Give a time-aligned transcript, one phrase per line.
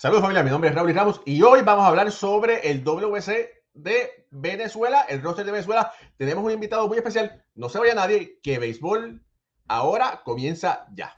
[0.00, 3.64] Saludos familia, mi nombre es Raúl Ramos y hoy vamos a hablar sobre el WC
[3.74, 5.92] de Venezuela, el roster de Venezuela.
[6.16, 9.20] Tenemos un invitado muy especial, no se vaya nadie, que béisbol
[9.66, 11.17] ahora comienza ya.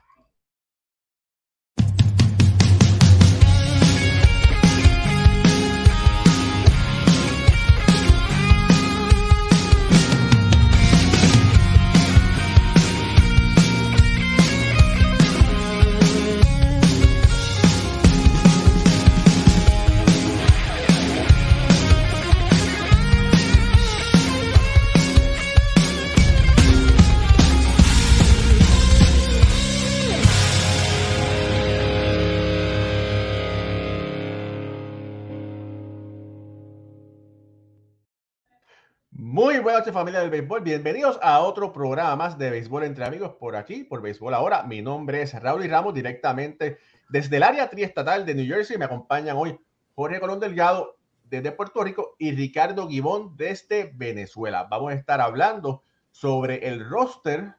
[39.31, 43.35] Muy buenas noches familia del béisbol, bienvenidos a otro programa más de béisbol entre amigos
[43.39, 44.63] por aquí, por béisbol ahora.
[44.63, 48.77] Mi nombre es Raúl y Ramos directamente desde el área triestatal de New Jersey.
[48.77, 49.57] Me acompañan hoy
[49.95, 50.97] Jorge Colón Delgado
[51.29, 54.67] desde Puerto Rico y Ricardo Guibón desde Venezuela.
[54.69, 57.55] Vamos a estar hablando sobre el roster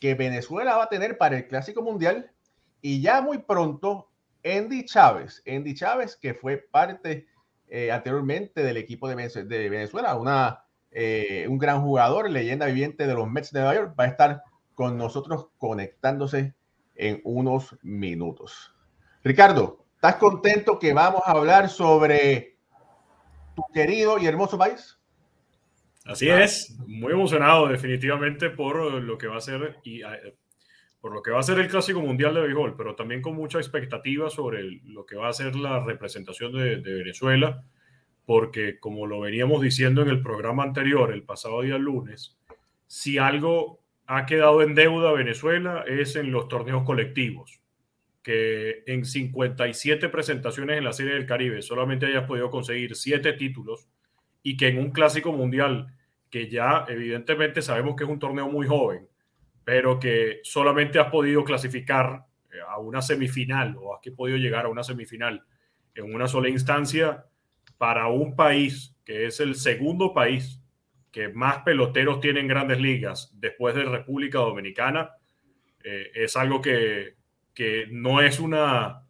[0.00, 2.32] que Venezuela va a tener para el Clásico Mundial
[2.80, 4.10] y ya muy pronto
[4.44, 7.28] Andy Chávez, Andy Chávez que fue parte
[7.68, 10.61] eh, anteriormente del equipo de Venezuela, una
[10.94, 14.42] eh, un gran jugador, leyenda viviente de los Mets de Nueva York, va a estar
[14.74, 16.54] con nosotros conectándose
[16.94, 18.74] en unos minutos.
[19.24, 22.56] Ricardo, ¿estás contento que vamos a hablar sobre
[23.54, 24.98] tu querido y hermoso país?
[26.04, 30.36] Así es, muy emocionado definitivamente por lo que va a ser y eh,
[31.00, 33.58] por lo que va a ser el Clásico Mundial de Béisbol, pero también con mucha
[33.58, 37.64] expectativa sobre lo que va a ser la representación de Venezuela
[38.26, 42.38] porque como lo veníamos diciendo en el programa anterior, el pasado día lunes,
[42.86, 47.60] si algo ha quedado en deuda Venezuela es en los torneos colectivos,
[48.22, 53.88] que en 57 presentaciones en la Serie del Caribe solamente hayas podido conseguir 7 títulos
[54.42, 55.94] y que en un clásico mundial,
[56.30, 59.08] que ya evidentemente sabemos que es un torneo muy joven,
[59.64, 64.68] pero que solamente has podido clasificar eh, a una semifinal o has podido llegar a
[64.68, 65.44] una semifinal
[65.94, 67.26] en una sola instancia,
[67.82, 70.60] para un país que es el segundo país
[71.10, 75.16] que más peloteros tiene en grandes ligas después de República Dominicana,
[75.82, 77.16] eh, es algo que,
[77.52, 79.02] que, no, es una,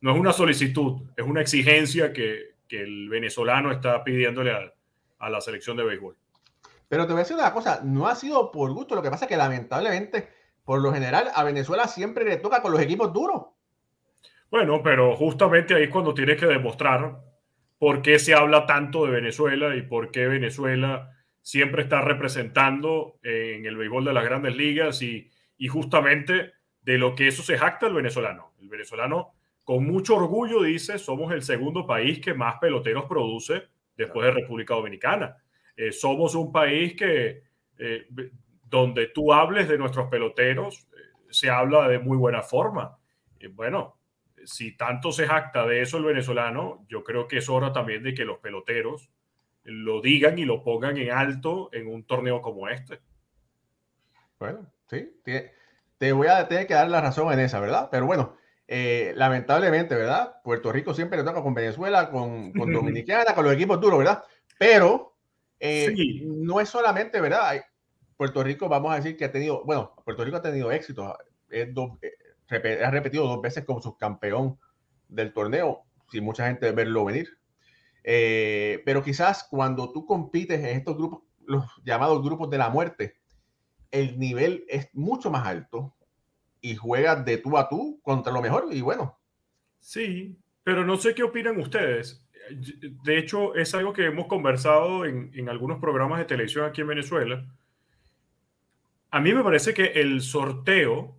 [0.00, 4.72] no es una solicitud, es una exigencia que, que el venezolano está pidiéndole a,
[5.18, 6.16] a, la selección de béisbol.
[6.88, 9.26] Pero te voy a decir una cosa, no ha sido por gusto, lo que pasa
[9.26, 10.30] es que lamentablemente,
[10.64, 13.48] por lo general, a Venezuela siempre le toca con los equipos duros.
[14.50, 17.27] Bueno, pero justamente ahí es cuando tienes que demostrar
[17.78, 23.64] por qué se habla tanto de Venezuela y por qué Venezuela siempre está representando en
[23.64, 25.30] el béisbol de las grandes ligas y,
[25.68, 26.52] justamente
[26.82, 28.52] de lo que eso se jacta el venezolano.
[28.60, 29.34] El venezolano
[29.64, 33.64] con mucho orgullo dice, somos el segundo país que más peloteros produce
[33.96, 35.36] después de República Dominicana.
[35.76, 37.42] Eh, somos un país que
[37.78, 38.06] eh,
[38.64, 42.98] donde tú hables de nuestros peloteros, eh, se habla de muy buena forma.
[43.52, 43.97] bueno,
[44.48, 48.14] si tanto se jacta de eso el venezolano, yo creo que es hora también de
[48.14, 49.10] que los peloteros
[49.62, 53.00] lo digan y lo pongan en alto en un torneo como este.
[54.38, 55.20] Bueno, sí,
[55.98, 57.88] te, voy a tener que dar la razón en esa, ¿verdad?
[57.90, 60.40] Pero bueno, eh, lamentablemente, ¿verdad?
[60.42, 64.24] Puerto Rico siempre le toca con Venezuela, con, con Dominicana, con los equipos duros, ¿verdad?
[64.58, 65.18] Pero
[65.60, 65.94] eh,
[66.24, 67.62] no es solamente, ¿verdad?
[68.16, 71.18] Puerto Rico, vamos a decir que ha tenido, bueno, Puerto Rico ha tenido éxito.
[71.50, 71.74] Es
[72.50, 74.58] ha repetido dos veces como subcampeón
[75.08, 77.38] del torneo, sin mucha gente verlo venir.
[78.04, 83.16] Eh, pero quizás cuando tú compites en estos grupos, los llamados grupos de la muerte,
[83.90, 85.94] el nivel es mucho más alto
[86.60, 89.18] y juegas de tú a tú contra lo mejor y bueno.
[89.80, 92.26] Sí, pero no sé qué opinan ustedes.
[92.50, 96.88] De hecho, es algo que hemos conversado en, en algunos programas de televisión aquí en
[96.88, 97.46] Venezuela.
[99.10, 101.17] A mí me parece que el sorteo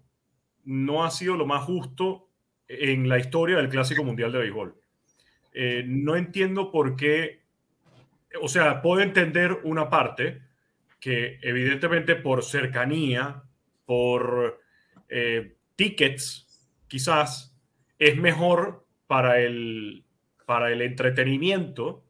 [0.69, 2.29] no ha sido lo más justo
[2.67, 4.75] en la historia del Clásico Mundial de Béisbol.
[5.51, 7.41] Eh, no entiendo por qué,
[8.39, 10.43] o sea, puedo entender una parte
[10.99, 13.41] que evidentemente por cercanía,
[13.85, 14.61] por
[15.07, 17.57] eh, tickets, quizás
[17.97, 20.05] es mejor para el,
[20.45, 22.05] para el entretenimiento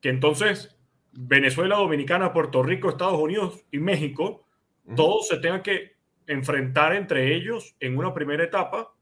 [0.00, 0.76] que entonces
[1.12, 4.48] Venezuela, Dominicana, Puerto Rico, Estados Unidos y México,
[4.96, 5.99] todos se tengan que
[6.30, 8.92] enfrentar entre ellos en una primera etapa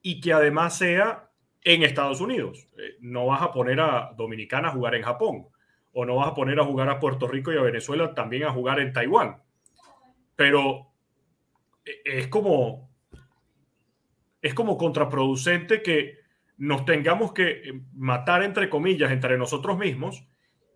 [0.00, 1.30] y que además sea
[1.62, 2.68] en Estados Unidos.
[2.78, 5.48] Eh, no vas a poner a Dominicana a jugar en Japón
[5.92, 8.52] o no vas a poner a jugar a Puerto Rico y a Venezuela también a
[8.52, 9.42] jugar en Taiwán.
[10.36, 10.92] Pero
[11.84, 12.90] eh, es como
[14.40, 16.18] es como contraproducente que
[16.56, 20.26] nos tengamos que eh, matar entre comillas entre nosotros mismos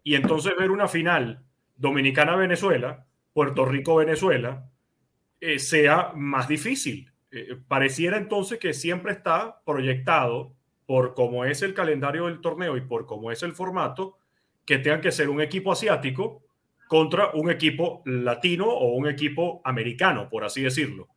[0.03, 1.45] y entonces ver una final
[1.77, 4.71] dominicana-Venezuela, Puerto Rico-Venezuela,
[5.41, 7.13] eh, sea más difícil.
[7.31, 10.55] Eh, pareciera entonces que siempre está proyectado
[10.87, 14.17] por cómo es el calendario del torneo y por cómo es el formato,
[14.65, 16.43] que tenga que ser un equipo asiático
[16.89, 21.09] contra un equipo latino o un equipo americano, por así decirlo.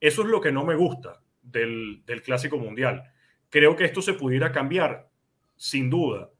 [0.00, 3.02] Eso es lo que no me gusta del, del Clásico Mundial.
[3.50, 5.10] Creo que esto se pudiera cambiar,
[5.56, 6.30] sin duda,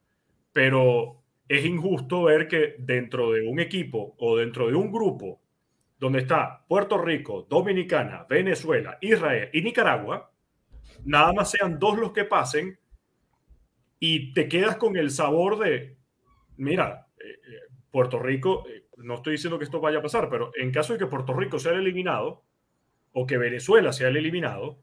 [0.52, 5.40] pero es injusto ver que dentro de un equipo o dentro de un grupo
[5.98, 10.32] donde está Puerto Rico, Dominicana, Venezuela, Israel y Nicaragua,
[11.04, 12.78] nada más sean dos los que pasen
[13.98, 15.96] y te quedas con el sabor de,
[16.56, 20.52] mira, eh, eh, Puerto Rico, eh, no estoy diciendo que esto vaya a pasar, pero
[20.56, 22.44] en caso de que Puerto Rico sea el eliminado
[23.12, 24.78] o que Venezuela sea el eliminado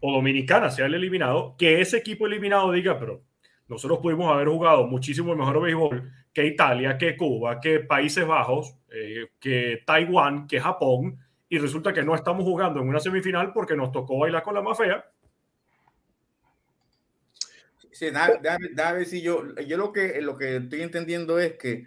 [0.00, 3.22] o Dominicana sea el eliminado, que ese equipo eliminado diga, pero
[3.68, 9.30] nosotros pudimos haber jugado muchísimo mejor béisbol que Italia, que Cuba, que Países Bajos, eh,
[9.40, 11.18] que Taiwán, que Japón,
[11.48, 14.60] y resulta que no estamos jugando en una semifinal porque nos tocó bailar con la
[14.60, 15.10] más fea.
[17.90, 21.86] Sí, ver si yo, yo lo que, lo que estoy entendiendo es que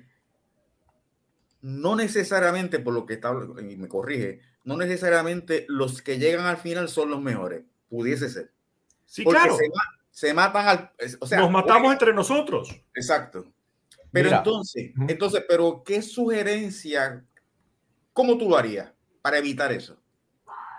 [1.61, 6.57] no necesariamente, por lo que está, y me corrige, no necesariamente los que llegan al
[6.57, 7.65] final son los mejores.
[7.87, 8.51] Pudiese ser.
[9.05, 9.55] Sí, claro.
[10.09, 10.91] Se, matan al.
[11.19, 12.75] O sea, Nos matamos entre nosotros.
[12.95, 13.45] Exacto.
[14.11, 17.23] Pero entonces, entonces, pero ¿qué sugerencia,
[18.13, 18.91] cómo tú lo harías
[19.21, 19.97] para evitar eso?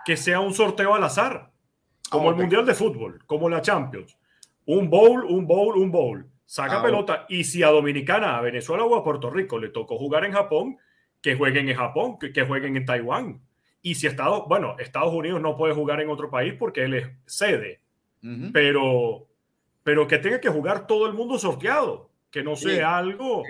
[0.05, 1.53] Que sea un sorteo al azar,
[2.11, 4.17] como el Mundial de Fútbol, como la Champions.
[4.67, 6.29] Un bowl, un bowl, un bowl.
[6.44, 7.27] Saca ah, pelota.
[7.29, 10.79] Y si a Dominicana, a Venezuela o a Puerto Rico le tocó jugar en Japón,
[11.23, 13.41] que jueguen en Japón, que, que jueguen en Taiwán.
[13.82, 17.09] Y si Estados, bueno, Estados Unidos no puede jugar en otro país porque él es
[17.25, 17.81] sede,
[18.53, 19.27] pero,
[19.82, 23.43] pero que tenga que jugar todo el mundo sorteado, que no sea algo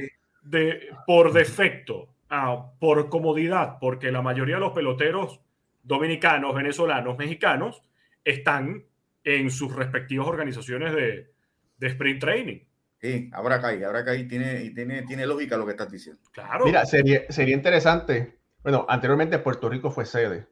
[0.42, 5.40] de, por defecto, ah, por comodidad, porque la mayoría de los peloteros
[5.82, 7.82] dominicanos, venezolanos, mexicanos
[8.24, 8.84] están
[9.24, 11.30] en sus respectivas organizaciones de,
[11.76, 12.60] de sprint training.
[13.00, 16.22] Sí, ahora cae, ahora cae, tiene, tiene, tiene lógica lo que estás diciendo.
[16.32, 16.66] Claro.
[16.66, 20.46] Mira, sería, sería interesante bueno, anteriormente Puerto Rico fue sede.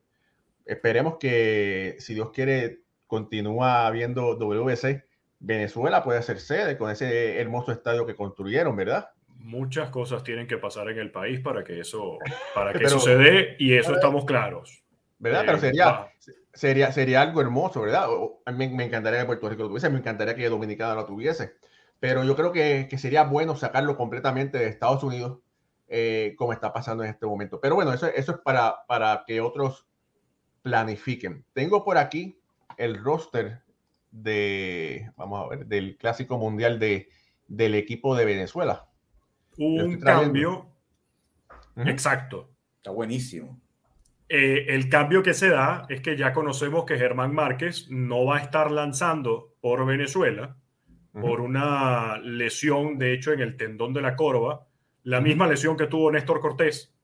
[0.64, 5.06] Esperemos que, si Dios quiere, continúa viendo WC.
[5.40, 9.10] Venezuela puede ser sede con ese hermoso estadio que construyeron, ¿verdad?
[9.36, 12.18] Muchas cosas tienen que pasar en el país para que eso,
[12.54, 14.82] para que eso se dé y eso estamos claros.
[15.20, 15.42] ¿Verdad?
[15.46, 16.08] Pero eh, sería,
[16.52, 18.08] sería, sería algo hermoso, ¿verdad?
[18.44, 21.54] A mí me encantaría que Puerto Rico lo tuviese, me encantaría que Dominicana lo tuviese.
[22.00, 25.38] Pero yo creo que, que sería bueno sacarlo completamente de Estados Unidos
[25.88, 27.60] eh, como está pasando en este momento.
[27.60, 29.86] Pero bueno, eso, eso es para, para que otros
[30.62, 31.44] planifiquen.
[31.54, 32.38] Tengo por aquí
[32.76, 33.62] el roster
[34.10, 37.08] de, vamos a ver, del Clásico Mundial de,
[37.46, 38.86] del equipo de Venezuela.
[39.58, 40.68] Un cambio.
[41.76, 42.50] Exacto.
[42.76, 43.60] Está buenísimo.
[44.28, 48.36] Eh, el cambio que se da es que ya conocemos que Germán Márquez no va
[48.36, 50.56] a estar lanzando por Venezuela
[51.12, 54.68] por una lesión, de hecho, en el tendón de la corva
[55.04, 56.94] la misma lesión que tuvo Néstor Cortés.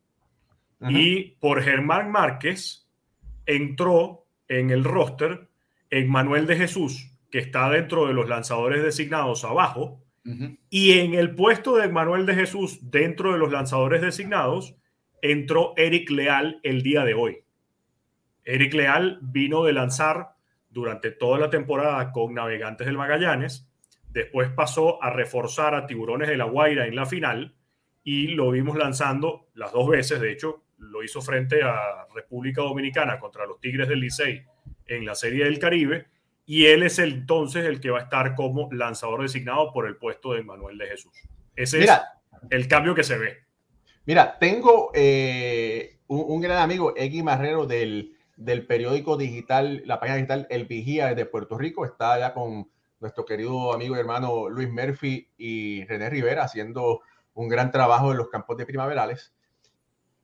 [0.80, 2.86] Y por Germán Márquez
[3.46, 5.48] entró en el roster
[5.94, 10.02] en Manuel de Jesús, que está dentro de los lanzadores designados abajo.
[10.68, 14.74] Y en el puesto de Manuel de Jesús, dentro de los lanzadores designados,
[15.22, 17.44] entró Eric Leal el día de hoy.
[18.42, 20.30] Eric Leal vino de lanzar
[20.68, 23.68] durante toda la temporada con Navegantes del Magallanes,
[24.08, 27.54] después pasó a reforzar a Tiburones de la Guaira en la final
[28.02, 33.20] y lo vimos lanzando las dos veces, de hecho, lo hizo frente a República Dominicana
[33.20, 34.44] contra los Tigres del Licey
[34.86, 36.06] en la Serie del Caribe,
[36.46, 40.32] y él es entonces el que va a estar como lanzador designado por el puesto
[40.32, 41.12] de Manuel de Jesús.
[41.56, 41.90] Ese es
[42.50, 43.38] el cambio que se ve.
[44.06, 50.46] Mira, tengo eh, un, gran amigo, Egui Marrero, del, del periódico digital, la página digital
[50.50, 52.68] El Vigía de Puerto Rico, está allá con
[53.00, 57.00] nuestro querido amigo y hermano Luis Murphy y René Rivera haciendo
[57.34, 59.34] un gran trabajo en los campos de primaverales.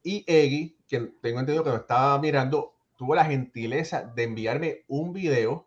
[0.03, 5.15] Y Eggy, quien tengo entendido que lo estaba mirando, tuvo la gentileza de enviarme un
[5.15, 5.67] video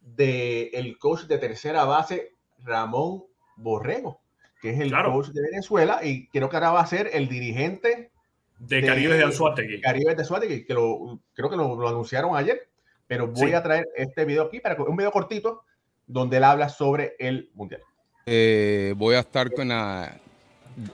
[0.00, 2.32] de el coach de tercera base,
[2.64, 3.24] Ramón
[3.56, 4.22] Borrego,
[4.62, 8.12] que es el coach de Venezuela, y creo que ahora va a ser el dirigente
[8.58, 9.82] de, Caribe de Anzuategui.
[9.82, 12.66] Caribe de Anzuategui, que lo, creo que lo, anunciaron ayer,
[13.06, 15.64] pero voy a traer este video aquí, para un video cortito,
[16.06, 17.82] donde él habla sobre el Mundial.
[18.24, 20.18] Eh, voy a estar con la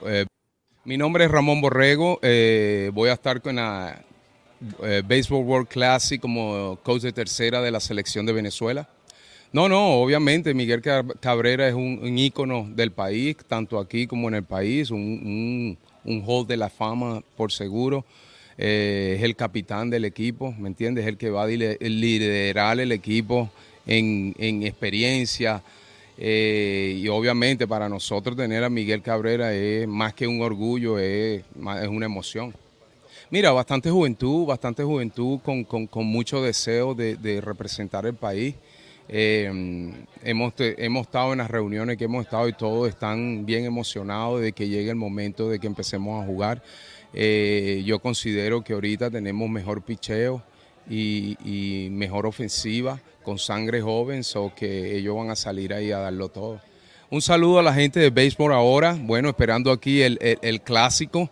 [0.05, 0.25] eh,
[0.83, 2.19] mi nombre es Ramón Borrego.
[2.21, 4.03] Eh, voy a estar con la
[4.83, 8.87] eh, Baseball World Classic como coach de tercera de la selección de Venezuela.
[9.53, 14.43] No, no, obviamente Miguel Cabrera es un, ícono del país, tanto aquí como en el
[14.43, 18.05] país, un, un, hall de la fama por seguro.
[18.57, 21.05] Eh, es el capitán del equipo, ¿me entiendes?
[21.05, 23.49] Es el que va a liderar el equipo
[23.85, 25.63] en, experiencia.
[26.17, 31.43] Eh, y obviamente para nosotros tener a Miguel Cabrera es más que un orgullo, es
[31.87, 32.53] una emoción.
[33.29, 38.55] Mira, bastante juventud, bastante juventud con, mucho deseo de representar el país.
[39.09, 39.93] Eh,
[40.23, 44.51] hemos, hemos estado en las reuniones que hemos estado y todos están bien emocionados de
[44.51, 46.61] que llegue el momento de que empecemos a jugar.
[47.13, 50.43] Eh, yo considero que ahorita tenemos mejor picheo
[50.89, 56.29] y, mejor ofensiva con sangre joven, o que ellos van a salir ahí a darlo
[56.29, 56.61] todo.
[57.09, 61.29] Un saludo a la gente de Baseball ahora, bueno, esperando aquí el, el clásico.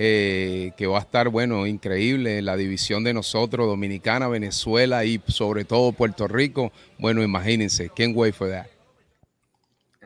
[0.00, 5.64] Eh, que va a estar, bueno, increíble, la división de nosotros, Dominicana, Venezuela y sobre
[5.64, 6.70] todo Puerto Rico.
[7.00, 8.66] Bueno, imagínense, can't wait for that.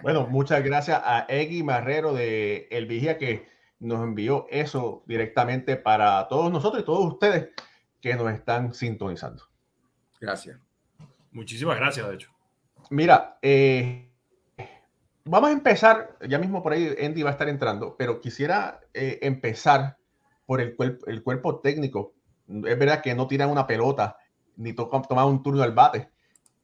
[0.01, 3.47] Bueno, muchas gracias a Eggy Marrero de El Vigía que
[3.81, 7.51] nos envió eso directamente para todos nosotros y todos ustedes
[8.01, 9.45] que nos están sintonizando.
[10.19, 10.59] Gracias.
[11.33, 12.31] Muchísimas gracias, de hecho.
[12.89, 14.12] Mira, eh,
[15.25, 19.19] vamos a empezar, ya mismo por ahí Andy va a estar entrando, pero quisiera eh,
[19.23, 19.97] empezar
[20.47, 20.75] por el,
[21.23, 22.15] cuerpo técnico.
[22.49, 24.17] Es verdad que no tiran una pelota
[24.57, 26.11] ni toman tomar un turno al bate,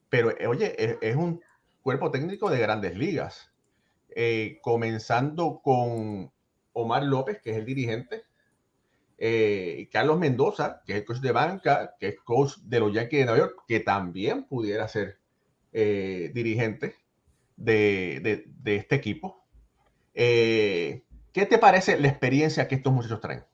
[0.09, 1.41] pero eh, oye, es, un
[1.83, 3.51] cuerpo técnico de grandes ligas.
[4.11, 6.33] Eh, comenzando con
[6.73, 8.25] Omar López, que es el dirigente,
[9.91, 13.25] Carlos Mendoza, que es el coach de banca, que es coach de los Yankees de
[13.25, 15.19] Nueva York, que también pudiera ser
[15.73, 16.95] dirigente
[17.59, 19.47] de, este equipo.
[20.15, 23.45] Eh, ¿Qué te parece la experiencia que estos muchachos traen?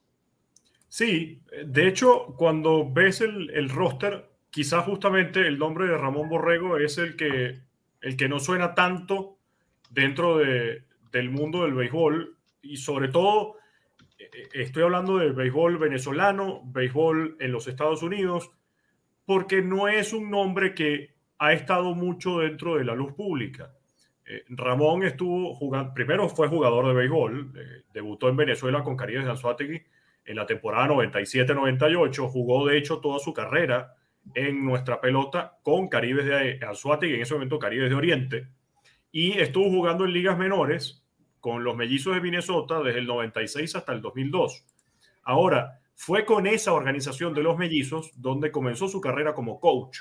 [0.89, 6.99] Sí, de hecho, cuando ves el, roster, quizás justamente el nombre de Ramón Borrego es
[6.99, 7.61] el que,
[8.01, 9.39] el que no suena tanto
[9.91, 13.57] dentro de, del mundo del béisbol y sobre todo
[14.19, 18.51] eh, estoy hablando del béisbol venezolano, béisbol en los Estados Unidos,
[19.27, 23.73] porque no es un nombre que ha estado mucho dentro de la luz pública.
[24.27, 29.25] Eh, Ramón estuvo jugando, primero fue jugador de béisbol, eh, debutó en Venezuela con Caribes
[29.25, 29.83] de Anzuategui
[30.25, 33.95] en la temporada 97-98, jugó de hecho toda su carrera
[34.35, 38.49] en nuestra pelota con Caribes de Anzuategui, en ese momento Caribes de Oriente,
[39.13, 41.05] y estuvo jugando en ligas menores
[41.41, 44.65] con los mellizos de Minnesota desde el 96 hasta el 2002.
[45.25, 49.99] Ahora, fue con esa organización de los mellizos donde comenzó su carrera como coach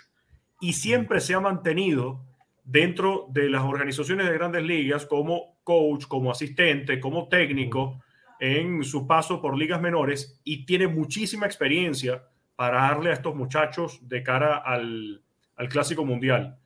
[0.60, 2.26] y siempre se ha mantenido
[2.64, 8.02] dentro de las organizaciones de grandes ligas como coach, como asistente, como técnico
[8.40, 12.24] en su paso por ligas menores y tiene muchísima experiencia
[12.56, 15.22] para darle a estos muchachos de cara al,
[15.70, 16.58] Clásico Mundial.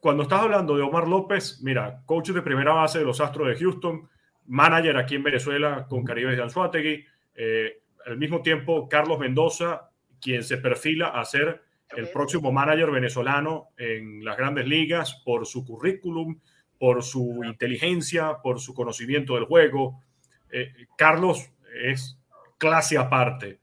[0.00, 3.54] Cuando estás hablando de Omar López, mira, coach de primera base de los Astros de
[3.54, 4.08] Houston,
[4.46, 7.04] manager aquí en Venezuela con Caribe de Anzuategui,
[7.36, 11.62] eh, al mismo tiempo Carlos Mendoza, quien se perfila a ser
[11.96, 16.40] el próximo manager venezolano en las grandes ligas por su currículum,
[16.78, 20.02] por su inteligencia, por su conocimiento del juego.
[20.50, 21.50] Eh, Carlos
[21.84, 22.18] es
[22.58, 23.60] clase aparte.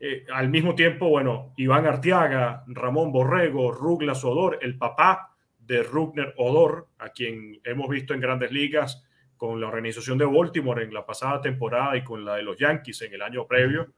[0.00, 6.34] Eh, al mismo tiempo, bueno, Iván Artiaga, Ramón Borrego, Ruglas Odor, el papá de Rugner
[6.36, 9.04] Odor, a quien hemos visto en grandes ligas
[9.36, 13.02] con la organización de Baltimore en la pasada temporada y con la de los Yankees
[13.02, 13.92] en el año previo.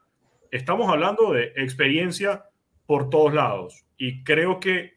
[0.50, 2.44] Estamos hablando de experiencia
[2.90, 3.86] por todos lados.
[3.96, 4.94] Y creo que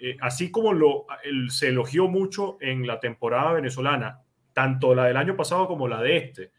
[0.00, 1.06] eh, así como lo,
[1.48, 4.22] se elogió mucho en la temporada venezolana,
[4.52, 6.50] tanto la del año pasado como la de este,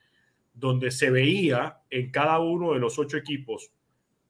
[0.54, 3.74] donde se veía en cada uno de los ocho equipos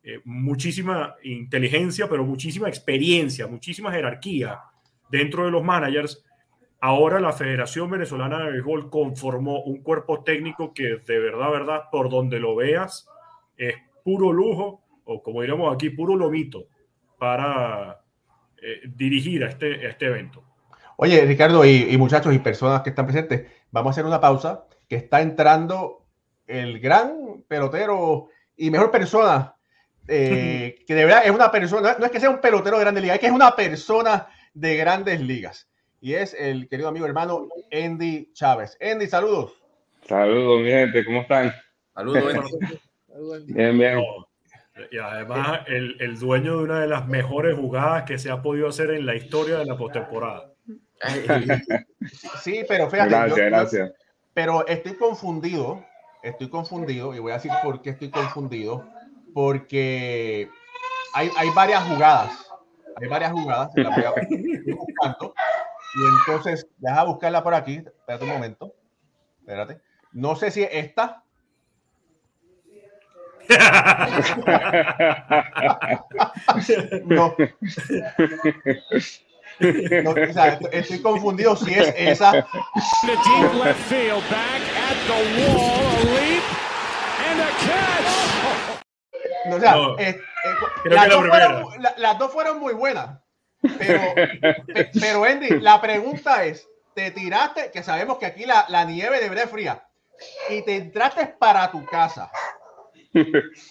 [0.02, 4.62] eh, muchísima inteligencia, pero muchísima experiencia, muchísima jerarquía
[5.12, 6.26] dentro de los managers.
[6.80, 12.10] Ahora la Federación Venezolana de Béisbol conformó un cuerpo técnico que de verdad, verdad, por
[12.10, 13.08] donde lo veas,
[13.58, 14.82] es puro lujo
[15.12, 16.68] o como diríamos aquí, puro lomito
[17.18, 18.02] para
[18.62, 20.44] eh, dirigir a este, este evento.
[20.98, 24.96] Oye, Ricardo y, muchachos y personas que están presentes, vamos a hacer una pausa, que
[24.96, 26.06] está entrando
[26.46, 29.56] el gran pelotero y mejor persona,
[30.08, 33.02] eh, que de verdad es una persona, no es que sea un pelotero de grandes
[33.02, 35.70] ligas, es que es una persona de grandes ligas.
[36.00, 38.78] Y es el querido amigo hermano Andy Chávez.
[38.82, 39.54] Andy, saludos.
[40.08, 41.52] Saludos, mi gente, ¿cómo están?
[41.94, 42.24] Saludos,
[43.48, 44.00] Bien, bien.
[44.92, 48.68] Y además, el, el, dueño de una de las mejores jugadas que se ha podido
[48.68, 50.52] hacer en la historia de la postemporada.
[52.42, 53.10] Sí, pero fíjate.
[53.10, 53.92] Gracias, gracias.
[54.34, 55.86] pero estoy confundido.
[56.24, 58.88] Estoy confundido y voy a decir por qué estoy confundido.
[59.34, 60.50] Porque
[61.14, 62.48] hay, hay varias jugadas.
[63.02, 64.12] Hay varias jugadas, la voy a
[64.76, 65.34] buscando.
[65.96, 67.78] Y entonces, deja buscarla por aquí.
[67.78, 68.76] Espérate un momento.
[69.40, 69.82] Espérate.
[70.12, 71.21] No sé si es esta.
[77.06, 77.36] No.
[80.04, 82.32] no o sea, estoy confundido si es esa.
[82.32, 82.48] The
[83.08, 86.44] deep left field, back at the wall, a leap
[87.30, 88.12] and a catch.
[89.46, 93.20] No, o sea, no, eh, eh, las, dos fueron, la, las, dos fueron, muy buenas.
[93.78, 94.02] Pero,
[95.00, 97.72] pero Andy, la pregunta es: ¿te tiraste?
[97.72, 99.84] Que sabemos que aquí la, la nieve debería fría.
[100.50, 102.32] Y te entraste para tu casa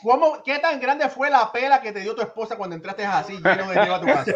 [0.03, 3.35] ¿Cómo, ¿Qué tan grande fue la pela que te dio tu esposa cuando entraste así
[3.35, 4.33] lleno de nieve a tu casa?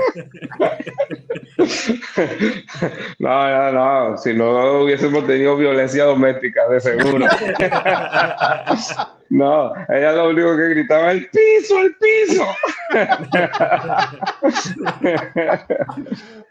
[3.19, 4.17] No, no, no.
[4.17, 7.27] Si no hubiésemos tenido violencia doméstica, de seguro.
[9.31, 12.47] No, ella lo único que gritaba, el piso, el piso.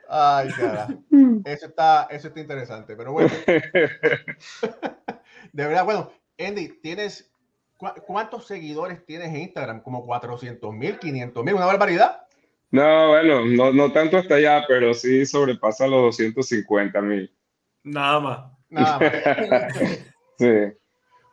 [0.09, 0.87] Ay, cara.
[1.45, 3.29] Eso está, eso está interesante, pero bueno.
[5.53, 7.32] De verdad, bueno, Andy, tienes
[8.05, 9.81] ¿Cuántos seguidores tienes en Instagram?
[9.81, 11.53] ¿Como 400 mil, 500 mil?
[11.55, 12.23] ¿Una barbaridad?
[12.71, 17.31] No, bueno, no, no tanto hasta allá, pero sí sobrepasa los 250 mil.
[17.83, 18.51] Nada más.
[18.69, 19.77] Nada más.
[20.39, 20.51] sí.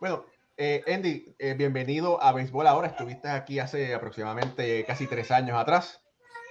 [0.00, 0.24] Bueno,
[0.56, 2.88] eh, Andy, eh, bienvenido a Béisbol Ahora.
[2.88, 6.02] Estuviste aquí hace aproximadamente casi tres años atrás.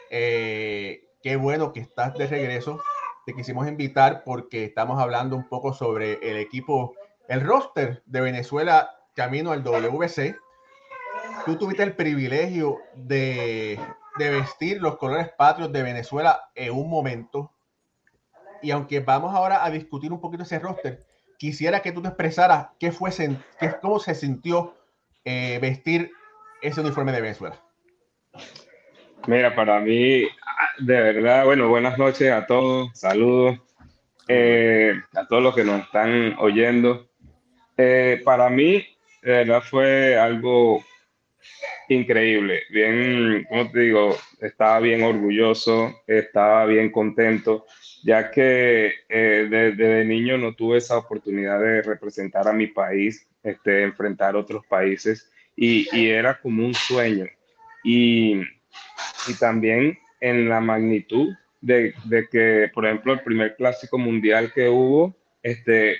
[0.09, 2.81] Eh, qué bueno que estás de regreso.
[3.27, 6.95] Te quisimos invitar porque estamos hablando un poco sobre el equipo,
[7.27, 10.33] el roster de Venezuela camino al WC,
[11.45, 13.77] tú tuviste el privilegio de,
[14.17, 17.51] vestir los colores patrios de Venezuela en un momento.
[18.61, 21.05] Y aunque vamos ahora a discutir un poquito ese roster,
[21.37, 23.11] quisiera que tú te expresaras qué fue,
[23.59, 24.73] qué, cómo se sintió
[25.25, 26.11] eh, vestir
[26.61, 27.61] ese uniforme de Venezuela.
[29.27, 30.29] Mira, para mí,
[30.77, 33.59] de verdad, bueno, buenas noches a todos, saludos
[34.29, 37.09] eh, a todos los que nos están oyendo.
[37.75, 38.85] Eh, para mí,
[39.21, 40.83] de verdad fue algo
[41.89, 42.61] increíble.
[42.69, 47.65] Bien, como te digo, estaba bien orgulloso, estaba bien contento,
[48.03, 53.83] ya que eh, desde niño no tuve esa oportunidad de representar a mi país, este,
[53.83, 57.25] enfrentar otros países, y, y era como un sueño.
[57.83, 58.41] Y,
[59.27, 64.69] y también en la magnitud de, de, que, por ejemplo, el primer clásico mundial que
[64.69, 65.97] hubo, este,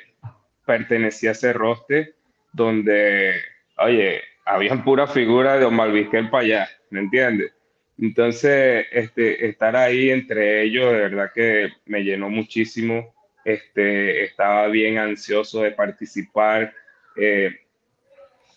[0.65, 2.15] pertenecía a ese roster
[2.51, 3.35] donde,
[3.77, 7.53] oye, habían pura figura de Omar Vizquel para allá, ¿me entiendes?
[7.97, 13.13] Entonces, este, estar ahí entre ellos, de verdad que me llenó muchísimo.
[13.43, 16.73] Este, estaba bien ansioso de participar.
[17.17, 17.51] Eh,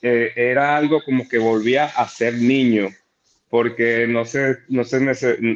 [0.01, 2.89] eh, era algo como que volvía a ser niño,
[3.49, 4.99] porque no sé, no sé,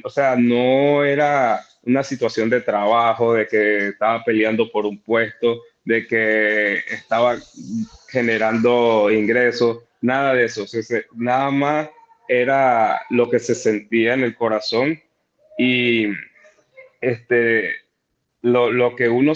[0.02, 5.62] o sea, no era una situación de trabajo, de que estaba peleando por un puesto,
[5.86, 7.38] de que estaba
[8.08, 10.66] generando ingresos, nada de eso.
[11.14, 11.88] nada más
[12.28, 15.00] era lo que se sentía en el corazón
[15.56, 16.08] y
[17.00, 17.72] este,
[18.42, 19.32] lo, que uno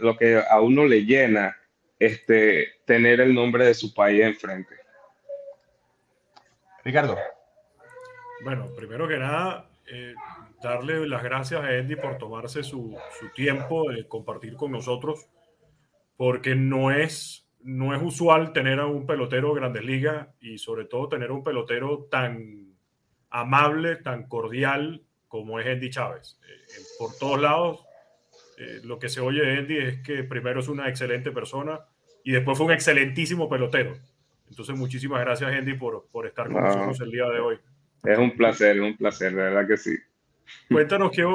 [0.00, 1.54] lo que a uno le llena
[1.98, 4.74] este, tener el nombre de su país enfrente.
[6.82, 7.18] Ricardo.
[8.42, 10.14] Bueno, primero que nada, eh,
[10.62, 15.28] darle las gracias a Andy por tomarse su, su tiempo de compartir con nosotros
[16.16, 20.84] porque no es, no es usual tener a un pelotero de grandes ligas y sobre
[20.84, 22.74] todo tener un pelotero tan
[23.30, 26.38] amable, tan cordial como es Andy Chávez.
[26.48, 27.84] Eh, por todos lados,
[28.58, 31.80] eh, lo que se oye de Andy es que primero es una excelente persona
[32.22, 33.96] y después fue un excelentísimo pelotero.
[34.48, 37.58] Entonces, muchísimas gracias, Andy, por, por estar con nosotros el día de hoy.
[38.04, 39.96] Es un placer, es un placer, de verdad que sí.
[40.70, 41.26] Cuéntanos qué,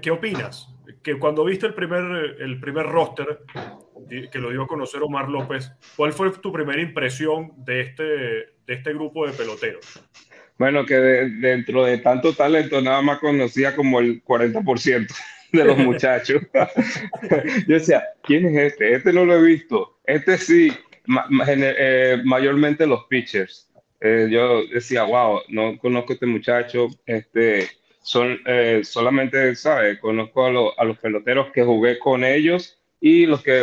[0.00, 0.68] qué opinas.
[1.02, 3.40] Que cuando viste el primer, el primer roster,
[4.08, 8.46] que lo dio a conocer Omar López, ¿cuál fue tu primera impresión de este, de
[8.66, 10.00] este grupo de peloteros?
[10.58, 15.14] Bueno, que dentro de tanto talento nada más conocía como el 40%
[15.52, 16.42] de los muchachos.
[17.66, 18.94] Yo decía, ¿quién es este?
[18.94, 19.98] Este no lo he visto.
[20.04, 20.72] Este sí,
[21.48, 23.70] eh, mayormente los pitchers.
[24.00, 26.88] Eh, yo decía, wow, no conozco a este muchacho.
[27.06, 27.70] Este,
[28.02, 29.98] son, eh, solamente, ¿sabes?
[29.98, 33.62] Conozco a, a los peloteros que jugué con ellos y los que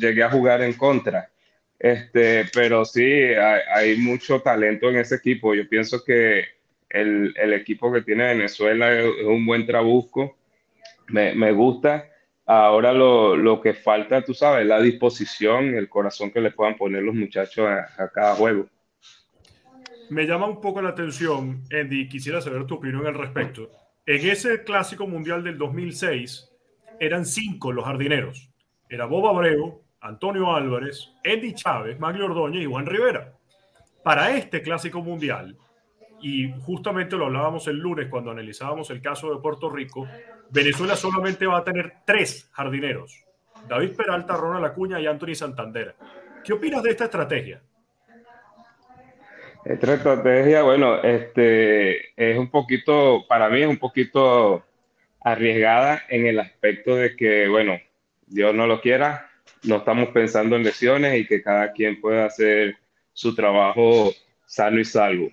[0.00, 1.30] llegué a jugar en contra.
[1.78, 5.54] Este, pero sí, hay, mucho talento en ese equipo.
[5.54, 6.44] Yo pienso que
[6.88, 10.36] el, el equipo que tiene Venezuela es, un buen trabusco.
[11.06, 12.10] Me, me gusta.
[12.46, 17.04] Ahora lo, lo, que falta, tú sabes, la disposición, el corazón que le puedan poner
[17.04, 18.66] los muchachos a, a cada juego.
[20.10, 23.70] Me llama un poco la atención, Andy, quisiera saber tu opinión al respecto
[24.04, 26.50] En ese clásico mundial del 2006
[26.98, 28.50] eran cinco los jardineros.
[28.88, 33.32] Era Bob Abreu, Antonio Álvarez, Eddie Chávez, Maglio Ordóñez y Juan Rivera.
[34.02, 35.56] Para este clásico mundial,
[36.20, 40.06] y justamente lo hablábamos el lunes cuando analizábamos el caso de Puerto Rico,
[40.50, 43.24] Venezuela solamente va a tener tres jardineros,
[43.68, 45.94] David Peralta, Ronald Acuña y Anthony Santander.
[46.44, 47.62] ¿Qué opinas de esta estrategia?
[49.64, 54.62] Esta estrategia, bueno, este es un poquito, para mí es un poquito
[55.20, 57.78] arriesgada en el aspecto de que, bueno,
[58.26, 59.28] Dios no lo quiera,
[59.62, 62.76] no estamos pensando en lesiones y que cada quien pueda hacer
[63.12, 64.12] su trabajo
[64.46, 65.30] sano y salvo.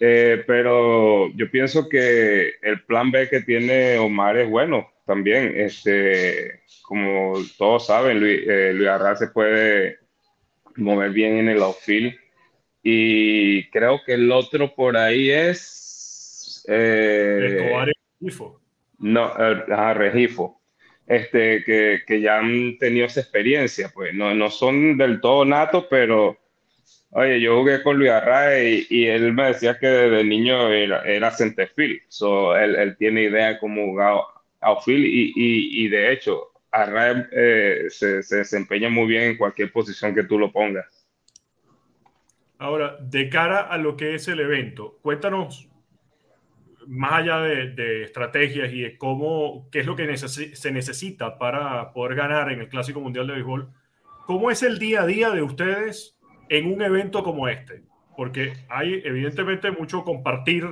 [0.00, 5.52] Eh, pero yo pienso que el plan B que tiene Omar es bueno también.
[5.56, 9.98] Este, como todos saben, Luis, eh, Luis se puede
[10.76, 12.14] mover bien en el outfield.
[12.82, 16.64] Y creo que el otro por ahí es.
[16.68, 17.86] Eh,
[18.20, 18.60] Regifo.
[18.98, 20.57] No, eh, Regifo.
[21.08, 25.86] Este, que, que, ya han tenido esa experiencia, pues no, no son del todo natos,
[25.88, 26.36] pero
[27.10, 31.30] Oye, yo jugué con Luis Arrae y, él me decía que desde niño era, era
[31.30, 32.00] centerfield.
[32.08, 34.20] So, él, él, tiene idea de cómo jugar
[34.60, 39.72] outfield y, y, y de hecho, Arrae eh, se, se, desempeña muy bien en cualquier
[39.72, 41.06] posición que tú lo pongas.
[42.58, 45.68] Ahora, de cara a lo que es el evento, cuéntanos
[46.88, 52.16] más allá de, estrategias y de cómo, qué es lo que se necesita para poder
[52.16, 53.68] ganar en el Clásico Mundial de Béisbol,
[54.26, 57.82] ¿cómo es el día a día de ustedes en un evento como este?
[58.16, 60.64] Porque hay evidentemente mucho compartir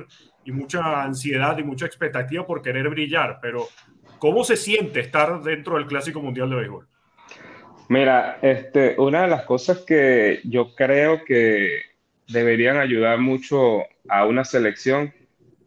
[0.43, 3.67] y mucha ansiedad y mucha expectativa por querer brillar, pero
[4.17, 6.87] ¿cómo se siente estar dentro del Clásico Mundial de Béisbol?
[7.89, 11.81] Mira, este, una de las cosas que yo creo que
[12.27, 15.13] deberían ayudar mucho a una selección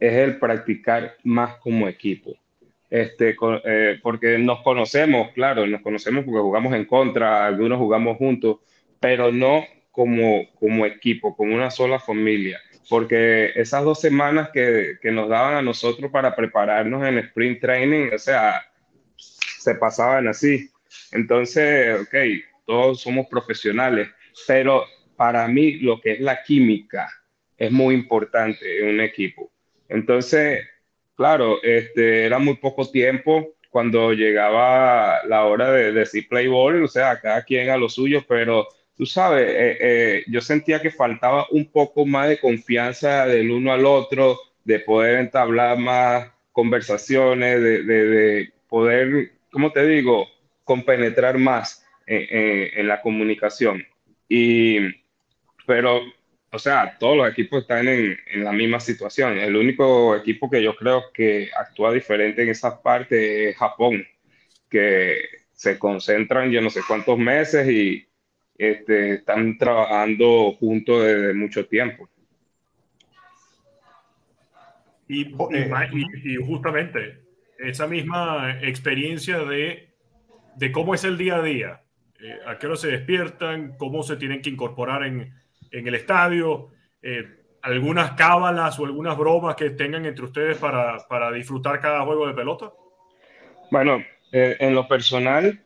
[0.01, 2.35] es el practicar más como equipo.
[2.89, 8.57] Este, eh, porque nos conocemos, claro, nos conocemos porque jugamos en contra, algunos jugamos juntos,
[8.99, 12.59] pero no como, como equipo, como una sola familia,
[12.89, 18.09] porque esas dos semanas que, que nos daban a nosotros para prepararnos en sprint training,
[18.13, 18.61] o sea,
[19.15, 20.69] se pasaban así.
[21.11, 22.15] Entonces, ok,
[22.65, 24.09] todos somos profesionales,
[24.47, 24.83] pero
[25.15, 27.07] para mí lo que es la química
[27.55, 29.50] es muy importante en un equipo.
[29.91, 30.61] Entonces,
[31.15, 36.87] claro, este, era muy poco tiempo cuando llegaba la hora de decir play ball, o
[36.87, 41.45] sea, cada quien a lo suyo, pero tú sabes, eh, eh, yo sentía que faltaba
[41.51, 48.49] un poco más de confianza del uno al otro, de poder entablar más conversaciones, de,
[48.69, 50.27] poder, ¿cómo te digo?,
[50.63, 53.85] compenetrar más en, la comunicación.
[54.29, 54.77] Y,
[55.65, 56.01] pero,
[56.53, 59.37] o sea, todos los equipos están en, en, la misma situación.
[59.37, 64.05] El único equipo que yo creo que actúa diferente en esa parte es Japón,
[64.69, 65.21] que
[65.53, 68.05] se concentran yo no sé cuántos meses y
[68.57, 72.09] este, están trabajando juntos desde mucho tiempo.
[75.07, 77.19] Y, y, justamente
[77.59, 79.89] esa misma experiencia de,
[80.55, 81.81] de, cómo es el día a día,
[82.19, 85.33] eh, a qué hora se despiertan, cómo se tienen que incorporar en,
[85.71, 86.69] en el estadio,
[87.01, 87.23] eh,
[87.61, 92.33] algunas cábalas o algunas bromas que tengan entre ustedes para, para disfrutar cada juego de
[92.33, 92.71] pelota.
[93.69, 95.59] Bueno, eh, en lo personal,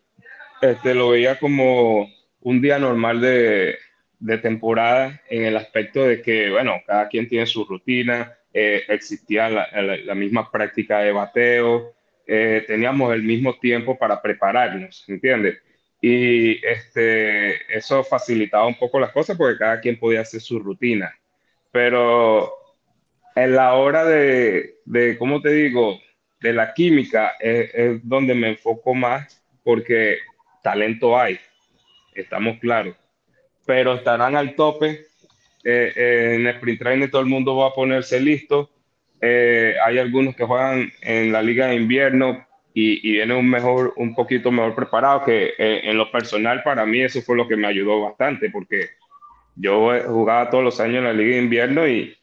[0.62, 2.10] este, lo veía como
[2.42, 3.78] un día normal de,
[4.20, 9.50] de, temporada en el aspecto de que, bueno, cada quien tiene su rutina, eh, existía
[9.50, 11.94] la, la, misma práctica de bateo,
[12.28, 15.62] eh, teníamos el mismo tiempo para prepararnos, ¿entiendes?
[16.08, 21.12] Y este, eso facilitaba un poco las cosas porque cada quien podía hacer su rutina.
[21.72, 22.54] Pero
[23.36, 26.00] en la hora de, de ¿cómo te digo?
[26.40, 30.20] De la química es, donde me enfoco más porque
[30.62, 31.40] talento hay
[32.14, 32.96] estamos claros.
[33.66, 35.08] Pero estarán al tope.
[35.64, 38.70] Eh, eh, en sprint training todo el mundo va a ponerse listo.
[39.22, 42.46] Eh, hay algunos que juegan en la liga de invierno
[42.78, 47.22] y, vienen un, mejor, un poquito mejor preparado que en lo personal para mí eso
[47.22, 48.90] fue lo que me ayudó bastante porque
[49.56, 52.16] yo jugaba todos los años en la liga de invierno y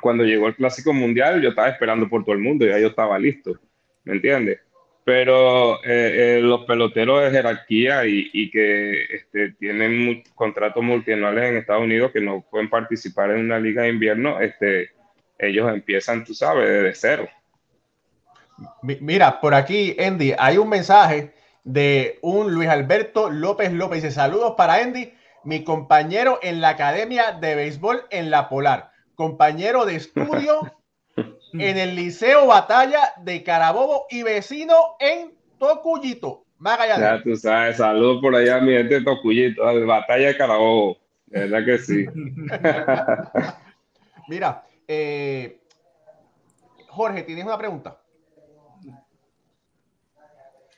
[0.00, 2.86] cuando llegó el clásico mundial yo estaba esperando por todo el mundo y ya yo
[2.86, 3.58] estaba listo,
[4.04, 4.60] ¿me entiendes?
[5.08, 11.84] pero eh, eh, los peloteros de jerarquía y, que este, tienen contratos multinacionales en Estados
[11.84, 14.90] Unidos que no pueden participar en una liga de invierno, este,
[15.38, 17.28] ellos empiezan, tú sabes, desde cero.
[18.82, 24.02] Mira, por aquí, Andy, hay un mensaje de un Luis Alberto López López.
[24.02, 25.12] Dice, saludos para Andy,
[25.44, 30.72] mi compañero en la Academia de Béisbol en La Polar, compañero de estudio
[31.52, 37.04] en el Liceo Batalla de Carabobo y vecino en Tocuyito, Magallanes.
[37.04, 41.78] Ya tú sabes, saludos por allá mi gente de Tocuyito, Batalla de Carabobo, verdad que
[41.78, 42.06] sí.
[44.28, 45.60] Mira, eh,
[46.88, 47.98] Jorge, ¿tienes una pregunta?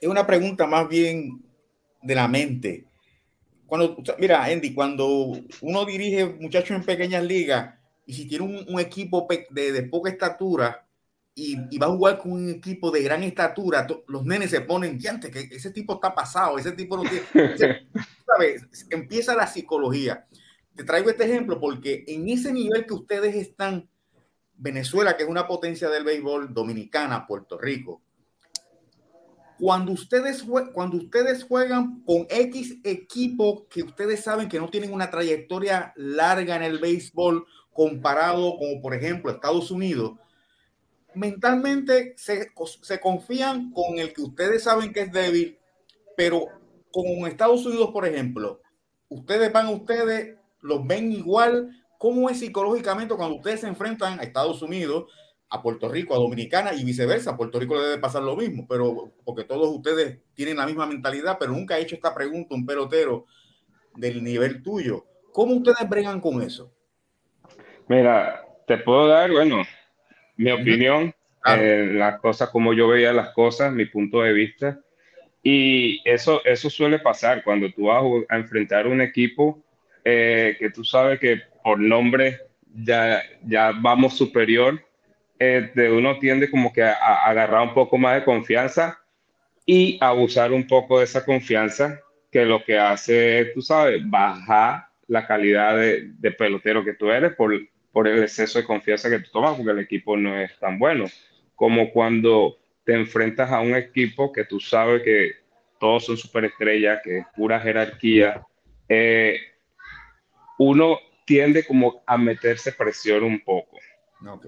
[0.01, 1.43] Es una pregunta más bien
[2.03, 2.87] de la mente.
[3.67, 7.75] Cuando, mira, Andy, cuando uno dirige muchachos en pequeñas ligas
[8.07, 10.85] y si tiene un, equipo de, poca estatura
[11.35, 15.31] y, va a jugar con un equipo de gran estatura, los nenes se ponen, antes
[15.31, 17.25] que ese tipo está pasado, ese tipo no tiene,
[18.27, 18.67] ¿sabes?
[18.91, 20.27] Empieza la psicología.
[20.75, 23.89] Te traigo este ejemplo porque en ese nivel que ustedes están,
[24.57, 28.03] Venezuela, que es una potencia del béisbol, Dominicana, Puerto Rico,
[29.61, 35.11] cuando ustedes, cuando ustedes juegan con X equipo que ustedes saben que no tienen una
[35.11, 40.19] trayectoria larga en el béisbol comparado como por ejemplo Estados Unidos,
[41.15, 42.51] mentalmente se,
[42.83, 45.59] se confían con el que ustedes saben que es débil,
[46.17, 46.47] pero
[46.91, 48.61] con Estados Unidos, por ejemplo,
[49.09, 51.77] ustedes van, ustedes los ven igual.
[51.99, 55.13] ¿Cómo es psicológicamente cuando ustedes se enfrentan a Estados Unidos,
[55.51, 57.33] a Puerto Rico, a Dominicana y viceversa?
[57.33, 60.87] A Puerto Rico le debe pasar lo mismo, pero porque todos ustedes tienen la misma
[60.87, 63.27] mentalidad, pero nunca he hecho esta pregunta un pelotero
[63.97, 65.05] del nivel tuyo.
[65.33, 66.73] ¿Cómo ustedes bregan con eso?
[67.89, 69.63] Mira, te puedo dar, bueno,
[70.37, 71.15] mi opinión,
[71.47, 74.81] eh, las cosas como yo veía las cosas, mi punto de vista.
[75.43, 79.63] Y eso, eso suele pasar cuando tú vas a enfrentar un equipo
[80.05, 82.41] eh, que tú sabes que por nombre
[82.75, 84.81] ya, ya vamos superior,
[85.43, 88.99] eh, de uno tiende como que a, agarrar un poco más de confianza
[89.65, 91.99] y abusar un poco de esa confianza
[92.31, 97.59] que lo que hace, tú sabes, bajar la calidad de, pelotero que tú eres por,
[97.91, 101.07] por el exceso de confianza que tú tomas, porque el equipo no es tan bueno.
[101.57, 105.33] Como cuando te enfrentas a un equipo que tú sabes que
[105.79, 108.43] todos son superestrellas, que es pura jerarquía,
[108.89, 109.39] eh,
[110.59, 113.79] uno tiende como a meterse presión un poco,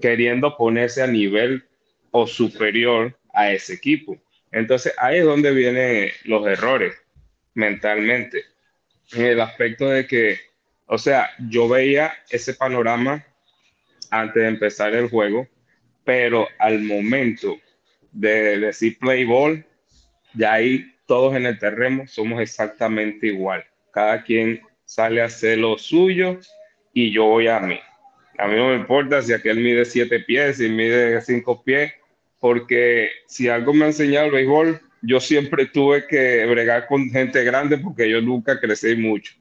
[0.01, 1.63] queriendo ponerse a nivel
[2.11, 4.17] o superior a ese equipo.
[4.51, 6.93] Entonces ahí es donde vienen los errores
[7.55, 8.43] mentalmente,
[9.13, 10.39] en el aspecto de que,
[10.85, 13.25] o sea, yo veía ese panorama
[14.09, 15.47] antes de empezar el juego,
[16.03, 17.59] pero al momento
[18.11, 19.65] de decir play ball,
[20.33, 23.63] ya ahí todos en el terreno somos exactamente igual.
[23.91, 26.39] Cada quien sale a hacer lo suyo
[26.93, 27.79] y yo voy a mí.
[28.37, 31.93] A mí no me importa si aquel mide siete pies, si mide cinco pies,
[32.39, 37.43] porque si algo me ha enseñado el béisbol, yo siempre tuve que bregar con gente
[37.43, 39.33] grande porque yo nunca crecí mucho.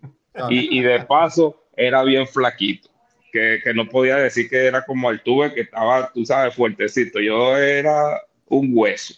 [0.50, 2.90] Y, y de paso, era bien flaquito,
[3.32, 7.20] que, que, no podía decir que era como Altuve, que estaba, tú sabes, fuertecito.
[7.20, 9.14] Yo era un hueso.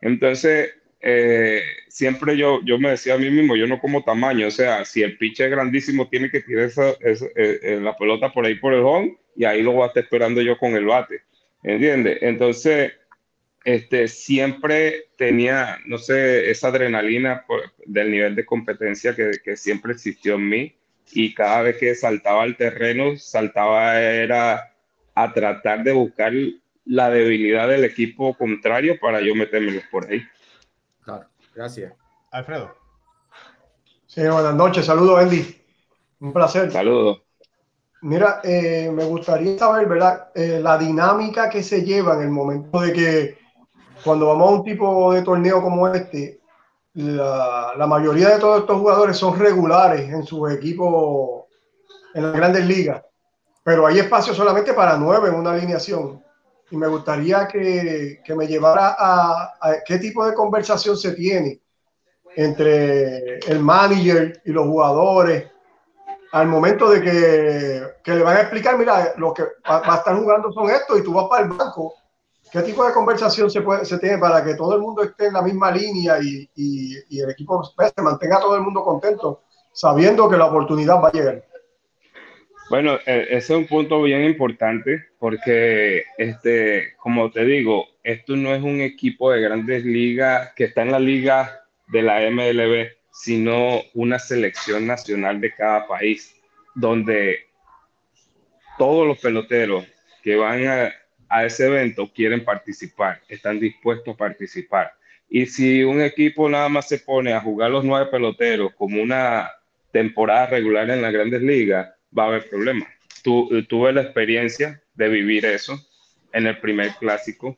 [0.00, 0.70] Entonces,
[1.06, 4.86] eh, siempre yo, yo me decía a mí mismo, yo no como tamaño, o sea,
[4.86, 8.54] si el pitch es grandísimo, tiene que tirar esa, eh, eh, la pelota por ahí
[8.54, 11.20] por el home y ahí lo voy a estar esperando yo con el bate,
[11.62, 12.20] ¿entiendes?
[12.22, 12.92] Entonces,
[13.66, 17.44] este, siempre tenía, no sé, esa adrenalina
[17.84, 20.74] del nivel de competencia que, que siempre existió en mí
[21.12, 24.72] y cada vez que saltaba al terreno, saltaba era
[25.14, 26.32] a tratar de buscar
[26.86, 30.22] la debilidad del equipo contrario para yo meterme por ahí.
[31.54, 31.92] Gracias.
[32.30, 32.74] Alfredo.
[34.06, 34.86] Sí, buenas noches.
[34.86, 35.62] Saludos, Andy.
[36.20, 36.70] Un placer.
[36.70, 37.22] Saludos.
[38.02, 40.28] Mira, eh, me gustaría saber, ¿verdad?
[40.34, 43.38] Eh, la dinámica que se lleva en el momento de que
[44.04, 46.40] cuando vamos a un tipo de torneo como este,
[46.94, 51.44] la, la mayoría de todos estos jugadores son regulares en sus equipos
[52.14, 53.02] en las grandes ligas,
[53.62, 56.23] pero hay espacio solamente para nueve en una alineación
[56.70, 59.54] y me gustaría que, que me llevara a,
[59.86, 61.60] qué tipo de conversación se tiene
[62.36, 65.50] entre el manager y los jugadores
[66.32, 70.16] al momento de que, que le van a explicar, mira, lo que va, a estar
[70.18, 71.94] jugando son estos y tú vas para el banco.
[72.50, 75.34] ¿Qué tipo de conversación se, puede, se tiene para que todo el mundo esté en
[75.34, 80.28] la misma línea y, y, y el equipo se mantenga todo el mundo contento, sabiendo
[80.28, 81.44] que la oportunidad va a llegar?
[82.70, 88.54] Bueno, e, ese es un punto bien importante porque, este, como te digo, esto no
[88.54, 93.82] es un equipo de grandes ligas que está en la liga de la MLB, sino
[93.92, 96.34] una selección nacional de cada país,
[96.74, 97.46] donde
[98.78, 99.86] todos los peloteros
[100.22, 100.92] que van a,
[101.28, 104.92] a ese evento quieren participar, están dispuestos a participar.
[105.28, 109.50] Y si un equipo nada más se pone a jugar los nueve peloteros como una
[109.92, 112.88] temporada regular en las grandes ligas, va a haber problemas.
[113.22, 115.78] Tu, tuve la experiencia de vivir eso
[116.32, 117.56] en el primer clásico,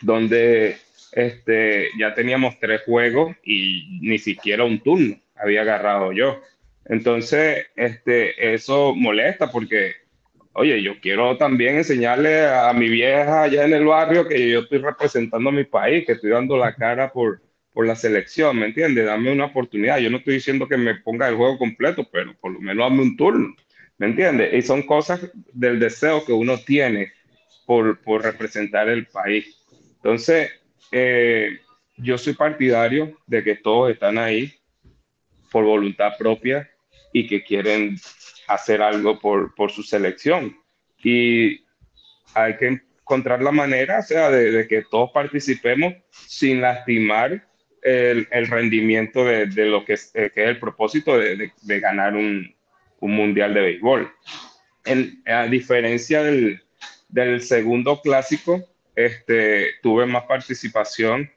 [0.00, 0.76] donde
[1.12, 6.40] este, ya teníamos tres juegos y ni siquiera un turno había agarrado yo.
[6.84, 9.92] Entonces, este, eso molesta porque,
[10.54, 14.78] oye, yo quiero también enseñarle a mi vieja allá en el barrio que yo estoy
[14.78, 17.40] representando a mi país, que estoy dando la cara por,
[17.72, 19.06] por la selección, ¿me entiendes?
[19.06, 19.98] Dame una oportunidad.
[19.98, 23.02] Yo no estoy diciendo que me ponga el juego completo, pero por lo menos dame
[23.02, 23.54] un turno,
[24.02, 24.52] ¿me entiendes?
[24.52, 25.20] Y son cosas
[25.52, 27.12] del deseo que uno tiene
[27.64, 29.64] por, por representar el país.
[29.94, 30.50] Entonces,
[30.90, 31.60] eh,
[31.98, 34.52] yo soy partidario de que todos están ahí
[35.52, 36.68] por voluntad propia
[37.12, 37.96] y que quieren
[38.48, 40.56] hacer algo por, por su selección.
[41.04, 41.64] Y
[42.34, 47.46] hay que encontrar la manera, sea, de, que todos participemos sin lastimar
[47.82, 51.80] el, el rendimiento de, de, lo que es, eh, que es el propósito de, de
[51.80, 52.52] ganar un,
[53.02, 54.12] un, mundial de béisbol.
[54.84, 56.60] En, a diferencia del,
[57.40, 58.62] segundo clásico,
[58.96, 61.30] este, tuve más participación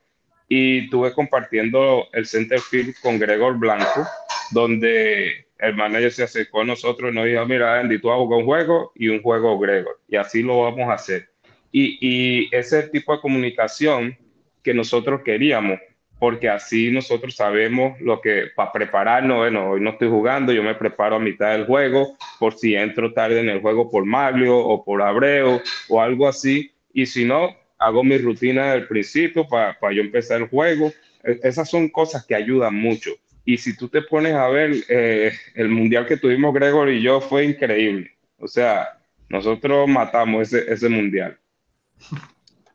[0.48, 4.08] y tuve compartiendo el center field con Gregor Blanco,
[4.52, 8.46] donde el manager se acercó a nosotros y nos dijo, mira, Andy, tú hago un
[8.46, 11.30] juego y un juego Gregor, y así lo vamos a hacer.
[11.78, 14.18] Y ese tipo de comunicación
[14.66, 15.80] que nosotros queríamos,
[16.20, 20.76] porque así nosotros sabemos lo que para prepararnos, bueno, hoy no estoy jugando, yo me
[20.76, 24.84] preparo a mitad del juego, por si entro tarde en el juego por Maglio o
[24.84, 30.02] por Abreu o algo así, y si no, hago mi rutina del principio para yo
[30.02, 30.92] empezar el juego.
[31.24, 33.12] E, esas son cosas que ayudan mucho.
[33.44, 37.22] Y si tú te pones a ver, eh, el mundial que tuvimos Gregor y yo
[37.22, 38.12] fue increíble.
[38.40, 39.00] O sea,
[39.30, 41.38] nosotros matamos ese, ese mundial.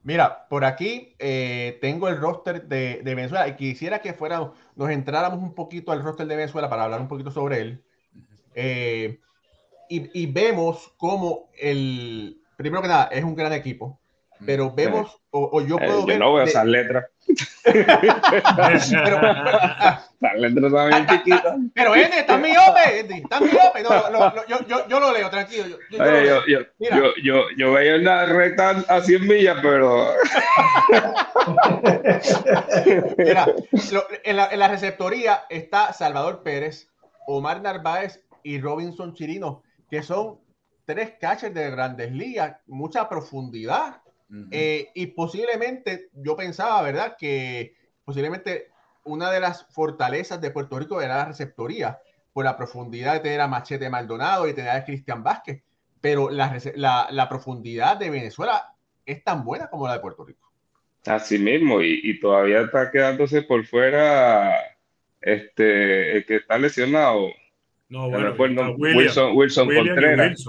[0.02, 5.40] Mira, por aquí eh, tengo el roster de, Venezuela y quisiera que fuera, nos entráramos
[5.40, 7.84] un poquito al roster de Venezuela para hablar un poquito sobre él.
[8.54, 9.20] Eh,
[9.88, 13.99] y, y, vemos cómo el, primero que nada, es un gran equipo
[14.44, 16.16] pero vemos, o, yo eh, puedo ver.
[16.16, 17.06] Yo no veo esas letras.
[17.62, 17.86] pero,
[20.20, 21.56] Las letras son bien chiquitas.
[21.74, 23.82] Pero, Andy, está miope, Andy, está miope.
[23.82, 25.66] No, no, no, yo, yo, yo, lo leo, tranquilo.
[25.68, 30.08] Yo, yo, Oye, yo, yo, yo, yo, yo, veía una recta a 100 millas, pero.
[33.18, 33.46] Mira,
[34.24, 36.90] en, la, en la receptoría está Salvador Pérez,
[37.26, 40.40] Omar Narváez y Robinson Chirino, que son
[40.86, 44.00] tres catchers de grandes ligas, mucha profundidad
[44.50, 47.16] eh, y posiblemente, yo pensaba, ¿verdad?
[47.18, 48.68] Que posiblemente
[49.04, 51.98] una de las fortalezas de Puerto Rico era la receptoría,
[52.32, 55.62] por la profundidad de tener a Machete Maldonado y tener a Cristian Vázquez.
[56.00, 60.50] Pero la, la, la, profundidad de Venezuela es tan buena como la de Puerto Rico.
[61.06, 64.54] Así mismo, y, y todavía está quedándose por fuera
[65.20, 67.28] este, el que está lesionado.
[67.88, 70.44] No, bueno, Wilson, Wilson Contreras.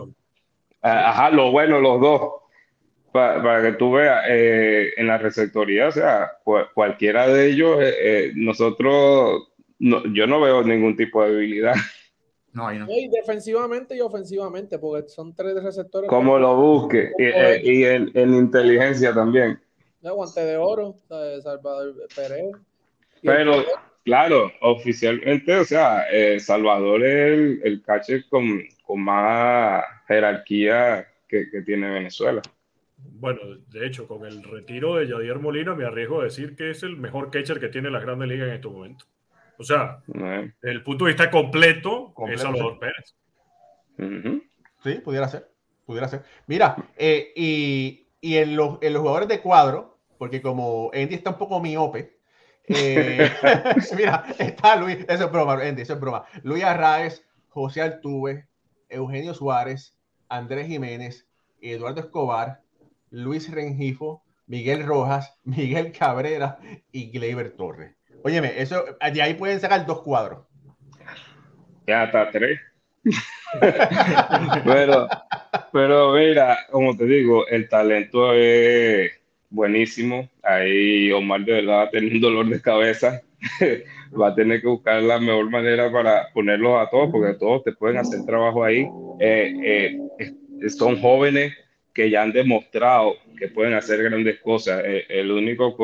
[0.81, 2.40] Ah, ajá, lo bueno, los dos
[3.11, 6.31] para, que tú veas, eh, en la receptoría, o sea,
[6.73, 11.73] cualquiera de ellos, eh, eh, nosotros, yo no veo ningún tipo de debilidad.
[12.53, 12.85] No, no.
[12.89, 16.09] Y defensivamente y ofensivamente, porque son tres receptores.
[16.09, 19.57] Como lo busque, y, en, inteligencia también.
[20.01, 20.93] guante de oro,
[21.41, 22.51] Salvador Pérez.
[23.23, 23.63] Pero,
[24.03, 26.03] claro, oficialmente, o sea,
[26.39, 32.41] Salvador es el, el catcher con, con más jerarquía que, que tiene Venezuela
[33.21, 36.81] bueno, de hecho, con el retiro de Yadier Molina, me arriesgo a decir que es
[36.81, 39.05] el mejor catcher que tiene la Grande Liga en este momento.
[39.59, 43.15] O sea, desde el punto de vista completo, es Salvador Pérez.
[44.83, 45.51] Sí, pudiera ser.
[45.85, 46.23] Pudiera ser.
[46.47, 51.29] Mira, eh, y, y en, los, en, los, jugadores de cuadro, porque como Andy está
[51.29, 52.17] un poco miope,
[52.69, 53.29] eh,
[53.95, 56.25] mira, está Luis, eso es broma, Andy, eso es broma.
[56.41, 58.47] Luis Arraez, José Altuve,
[58.89, 59.95] Eugenio Suárez,
[60.27, 61.27] Andrés Jiménez,
[61.61, 62.60] Eduardo Escobar,
[63.11, 66.57] Luis Rengifo, Miguel Rojas, Miguel Cabrera
[66.91, 67.95] y Gleyber Torres.
[68.23, 70.45] Óyeme, eso, de ahí pueden sacar dos cuadros.
[71.87, 72.59] Ya hasta tres.
[74.63, 75.07] pero,
[75.73, 79.11] pero mira, como te digo, el talento es
[79.49, 80.29] buenísimo.
[80.43, 83.21] Ahí Omar de verdad va a tener un dolor de cabeza.
[84.19, 87.71] va a tener que buscar la mejor manera para ponerlos a todos, porque todos te
[87.71, 88.87] pueden hacer trabajo ahí.
[89.19, 89.97] Eh,
[90.59, 91.53] eh, son jóvenes,
[91.93, 94.81] que ya han demostrado que pueden hacer grandes cosas.
[94.85, 95.75] Eh, el, único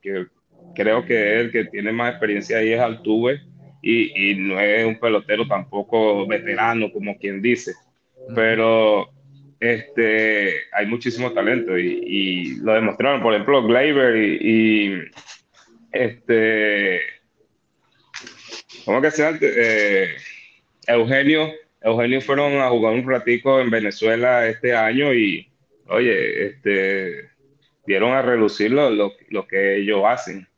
[0.00, 0.26] que,
[0.74, 3.40] creo que es el que tiene más experiencia ahí es Altuve
[3.82, 7.72] y, y, no es un pelotero tampoco veterano, como quien dice.
[8.34, 9.08] Pero
[9.60, 15.00] este, hay muchísimo talento y, y lo demostraron, por ejemplo, Gleyber y, y
[15.92, 17.00] este,
[18.84, 19.38] ¿cómo que se llama?
[19.40, 20.16] Eh,
[20.86, 21.52] Eugenio.
[21.80, 25.45] Eugenio fueron a jugar un ratico en Venezuela este año y,
[25.88, 27.30] oye, este,
[27.86, 30.48] dieron a relucir lo, lo, que ellos hacen.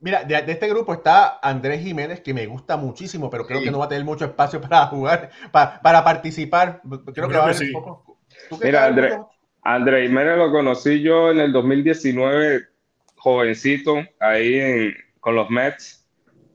[0.00, 3.78] Mira, de, este grupo está Andrés Jiménez, que me gusta muchísimo, pero creo que no
[3.78, 6.80] va a tener mucho espacio para jugar, para, para participar.
[7.14, 8.18] Creo, que va a haber un poco.
[8.62, 9.18] Mira, Andrés,
[9.62, 12.66] Andrés Jiménez lo conocí yo en el 2019,
[13.16, 16.06] jovencito, ahí con los Mets.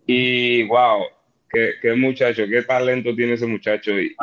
[0.06, 1.04] Y wow,
[1.52, 3.92] qué, muchacho, qué talento tiene ese muchacho.
[4.00, 4.16] Y,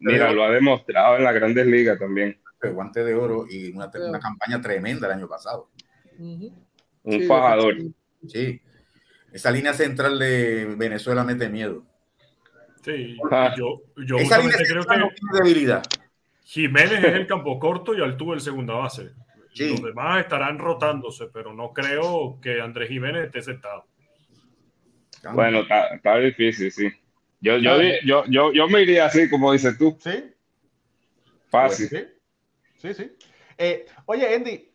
[0.00, 2.38] mira, lo ha demostrado en las grandes ligas también.
[2.62, 5.70] El guante de oro y una, campaña tremenda el año pasado.
[6.18, 7.76] Un fajador.
[8.26, 8.60] Sí.
[9.32, 11.84] Esa línea central de Venezuela mete miedo.
[12.84, 13.54] Sí, ah.
[13.56, 15.82] yo, yo Esa línea creo que no tiene debilidad.
[16.44, 19.12] Jiménez es el campo corto y Altuve el segunda base.
[19.56, 23.84] Los demás estarán rotándose, pero no creo que Andrés Jiménez esté sentado.
[25.34, 26.90] Bueno, está, difícil, sí.
[27.40, 29.96] Yo, yo, yo, yo, yo, me iría así, como dices tú.
[30.00, 30.34] Sí.
[31.48, 31.88] Fácil.
[32.76, 33.12] Sí, sí.
[33.56, 34.72] Eh, oye, Andy,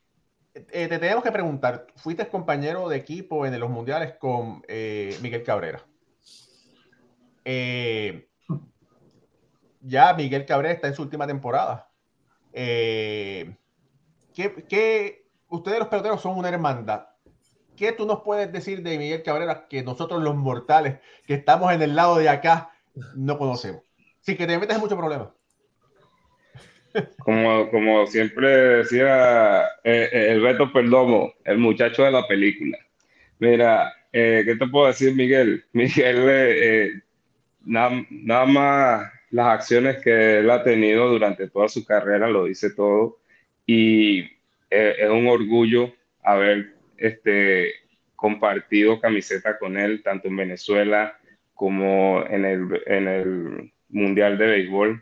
[0.54, 1.88] eh, te tenemos que preguntar.
[1.96, 5.84] Fuiste compañero de equipo en los mundiales con eh, Miguel Cabrera.
[9.82, 11.90] ya Miguel Cabrera está en su última temporada.
[12.54, 13.56] ¿qué,
[14.34, 17.08] qué, ustedes los peloteros son una hermandad.
[17.76, 21.82] ¿Qué tú nos puedes decir de Miguel Cabrera que nosotros los mortales que estamos en
[21.82, 22.72] el lado de acá
[23.16, 23.84] no conocemos?
[24.22, 25.30] Sí, que te metes en muchos problemas.
[27.20, 32.78] Como, como siempre decía eh, eh, el Beto Perdomo, el muchacho de la película.
[33.40, 35.66] Mira, eh, ¿qué te puedo decir, Miguel?
[35.74, 37.04] Miguel,
[37.66, 43.18] nada más las acciones que él ha tenido durante toda su carrera lo dice todo
[43.66, 44.22] y
[44.70, 45.92] es un orgullo
[46.24, 47.74] haber este,
[48.16, 51.18] compartido camiseta con él, tanto en Venezuela
[51.54, 55.02] como en el, en el Mundial de Béisbol.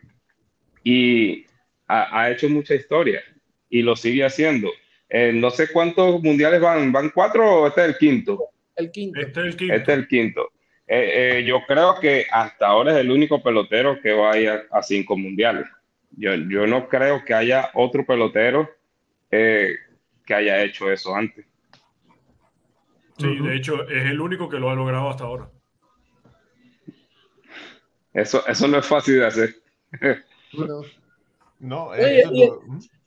[0.83, 1.45] Y
[1.87, 3.21] ha, hecho mucha historia
[3.69, 4.69] y lo sigue haciendo.
[5.09, 8.49] Eh, no sé cuántos mundiales van, ¿van cuatro o este es el quinto?
[8.75, 9.19] El quinto.
[9.19, 9.73] Este es el quinto.
[9.75, 10.51] Este es el quinto.
[10.87, 15.15] Eh, eh, yo creo que hasta ahora es el único pelotero que vaya a cinco
[15.15, 15.65] mundiales.
[16.11, 18.69] Yo, yo no creo que haya otro pelotero
[19.29, 19.79] que
[20.29, 21.45] haya hecho eso antes.
[23.17, 25.49] Sí, de hecho, es el único que lo ha logrado hasta ahora.
[28.13, 29.55] Eso, eso no es fácil de hacer.
[31.59, 31.91] no.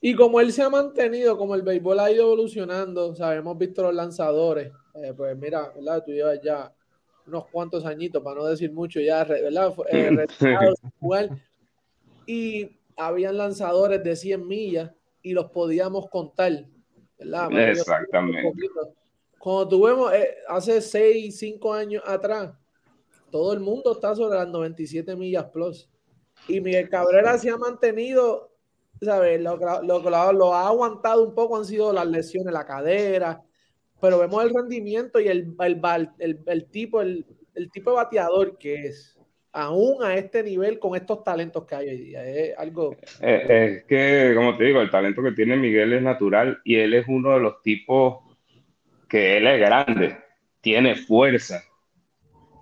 [0.01, 3.95] y, como él se ha mantenido, como el béisbol ha ido evolucionando, hemos visto los
[3.95, 4.73] lanzadores.
[4.95, 6.03] Eh, pues mira, ¿verdad?
[6.05, 6.73] Tú llevas ya
[7.27, 9.75] unos cuantos añitos, para no decir mucho, ya, ¿verdad?
[9.91, 10.27] Eh,
[12.27, 14.91] y habían lanzadores de 100 millas
[15.23, 16.65] y los podíamos contar,
[17.19, 17.71] ¿verdad?
[17.71, 18.53] Exactamente.
[19.47, 22.53] Cuando tuvimos eh, hace 6, 5 años atrás,
[23.31, 25.89] todo el mundo está sobre las 97 millas plus.
[26.49, 28.51] Y Miguel Cabrera se ha mantenido,
[29.01, 29.41] ¿sabes?
[29.41, 33.41] Lo, lo, ha aguantado un poco, han sido las lesiones, la cadera,
[34.01, 37.25] pero vemos el rendimiento y el, el, el, tipo, el,
[37.73, 39.17] tipo de bateador que es,
[39.53, 42.25] aún a este nivel con estos talentos que hay hoy día.
[42.25, 42.97] Es algo.
[43.21, 46.95] Eh, es que, como te digo, el talento que tiene Miguel es natural y él
[46.95, 48.26] es uno de los tipos
[49.09, 50.17] que él es grande,
[50.61, 51.63] tiene fuerza.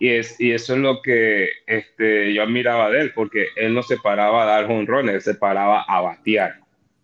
[0.01, 3.83] Y, es, y eso es lo que este, yo admiraba de él, porque él no
[3.83, 6.57] se paraba a dar honrones, él se paraba a batear.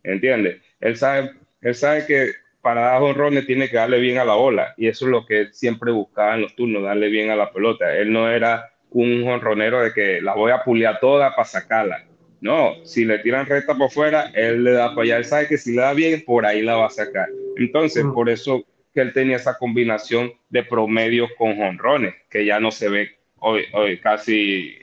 [0.03, 0.61] ¿Entiendes?
[0.81, 1.31] Él sabe,
[1.61, 5.07] él sabe que para dar honrones tiene que darle bien a la bola, y eso
[5.07, 7.97] es lo que él siempre buscaba en los turnos, darle bien a la pelota.
[7.97, 12.05] Él no era un honronero de que la voy a puliar toda para sacarla.
[12.41, 15.17] No, si le tiran recta por fuera, él le da para allá.
[15.19, 17.29] Él sabe que si le da bien, por ahí la va a sacar.
[17.57, 22.71] Entonces, por eso que él tenía esa combinación de promedios con jonrones, que ya no
[22.71, 24.77] se ve hoy, hoy casi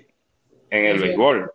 [0.69, 1.51] en el béisbol.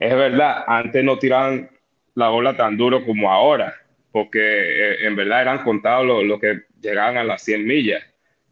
[0.00, 1.70] Es verdad, antes no tiraban
[2.14, 3.74] la bola tan duro como ahora,
[4.10, 8.02] porque eh, en verdad eran contados los lo que llegaban a las 100 millas,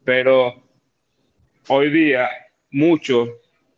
[0.04, 0.62] pero
[1.68, 2.28] hoy día
[2.70, 3.30] muchos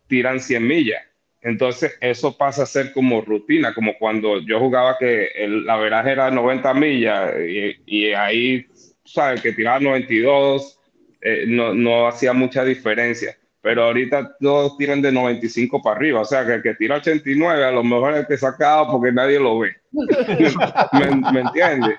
[0.07, 1.03] tiran 100 millas.
[1.41, 6.31] Entonces eso pasa a ser como rutina, como cuando yo jugaba que la veraje era
[6.31, 8.67] 90 millas y, y ahí
[9.13, 10.81] sabes, que tiraba 92,
[11.21, 13.37] eh, no, no hacía mucha diferencia.
[13.61, 16.21] Pero ahorita todos tiran de 95 para arriba.
[16.21, 19.13] O sea, que el que tira 89 a lo mejor es el que sacado porque
[19.13, 19.77] nadie lo ve.
[19.93, 21.97] ¿Me, ¿Me entiendes?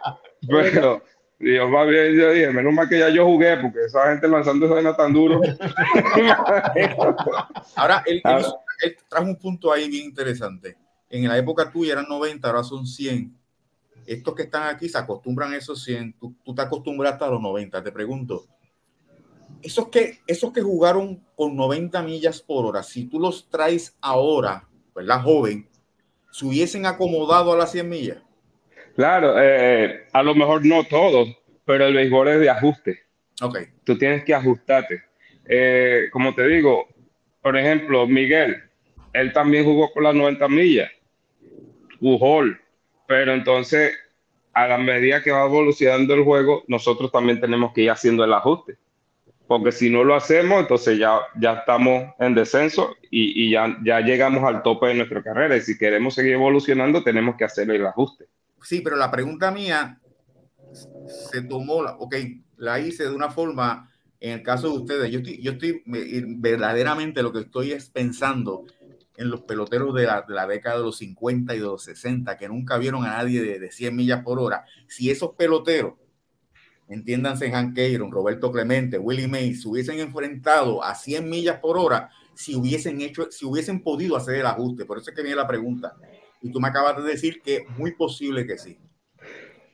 [0.48, 1.04] Pero
[1.40, 4.66] yo más bien yo dije, menos mal que ya yo jugué, porque esa gente lanzando
[4.66, 5.42] esa vaina tan duro.
[7.76, 8.22] ahora, él,
[8.82, 10.78] él, trajo un punto ahí bien interesante.
[11.10, 13.39] En la época tuya eran 90, ahora son 100
[14.10, 17.84] estos que están aquí se acostumbran a esos 100, tú, te acostumbraste a los 90,
[17.84, 18.46] te pregunto,
[19.62, 24.68] esos que, esos que jugaron con 90 millas por hora, si tú los traes ahora,
[24.96, 25.22] ¿verdad?
[25.22, 25.70] Joven,
[26.32, 28.18] se hubiesen acomodado a las 100 millas.
[28.96, 31.30] Claro, eh, a lo mejor no todos,
[31.64, 33.00] pero el béisbol es de ajuste.
[33.42, 33.60] Ok.
[33.84, 35.04] Tú tienes que ajustarte.
[35.46, 36.88] Eh, como te digo,
[37.44, 38.64] por ejemplo, Miguel,
[39.14, 40.90] él también jugó con las 90 millas,
[42.00, 42.60] Pujol,
[43.10, 43.98] pero entonces
[44.54, 48.32] a la medida que va evolucionando el juego, nosotros también tenemos que ir haciendo el
[48.32, 48.78] ajuste.
[49.48, 54.02] Porque si no lo hacemos, entonces ya, ya estamos en descenso y, y ya, ya
[54.02, 55.58] llegamos al tope de nuestra carrera.
[55.58, 58.26] Y si queremos seguir evolucionando, tenemos que hacer el ajuste.
[58.62, 60.00] Sí, pero la pregunta mía
[61.32, 62.16] se tomó, la, ok,
[62.58, 65.82] la hice de una forma, en el caso de ustedes, yo estoy, yo estoy
[66.38, 68.66] verdaderamente lo que estoy es pensando
[69.20, 72.38] en los peloteros de la, de la, década de los 50 y de los 60,
[72.38, 74.64] que nunca vieron a nadie de, de 100 millas por hora.
[74.88, 75.96] Si esos peloteros,
[76.88, 82.10] entiéndanse Hank Aaron, Roberto Clemente, Willie Mays, se hubiesen enfrentado a 100 millas por hora,
[82.34, 84.86] si hubiesen hecho, si hubiesen podido hacer el ajuste.
[84.86, 85.98] Por eso es que viene la pregunta.
[86.42, 88.80] Y tú me acabas de decir que es muy posible que sí.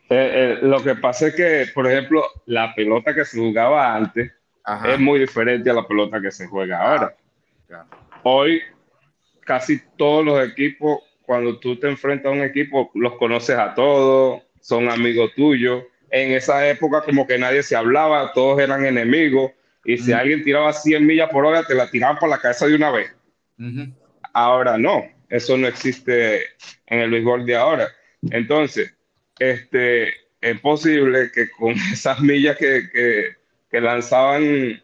[0.09, 4.31] Eh, eh, lo que pasa es que, por ejemplo, la pelota que se jugaba antes
[4.63, 4.93] Ajá.
[4.93, 7.15] es muy diferente a la pelota que se juega ahora.
[7.67, 7.87] Claro.
[8.23, 8.61] Hoy,
[9.45, 14.41] casi todos los equipos, cuando tú te enfrentas a un equipo, los conoces a todos,
[14.59, 15.83] son amigos tuyos.
[16.11, 19.51] En esa época, como que nadie se hablaba, todos eran enemigos.
[19.85, 22.75] Y si alguien tiraba 100 millas por hora, te la tiraban por la cabeza de
[22.75, 23.11] una vez.
[23.57, 23.93] Uh -huh.
[24.33, 26.41] Ahora no, eso no existe
[26.87, 27.87] en el béisbol de ahora.
[28.31, 28.93] Entonces,
[29.39, 33.29] este, es posible que con esas millas que, que,
[33.69, 34.81] que, lanzaban,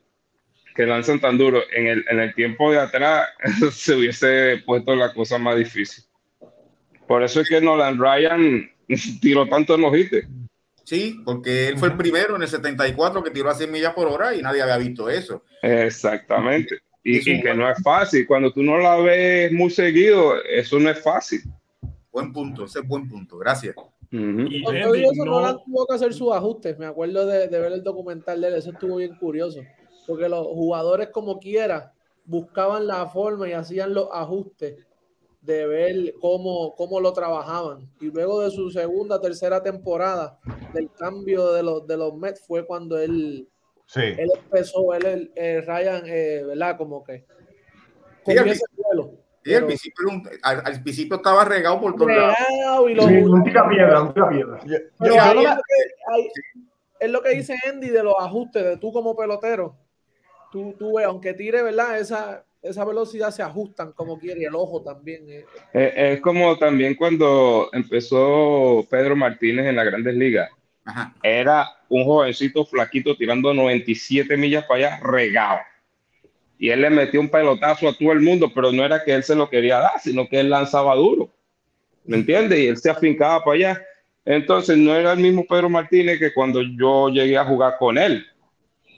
[0.81, 3.29] que lanzan tan duro en el, en el tiempo de atrás,
[3.71, 6.03] se hubiese puesto la cosa más difícil.
[7.07, 8.67] Por eso es que Nolan Ryan
[9.21, 10.27] tiró tanto en los hits.
[10.83, 14.07] Sí, porque él fue el primero en el 74 que tiró a 100 millas por
[14.07, 15.43] hora y nadie había visto eso.
[15.61, 16.79] Exactamente.
[17.03, 18.25] Y, y, que no es fácil.
[18.25, 21.41] Cuando tú no la ves muy seguido, eso no es fácil.
[22.11, 23.37] Buen punto, ese es buen punto.
[23.37, 23.75] Gracias.
[23.77, 24.51] Uh -huh.
[24.51, 25.25] y eso, no...
[25.25, 26.79] Nolan tuvo que hacer sus ajustes.
[26.79, 29.61] Me acuerdo de, de, ver el documental de él, eso estuvo bien curioso.
[30.11, 31.93] Porque los jugadores, como quiera,
[32.25, 34.75] buscaban la forma y hacían los ajustes
[35.39, 37.89] de ver cómo, cómo lo trabajaban.
[38.01, 40.37] Y luego de su segunda, tercera temporada,
[40.73, 43.47] del cambio de los, de los Mets, fue cuando él,
[43.85, 44.01] sí.
[44.01, 46.77] él empezó, él, el, eh, Ryan, eh, ¿verdad?
[46.77, 47.25] Como que
[48.25, 49.13] sí, ese vuelo.
[49.45, 50.07] Sí, al, principio,
[50.43, 52.35] al, al, principio estaba regado por todos lados.
[52.89, 54.59] Y lo sí, un tira piedra, piedra.
[56.99, 59.77] Es lo que dice Andy de los ajustes, de tú como pelotero.
[60.51, 61.99] Tú, tú ves, aunque tire, ¿verdad?
[61.99, 65.29] Esa, esa velocidad se ajustan como quiere, el ojo también.
[65.29, 65.45] Eh.
[65.73, 70.49] Es, es como también cuando empezó Pedro Martínez en las grandes ligas.
[70.83, 71.15] Ajá.
[71.21, 75.59] Era un jovencito flaquito tirando 97 millas para allá, regado
[76.61, 79.23] y él le metió un pelotazo a todo el mundo, pero no era que él
[79.23, 81.33] se lo quería dar, sino que él lanzaba duro.
[82.05, 82.59] ¿Me entiendes?
[82.59, 83.81] Y él se afincaba para allá.
[84.23, 88.27] Entonces no era el mismo Pedro Martínez que cuando yo llegué a jugar con él,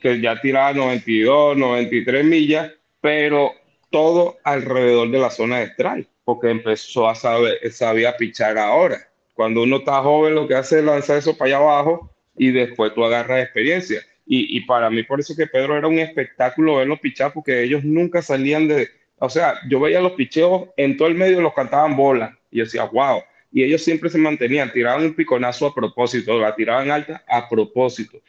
[0.04, 3.52] que ya tiraba 92, 93 millas, pero
[3.88, 8.98] todo alrededor de la zona de strike, porque empezó a saber, sabía pichar ahora.
[9.32, 12.92] Cuando uno está joven, lo que hace es lanzar eso para allá abajo y después
[12.92, 14.02] tú agarras experiencia.
[14.26, 17.82] Y, y, para mí, por eso que Pedro era un espectáculo verlos pichar, porque ellos
[17.82, 18.90] nunca salían de.
[19.18, 22.38] O sea, yo veía los picheos en todo el medio, los cantaban bola.
[22.50, 23.22] Y yo decía, wow.
[23.50, 28.20] Y ellos siempre se mantenían, tiraban un piconazo a propósito, la tiraban alta a propósito,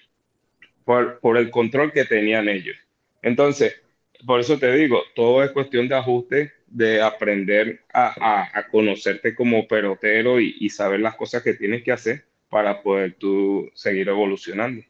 [0.86, 2.77] por, por el control que tenían ellos.
[3.21, 3.81] Entonces,
[4.25, 9.36] por eso te digo, todo es cuestión de ajuste, de aprender a, a, a conocerte
[9.36, 14.07] como pelotero y, y saber las cosas que tienes que hacer para poder tú seguir
[14.07, 14.81] evolucionando.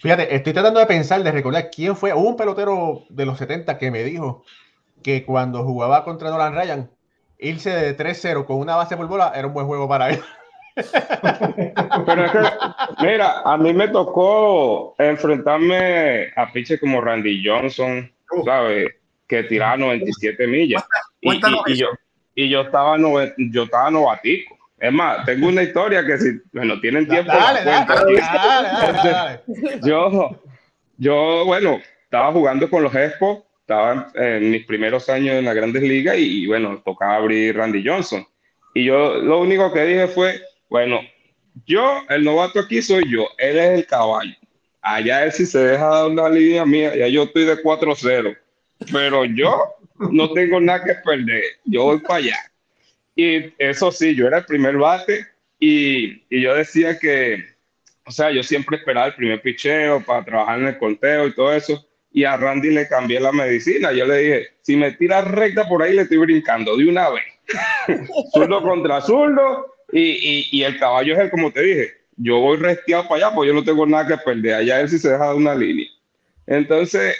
[0.00, 2.12] Fíjate, estoy tratando de pensar, de recordar quién fue.
[2.12, 4.44] Un pelotero de los 70 que me dijo
[5.02, 6.90] que cuando jugaba contra Nolan Ryan,
[7.38, 10.20] irse de 3-0 con una base por bola era un buen juego para él.
[10.74, 12.38] Pero es que,
[13.00, 18.10] mira, a mí me tocó enfrentarme a piches como Randy Johnson,
[18.44, 18.88] ¿sabes?
[19.28, 20.84] Que tiraba 97 millas.
[21.20, 21.88] Y, y, y, yo,
[22.34, 24.56] y yo estaba, nove, yo estaba novatico.
[24.78, 27.32] Es más, tengo una historia que si, bueno, tienen tiempo.
[27.32, 28.20] Dale, dale, dale,
[29.02, 29.40] dale,
[29.86, 30.42] Yo,
[30.96, 35.82] yo, bueno, estaba jugando con los Expos, estaba en mis primeros años en las grandes
[35.82, 38.26] ligas y, bueno, tocaba abrir Randy Johnson.
[38.74, 40.40] Y yo lo único que dije fue,
[40.72, 41.00] bueno,
[41.66, 44.34] yo, el novato aquí soy yo, él es el caballo.
[44.80, 48.34] Allá él si se deja dar una línea mía, ya yo estoy de 4-0.
[48.90, 52.38] Pero yo no tengo nada que perder, yo voy para allá.
[53.14, 55.26] Y eso sí, yo era el primer bate
[55.58, 57.44] y, y, yo decía que,
[58.06, 61.52] o sea, yo siempre esperaba el primer picheo para trabajar en el conteo y todo
[61.52, 61.86] eso.
[62.10, 63.92] Y a Randy le cambié la medicina.
[63.92, 67.24] Yo le dije, si me tiras recta por ahí, le estoy brincando de una vez.
[68.32, 73.08] zurdo contra zurdo, y, y, el caballo es el, como te dije, yo voy resteado
[73.08, 74.54] para allá, pues yo no tengo nada que perder.
[74.54, 75.86] Allá él sí se deja de una línea.
[76.46, 77.16] Entonces,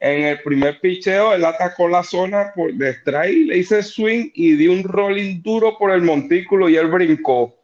[0.00, 4.56] en el primer picheo, él atacó la zona por de strike, le hice swing y
[4.56, 7.54] di un rolling duro por el montículo y él brincó.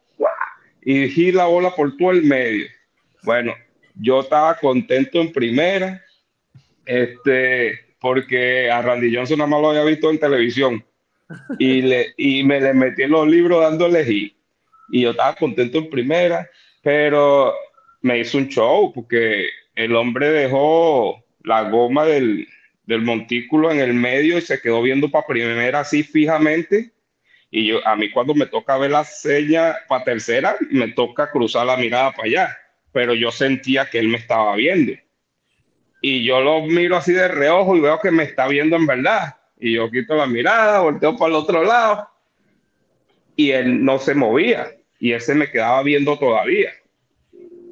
[0.81, 2.65] Y di la bola por todo el medio.
[3.23, 3.53] Bueno,
[3.95, 6.01] yo estaba contento en primera,
[6.85, 10.85] este, porque a Randy Johnson nada más lo había visto en televisión.
[11.59, 14.38] Y, le, y me le metí en los libros dándole hit.
[14.91, 16.49] Y yo estaba contento en primera,
[16.81, 17.53] pero
[18.01, 22.47] me hizo un show porque el hombre dejó la goma del,
[22.85, 26.91] del montículo en el medio y se quedó viendo para primera así fijamente.
[27.51, 31.65] Y yo, a mí cuando me toca ver la seña para tercera, me toca cruzar
[31.65, 32.57] la mirada para allá,
[32.91, 34.93] pero yo sentía que él me estaba viendo.
[36.01, 39.35] Y yo lo miro así de reojo y veo que me está viendo en verdad.
[39.59, 42.07] Y yo quito la mirada, volteo para el otro lado
[43.35, 46.71] y él no se movía y él se me quedaba viendo todavía.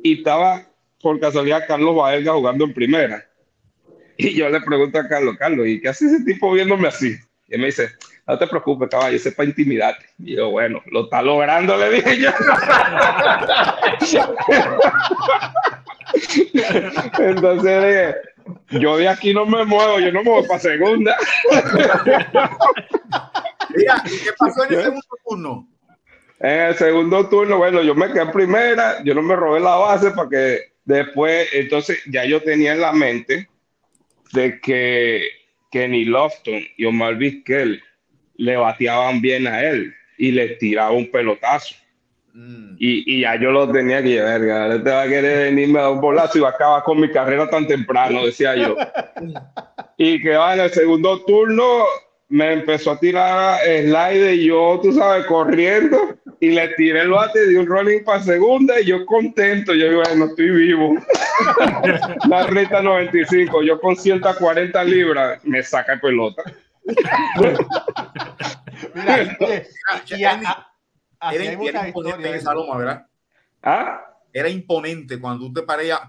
[0.01, 0.65] Y estaba
[1.01, 3.23] por casualidad Carlos Baelga jugando en primera.
[4.19, 7.15] Y yo le pregunto a Carlos, Carlos, ¿y qué hace ese tipo viéndome así?
[7.47, 7.91] Y él me dice,
[8.25, 10.07] no te preocupes, caballo, ese para intimidarte.
[10.17, 12.31] Y yo, bueno, lo está logrando, le dije yo.
[17.19, 18.15] Entonces dije,
[18.81, 21.15] yo de aquí no me muevo, yo no me voy para segunda.
[23.75, 25.67] Mira, ¿qué pasó en el segundo turno?
[26.39, 29.75] En el segundo turno, bueno, yo me quedé en primera, yo no me robé la
[29.75, 33.47] base para que después, entonces ya yo tenía en la mente
[34.33, 35.23] de que
[35.71, 37.81] Kenny Lofton y Omar Vizquel
[38.35, 41.75] le bateaban bien a él y le tiraba un pelotazo.
[42.33, 42.75] Mm.
[42.77, 45.91] Y, y, ya yo lo tenía que llevar, te va a querer venirme a dar
[45.93, 48.77] un bolazo y va a acabar con mi carrera tan temprano, decía yo.
[49.97, 51.83] y que va en el segundo turno,
[52.29, 57.47] me empezó a tirar slide y yo, tú sabes, corriendo y le tiré el bate,
[57.47, 60.95] di un rolling para segunda y yo contento, yo digo, bueno, estoy vivo.
[62.29, 66.43] La reta 95, yo con 140 libras me saca el pelota.
[68.93, 69.37] Mira,
[70.17, 70.67] y a,
[71.31, 73.07] era, imponente en Saloma, ¿verdad?
[73.63, 74.03] ¿Ah?
[74.33, 75.61] Era imponente cuando tú te,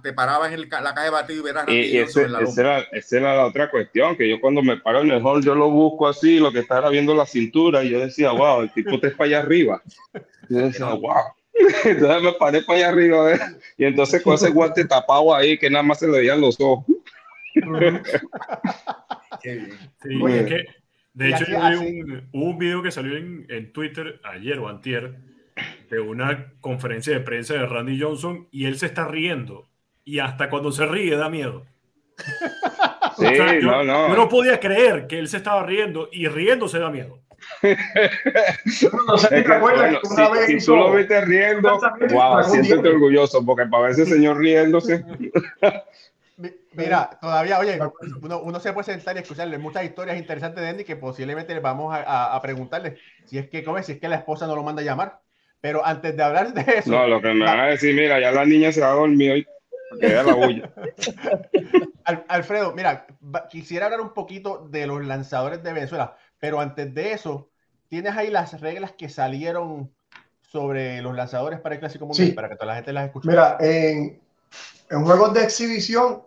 [0.02, 1.68] te parabas en la calle de batido y verás.
[1.68, 5.10] Y, ese, esa, era, esa, era, la otra cuestión, que yo cuando me paro en
[5.10, 8.32] el hall, yo lo busco así, lo que estaba viendo la cintura, y yo decía,
[8.32, 9.82] wow, el tipo te es para allá arriba.
[10.48, 11.14] Y yo decía, wow.
[11.84, 13.38] Entonces me paré para allá arriba, ¿eh?
[13.76, 16.84] y entonces con ese guante tapado ahí, que nada más se le veían los ojos.
[19.40, 19.50] Sí,
[20.26, 20.64] es que
[21.18, 21.44] de hecho,
[21.80, 25.16] un, hubo un video que salió en, en, Twitter ayer o antier
[25.90, 29.68] de una conferencia de prensa de Randy Johnson y él se está riendo.
[30.04, 31.66] Y hasta cuando se ríe da miedo.
[33.18, 33.24] Sí,
[33.62, 34.08] no, no.
[34.10, 37.18] yo no podía creer que él se estaba riendo y riendo se da miedo.
[39.06, 41.80] no sé si te acuerdas una vez si, tú lo viste riendo,
[42.10, 45.04] wow, siéntete orgulloso porque para ver ese señor riéndose.
[46.72, 47.78] Mira, todavía, oye,
[48.22, 51.60] uno, uno, se puede sentar y escucharle muchas historias interesantes de Andy que posiblemente le
[51.60, 53.86] vamos a, a, preguntarle si es que, ¿cómo es?
[53.86, 55.20] Si es que la esposa no lo manda a llamar.
[55.60, 56.90] Pero antes de hablar de eso.
[56.90, 59.32] No, lo que me van a decir, mira, ya la niña se va a dormir
[59.32, 59.46] hoy.
[60.00, 60.70] Que la bulla.
[62.28, 63.06] Alfredo, mira,
[63.50, 67.50] quisiera hablar un poquito de los lanzadores de Venezuela, pero antes de eso,
[67.88, 69.92] ¿tienes ahí las reglas que salieron
[70.40, 72.28] sobre los lanzadores para el Clásico Mundial?
[72.28, 72.34] Sí.
[72.34, 73.28] Para que toda la gente las escuche.
[73.28, 74.20] Mira, en,
[74.90, 76.22] en juegos de exhibición,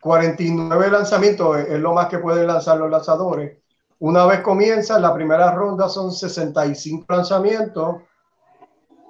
[0.00, 3.58] 49 lanzamientos es lo más que pueden lanzar los lanzadores.
[3.98, 8.02] Una vez comienza, la primera ronda son 65 lanzamientos.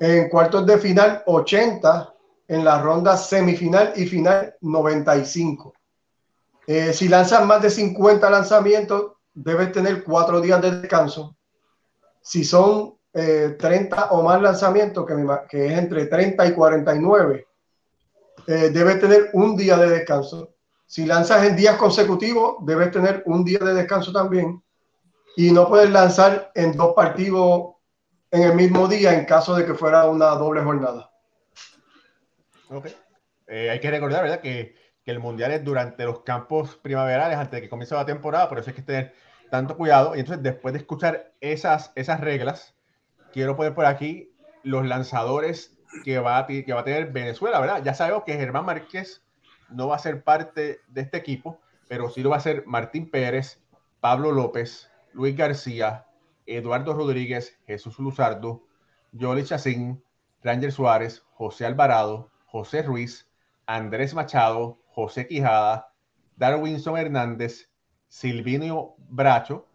[0.00, 2.14] En cuartos de final, 80.
[2.48, 5.72] En la ronda semifinal y final, 95.
[6.66, 11.36] Eh, si lanzas más de 50 lanzamientos, debes tener cuatro días de descanso.
[12.22, 15.14] Si son eh, 30 o más lanzamientos, que,
[15.48, 17.46] que, es entre 30 y 49,
[18.46, 20.54] eh, debes tener un día de descanso.
[20.86, 24.62] Si lanzas en días consecutivos, debes tener un día de descanso también.
[25.36, 27.74] Y no puedes lanzar en dos partidos
[28.30, 31.10] en el mismo día en caso de que fuera una doble jornada.
[32.68, 32.86] Ok.
[33.48, 34.40] Eh, hay que recordar, ¿verdad?
[34.40, 38.48] Que, que, el mundial es durante los campos primaverales, antes de que comience la temporada,
[38.48, 39.14] por eso hay que tener
[39.50, 40.14] tanto cuidado.
[40.14, 42.74] Y entonces, después de escuchar esas, esas reglas,
[43.32, 47.82] quiero poner por aquí los lanzadores que va, a, que va a tener Venezuela, ¿verdad?
[47.82, 49.24] Ya sabemos que Germán Márquez
[49.68, 53.10] no va a ser parte de este equipo, pero sí lo va a ser Martín
[53.10, 53.60] Pérez,
[53.98, 56.06] Pablo López, Luis García,
[56.56, 58.66] Eduardo Rodríguez, Jesús Luzardo,
[59.12, 60.02] Yoli Chacín,
[60.42, 63.30] Ranger Suárez, José Alvarado, José Ruiz,
[63.66, 65.92] Andrés Machado, José Quijada,
[66.36, 67.70] Darwinson Hernández,
[68.08, 69.68] Silvinio Bracho,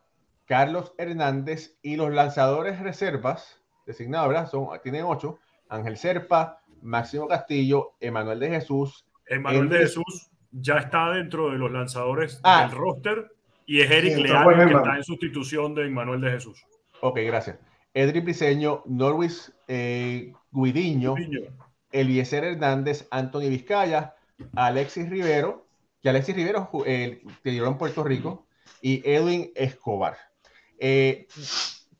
[0.45, 4.49] Carlos Hernández y los lanzadores reservas designados, ¿verdad?
[4.49, 5.39] Son, tienen ocho.
[5.69, 9.05] Ángel Serpa, Máximo Castillo, Emanuel de Jesús.
[9.27, 12.61] Emanuel de Jesús ya está dentro de los lanzadores ah.
[12.61, 13.34] del roster
[13.65, 16.65] y es Eric Leal que está en sustitución de Emanuel de Jesús.
[17.01, 17.57] Ok, gracias.
[17.93, 21.15] Edri Briseño, Norwis eh, Guidiño,
[21.91, 24.15] Eliezer Hernández, Anthony Vizcaya,
[24.55, 25.65] Alexis Rivero,
[26.01, 28.45] que Alexis Rivero eh, te dio en Puerto Rico,
[28.81, 30.17] y Edwin Escobar.
[30.77, 31.27] Eh,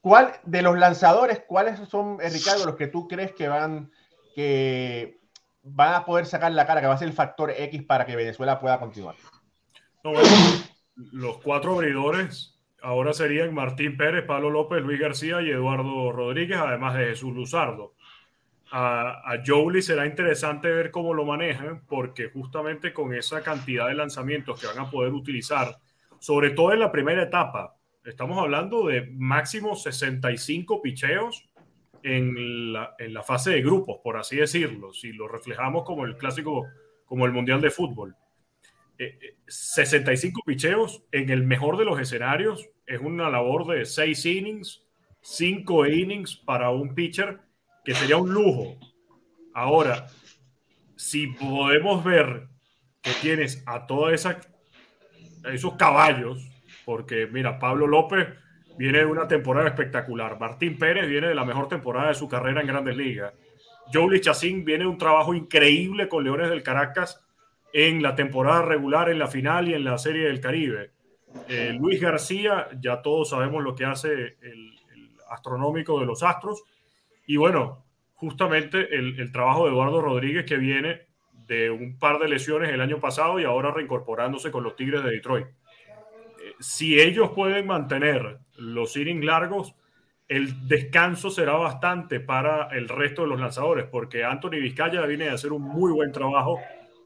[0.01, 3.91] ¿Cuál de los lanzadores, cuáles son, eh, Ricardo, los que tú crees que van,
[4.36, 5.20] que
[5.63, 8.16] van a poder sacar la cara, que va a ser el factor X para que
[8.16, 9.16] Venezuela pueda continuar?
[10.96, 16.96] Los cuatro abridores ahora serían Martín Pérez, Pablo López, Luis García y Eduardo Rodríguez, además
[16.96, 17.96] de Jesús Luzardo.
[18.72, 23.96] A, a Jolie será interesante ver cómo lo manejan, porque justamente con esa cantidad de
[23.96, 25.78] lanzamientos que van a poder utilizar,
[26.20, 27.76] sobre todo en la primera etapa,
[28.06, 31.50] Estamos hablando de máximo 65 picheos
[32.04, 36.16] en la, en la fase de grupos, por así decirlo, si lo reflejamos como el
[36.16, 36.68] clásico,
[37.06, 38.16] como el Mundial de Fútbol.
[39.48, 42.70] 65 eh, eh, picheos en el mejor de los escenarios.
[42.86, 44.84] Es una labor de 6 innings,
[45.22, 47.39] 5 innings para un pitcher
[47.84, 48.78] que sería un lujo.
[49.54, 50.08] Ahora,
[50.96, 52.48] si podemos ver
[53.02, 54.12] que tienes a todos
[55.43, 56.52] esos caballos
[56.86, 58.28] porque mira, Pablo López
[58.78, 62.62] viene de una temporada espectacular, Martín Pérez viene de la mejor temporada de su carrera
[62.62, 63.34] en grandes ligas,
[63.91, 67.24] Jolie Chacín viene de un trabajo increíble con Leones del Caracas
[67.78, 70.91] en la temporada regular, en la final y en la Serie del Caribe.
[71.49, 74.71] Eh, Luis García, ya todos sabemos lo que hace el,
[75.30, 76.63] astronómico de los Astros.
[77.26, 82.71] Y bueno, justamente el, trabajo de Eduardo Rodríguez que viene de un par de lesiones
[82.71, 85.47] el año pasado y ahora reincorporándose con los Tigres de Detroit
[86.59, 89.76] si ellos pueden mantener los innings largos,
[90.28, 95.34] el descanso será bastante para el resto de los lanzadores, porque Anthony Vizcaya viene a
[95.34, 96.59] hacer un muy buen trabajo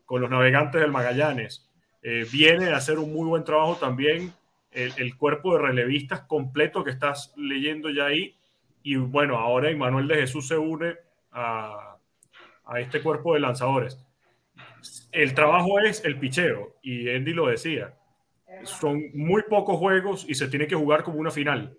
[0.09, 1.69] con los navegantes del Magallanes.
[2.01, 4.33] Eh, viene a hacer un muy buen trabajo también
[4.71, 8.35] el, cuerpo de relevistas completo que estás leyendo ya ahí.
[8.81, 10.95] Y bueno, ahora Manuel de Jesús se une
[11.31, 11.97] a,
[12.65, 14.03] a este cuerpo de lanzadores.
[15.11, 17.93] El trabajo es el picheo, y Andy lo decía
[18.63, 21.77] son muy pocos juegos y se tiene que jugar como una final.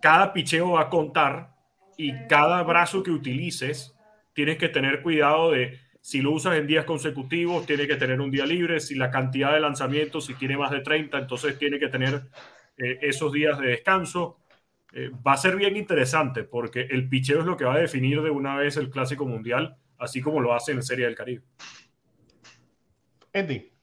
[0.00, 1.54] Cada picheo va a contar
[1.98, 3.94] y cada brazo que utilices
[4.32, 8.30] tienes que tener cuidado de si lo usas en días consecutivos, tiene que tener un
[8.30, 11.88] día libre, si la cantidad de lanzamientos, si tiene más de 30, entonces tiene que
[11.88, 12.22] tener
[12.76, 14.38] eh, esos días de descanso.
[14.92, 18.22] Eh, va a ser bien interesante porque el picheo es lo que va a definir
[18.22, 21.42] de una vez el Clásico Mundial, así como lo hace en Serie del Caribe.
[23.34, 23.78] Andy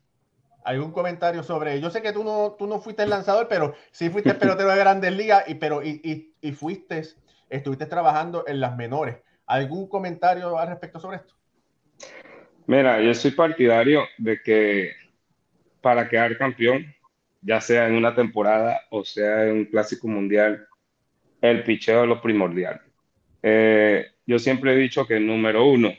[0.66, 1.80] algún comentario sobre.
[1.80, 4.78] Yo sé que tú no, tú no fuiste el lanzador, pero sí fuiste pelotero de
[4.78, 7.04] grandes ligas y, pero, y, y, fuiste,
[7.50, 9.18] estuviste trabajando en las menores.
[9.46, 11.36] ¿Algún comentario al respecto sobre esto?
[12.68, 14.92] Mira, yo soy partidario de que
[15.82, 16.86] para quedar campeón,
[17.42, 20.68] ya sea en una temporada o sea en un clásico mundial,
[21.42, 22.82] el picheo es lo primordial.
[23.44, 25.94] Eh, yo siempre he dicho que número uno,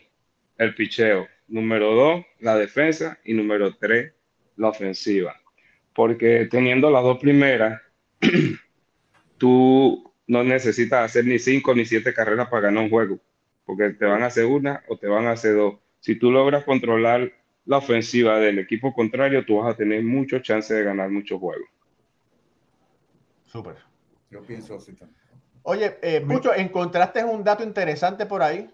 [0.59, 1.29] el picheo.
[1.49, 3.19] Número dos, la defensa.
[3.25, 4.13] Y número tres,
[4.57, 5.37] la ofensiva.
[5.95, 7.81] Porque teniendo las dos primeras,
[9.39, 13.21] tú no necesitas hacer ni cinco ni siete carreras para ganar un juego,
[13.65, 15.77] porque te van a hacer una o te van a hacer dos.
[16.07, 17.33] Si tú logras controlar
[17.65, 21.69] la ofensiva del equipo contrario, tú vas a tener mucho chance de ganar muchos juegos.
[23.45, 23.75] Súper.
[24.31, 25.21] Yo pienso así también.
[25.65, 28.71] Oye, eh, Mucho, ¿encontraste un dato interesante por ahí?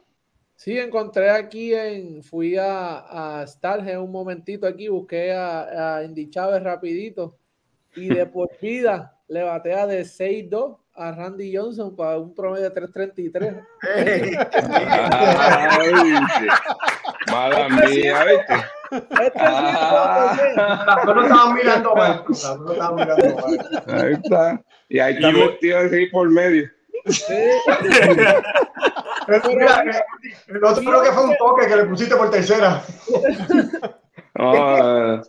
[0.56, 6.28] Sí, encontré aquí en, fui a, a Starge un momentito aquí, busqué a, a Indy
[6.28, 7.38] Chávez rapidito
[7.96, 12.74] y de por vida le batea de 6-2 a Randy Johnson para un promedio de
[12.74, 13.66] 3.33.
[17.32, 18.54] Mala mía, ¿viste?
[18.92, 20.36] Este ah.
[21.06, 22.24] no estaban mirando mal.
[22.28, 24.04] No estaban mirando mal.
[24.04, 24.62] Ahí está.
[24.90, 26.68] Y ahí está metido así por medio.
[27.06, 27.34] Sí.
[30.62, 32.82] otro creo que fue un toque que le pusiste por tercera.
[34.34, 35.22] a,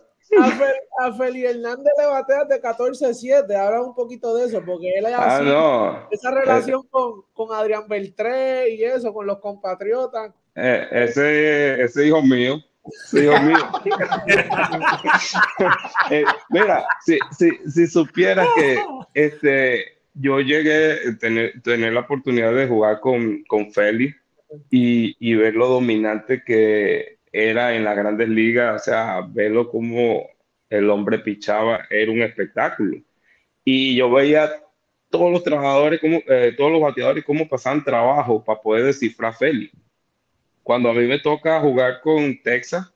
[1.16, 3.56] Feli Hernández le batea de 14-7.
[3.56, 5.48] Habla un poquito de eso, porque él es ah, así,
[6.10, 10.32] esa relación con, con, Adrián Beltré y eso, con los compatriotas.
[10.56, 12.62] Eh, ese, ese hijo mío.
[13.12, 13.56] Hijo mío.
[16.10, 18.78] eh, mira, si, si, si supiera que
[19.14, 24.16] este yo llegué a tener, tener, la oportunidad de jugar con, con Félix
[24.70, 30.24] y, y, ver lo dominante que era en las grandes ligas, o sea, verlo como
[30.70, 32.98] el hombre pichaba, era un espectáculo.
[33.64, 34.52] Y yo veía
[35.10, 39.72] todos los trabajadores, como, eh, todos los bateadores, cómo pasan trabajo para poder descifrar Feli.
[40.64, 42.90] Cuando a mí me toca jugar con Texas,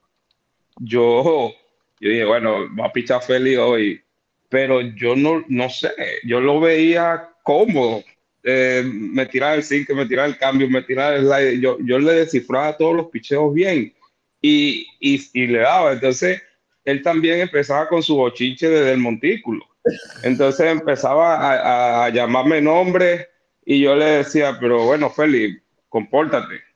[0.80, 1.52] yo,
[2.00, 4.02] yo dije, bueno, va a pichar Feli hoy,
[4.48, 5.90] pero yo no, no sé,
[6.24, 8.02] yo lo veía cómodo.
[8.42, 11.60] Eh, me tiraba el zinc, me tiraba el cambio, me tiraba el slide.
[11.60, 13.92] Yo, yo le descifraba todos los picheos bien
[14.40, 15.92] y, y, y le daba.
[15.92, 16.40] Entonces,
[16.86, 19.62] él también empezaba con su bochinche desde el montículo.
[20.22, 23.28] Entonces empezaba a, a, llamarme nombre
[23.64, 25.58] y yo le decía, pero bueno, Feli,
[25.90, 26.67] compórtate.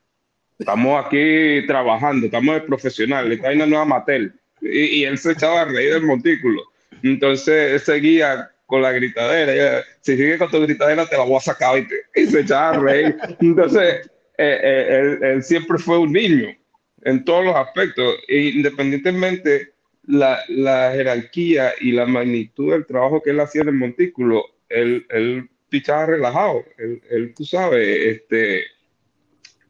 [0.62, 4.32] Estamos aquí trabajando, estamos de profesional, le trae una nueva Matel.
[4.60, 6.62] Y, él se echaba a reír del montículo.
[7.02, 9.82] Entonces él seguía con la gritadera.
[10.02, 11.84] Si sigue con tu gritadera, te la voy a sacar
[12.14, 13.16] y, se echaba a reír.
[13.40, 14.08] Entonces
[14.38, 16.56] eh, eh, él, siempre fue un niño
[17.02, 19.72] en todos los aspectos, independientemente
[20.06, 25.04] la, la, jerarquía y la magnitud del trabajo que él hacía en el montículo, él,
[25.10, 28.62] él pichaba relajado, él, tú sabes, este,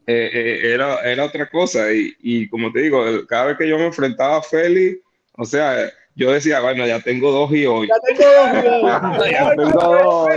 [0.05, 1.91] eh, eh, era, era otra cosa.
[1.93, 4.99] Y, y, como te digo, cada vez que yo me enfrentaba a Félix,
[5.37, 7.87] o sea, yo decía, bueno, ya tengo dos y hoy.
[7.87, 9.31] Ya tengo dos y hoy.
[9.31, 10.29] ya tengo dos.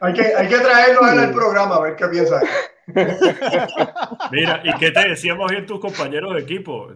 [0.00, 2.40] hay, que, hay que traerlo a él al programa a ver qué piensa.
[4.30, 6.92] Mira, ¿y qué te decíamos bien tus compañeros de equipo?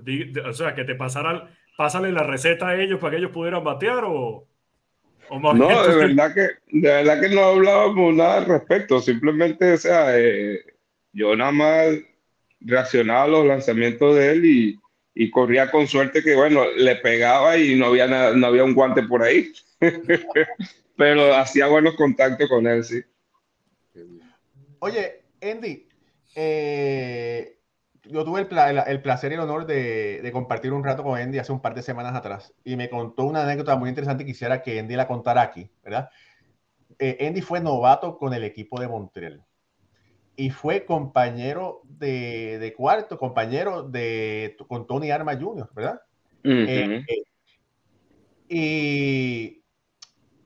[0.46, 4.04] O sea, que te pasaran, pásale la receta a ellos para que ellos pudieran batear
[4.04, 4.46] o,
[5.28, 9.00] o más No, de verdad, que, de verdad que no hablábamos nada al respecto.
[9.00, 10.60] Simplemente, o sea, eh,
[11.12, 11.88] yo nada más
[12.60, 17.76] reaccionaba a los lanzamientos de él y, corría con suerte que, bueno, le pegaba y
[17.76, 19.52] no había, nada, no había un guante por ahí.
[20.96, 23.02] Pero hacía buenos contactos con él, sí.
[24.78, 25.86] Oye, Andy,
[26.34, 27.58] eh,
[28.04, 31.52] yo tuve el, el, placer y el honor de, compartir un rato con Andy hace
[31.52, 34.80] un par de semanas atrás y me contó una anécdota muy interesante y quisiera que
[34.80, 36.10] Andy la contara aquí, ¿verdad?
[36.98, 39.44] Eh, Andy fue novato con el equipo de Montreal
[40.36, 46.00] y fue compañero de, de cuarto, compañero de, con Tony Arma Jr., ¿verdad?
[46.44, 47.04] Uh -huh.
[47.08, 47.24] eh,
[48.48, 49.62] y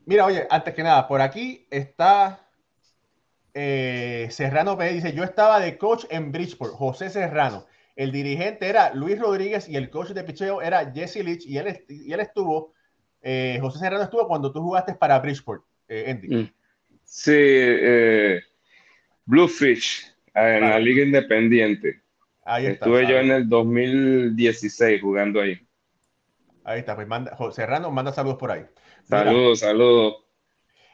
[0.05, 2.47] mira, oye, antes que nada, por aquí está
[3.59, 7.65] eh, Serrano Pérez dice, yo estaba de coach en Bridgeport, José Serrano.
[7.95, 11.83] El dirigente era Luis Rodríguez y el coach de picheo era Jesse Leach y él,
[11.89, 12.73] y él estuvo,
[13.23, 16.53] eh, José Serrano estuvo cuando tú jugaste para Bridgeport, eh, Andy.
[17.03, 18.41] Sí, eh,
[19.27, 22.01] Bluefish, en la liga independiente.
[22.45, 25.59] Ahí está, Estuve yo en el 2016 jugando ahí.
[26.63, 28.65] Ahí está, pues manda, Serrano manda saludos por ahí.
[29.03, 30.23] Saludos, saludos.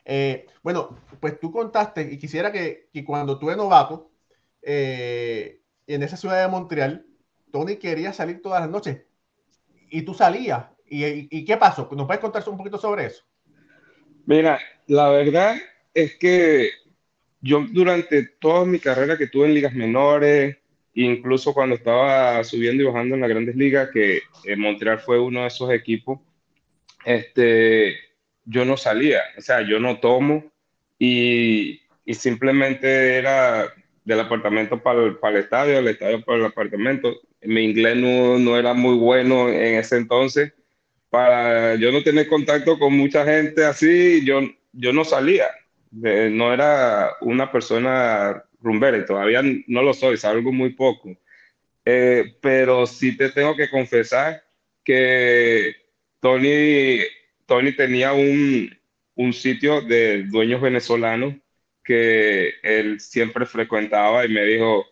[0.03, 4.11] Eh, bueno, pues tú contaste y quisiera que, que cuando tú eres novato,
[4.63, 7.05] eh, en esa ciudad de Montreal,
[7.51, 9.03] Tony quería salir todas las noches
[9.89, 10.65] y tú salías.
[10.87, 11.87] ¿Y, y, y qué pasó?
[11.91, 13.23] ¿Nos puedes contar un poquito sobre eso?
[14.25, 15.55] Mira, la verdad
[15.93, 16.71] es que
[17.43, 20.57] yo durante toda mi carrera que tuve en ligas menores,
[20.93, 25.41] incluso cuando estaba subiendo y bajando en las grandes ligas, que en Montreal fue uno
[25.41, 26.21] de esos equipos,
[27.03, 27.97] este,
[28.45, 30.53] yo no salía, o sea, yo no tomo
[30.97, 33.73] y, y simplemente era
[34.05, 37.13] del apartamento para el, para el, estadio, del estadio para el apartamento.
[37.41, 40.53] Mi inglés no, no, era muy bueno en ese entonces.
[41.09, 44.39] Para yo no tener contacto con mucha gente así, yo,
[44.71, 45.47] yo no salía.
[45.93, 51.15] No era una persona rumbera todavía no lo soy, salgo muy poco.
[51.85, 54.43] Eh, pero sí te tengo que confesar
[54.83, 55.75] que
[56.19, 56.99] Tony
[57.45, 58.69] Tony tenía un,
[59.15, 61.35] un, sitio de dueños venezolanos
[61.83, 64.85] que él siempre frecuentaba y me dijo,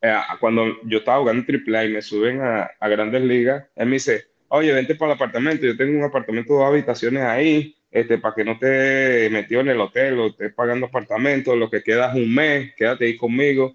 [0.00, 3.86] eh, cuando yo estaba jugando en AAA y me suben a, a, grandes ligas, él
[3.86, 7.75] me dice, oye, vente para el apartamento, yo tengo un apartamento de dos habitaciones ahí,
[7.96, 11.82] este, para que no te metió en el hotel o estés pagando apartamento, lo que
[11.82, 13.74] queda es un mes, quédate ahí conmigo.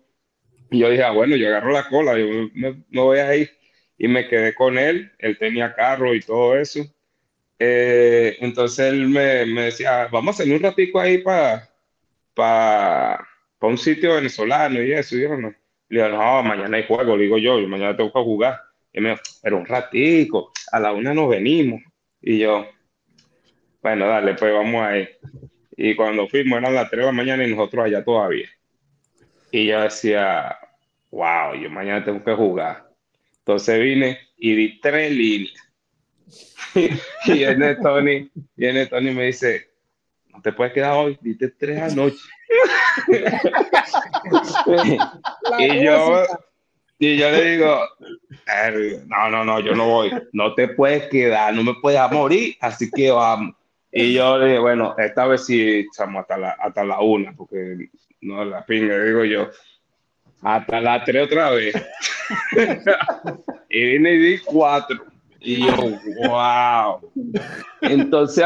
[0.69, 3.49] Y yo dije, ah, bueno, yo agarro la cola, yo me, me voy a ir.
[3.97, 6.81] Y me quedé con él, él tenía carro y todo eso.
[7.57, 11.67] Eh, entonces él me, me, decía, vamos a hacer un ratico ahí para
[12.35, 15.17] pa, pa un sitio venezolano y eso.
[15.17, 15.51] Y yo, no.
[15.89, 18.61] Le digo, no, mañana hay juego, le digo yo, yo mañana tengo que jugar.
[18.93, 21.81] Y me dijo, pero un ratico, a la una nos venimos.
[22.21, 22.67] Y yo,
[23.81, 25.09] bueno, dale, pues vamos ahí.
[25.75, 28.49] Y cuando fuimos eran las 3 de la mañana y nosotros allá todavía.
[29.51, 30.57] Y yo decía,
[31.09, 32.89] wow, yo mañana tengo que jugar.
[33.39, 35.71] Entonces vine y di tres líneas
[37.25, 39.69] y viene Tony, viene Tony y me dice,
[40.29, 42.17] no te puedes quedar hoy, diste tres anoche.
[45.59, 46.23] y yo,
[46.99, 47.79] y yo le digo,
[49.07, 52.89] no, no, no, yo no voy, no te puedes quedar, no me puedes morir, así
[52.89, 53.55] que vamos.
[53.91, 57.89] Y yo le dije, bueno, esta vez sí estamos hasta la, hasta la una, porque
[58.21, 59.49] no la pinga, digo yo.
[60.41, 61.75] Hasta la tres otra vez.
[63.69, 65.05] y vine y di cuatro.
[65.39, 65.75] Y yo,
[66.27, 67.11] wow.
[67.81, 68.45] Entonces,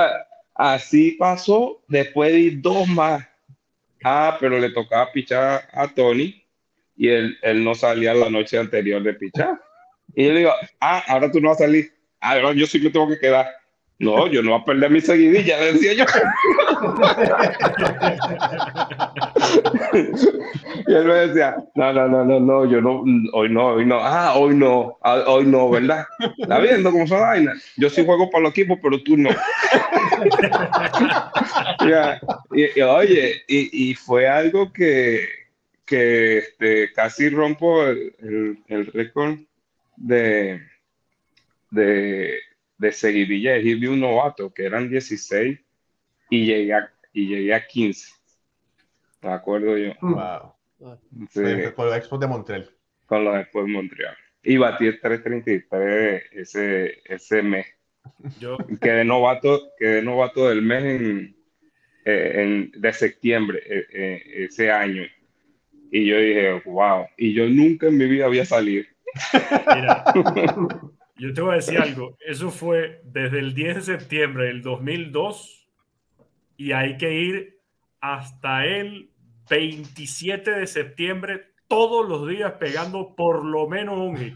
[0.55, 1.83] así pasó.
[1.87, 3.25] Después di dos más.
[4.03, 6.43] Ah, pero le tocaba pichar a Tony
[6.95, 9.59] y él, él no salía la noche anterior de pichar.
[10.15, 11.91] Y yo le digo, ah, ahora tú no vas a salir.
[12.19, 13.47] Ah, yo sí que tengo que quedar.
[13.97, 16.03] No, yo no voy a perder mi seguidilla, decía yo.
[20.85, 23.99] y él me decía, no, no, no, no, no, yo no, hoy no, hoy no,
[24.01, 26.05] ah, hoy no, ah, hoy no, ¿verdad?
[26.37, 27.53] ¿Está viendo cómo son vaina?
[27.77, 29.29] Yo sí juego para los equipos, pero tú no.
[32.51, 35.25] y, oye, y, y, fue algo que,
[35.85, 39.37] que este, casi rompo el, el, el récord
[39.95, 40.59] de,
[41.71, 42.39] de
[42.77, 45.59] de seguidilla de un novato, que eran 16,
[46.29, 48.11] y llegué a, y llegué a 15.
[49.21, 49.93] ¿Me acuerdo yo?
[50.01, 50.53] Wow.
[51.75, 52.69] con los Expos de Montreal.
[53.05, 54.15] Con los Expos de Montreal.
[54.43, 57.65] Y batí el 333 ese, ese mes.
[58.39, 61.35] Yo quedé novato, quedé novato del mes en,
[62.05, 65.03] eh, en de septiembre eh, eh, ese año.
[65.91, 67.07] Y yo dije, wow.
[67.17, 68.83] Y yo nunca en mi vida había salido.
[69.33, 70.03] Mira,
[71.17, 72.17] Yo te voy a decir algo.
[72.19, 75.67] Eso fue desde el 10 de septiembre del 2002
[76.57, 77.59] y hay que ir
[78.01, 79.09] hasta el
[79.49, 84.35] 27 de septiembre todos los días pegando por lo menos un hit.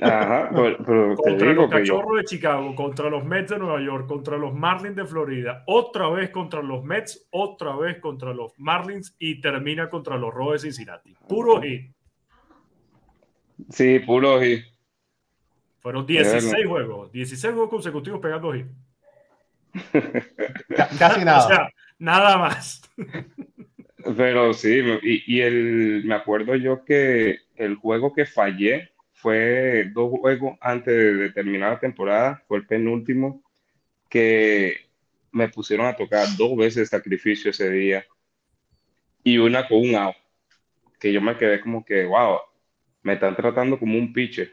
[0.00, 4.52] Ajá, pero, contra los Cachorros de Chicago, contra los Mets de Nueva York, contra los
[4.52, 9.88] Marlins de Florida, otra vez contra los Mets, otra vez contra los Marlins y termina
[9.88, 11.14] contra los Rojos de Cincinnati.
[11.28, 11.92] Puro hit.
[13.68, 14.71] Sí, puro hit.
[15.82, 18.66] Fueron 16 juegos, 16 juegos consecutivos pegando hit.
[20.98, 21.44] Casi nada.
[21.44, 22.82] O sea, nada más.
[24.16, 30.10] Pero sí, y, y, el, me acuerdo yo que el juego que fallé fue dos
[30.10, 33.42] juegos antes de terminar la temporada, fue el penúltimo,
[34.08, 34.88] que
[35.30, 38.04] me pusieron a tocar dos veces sacrificio ese día
[39.22, 40.16] y una con un out,
[40.98, 42.38] que yo me quedé como que, wow,
[43.02, 44.50] me están tratando como un pitcher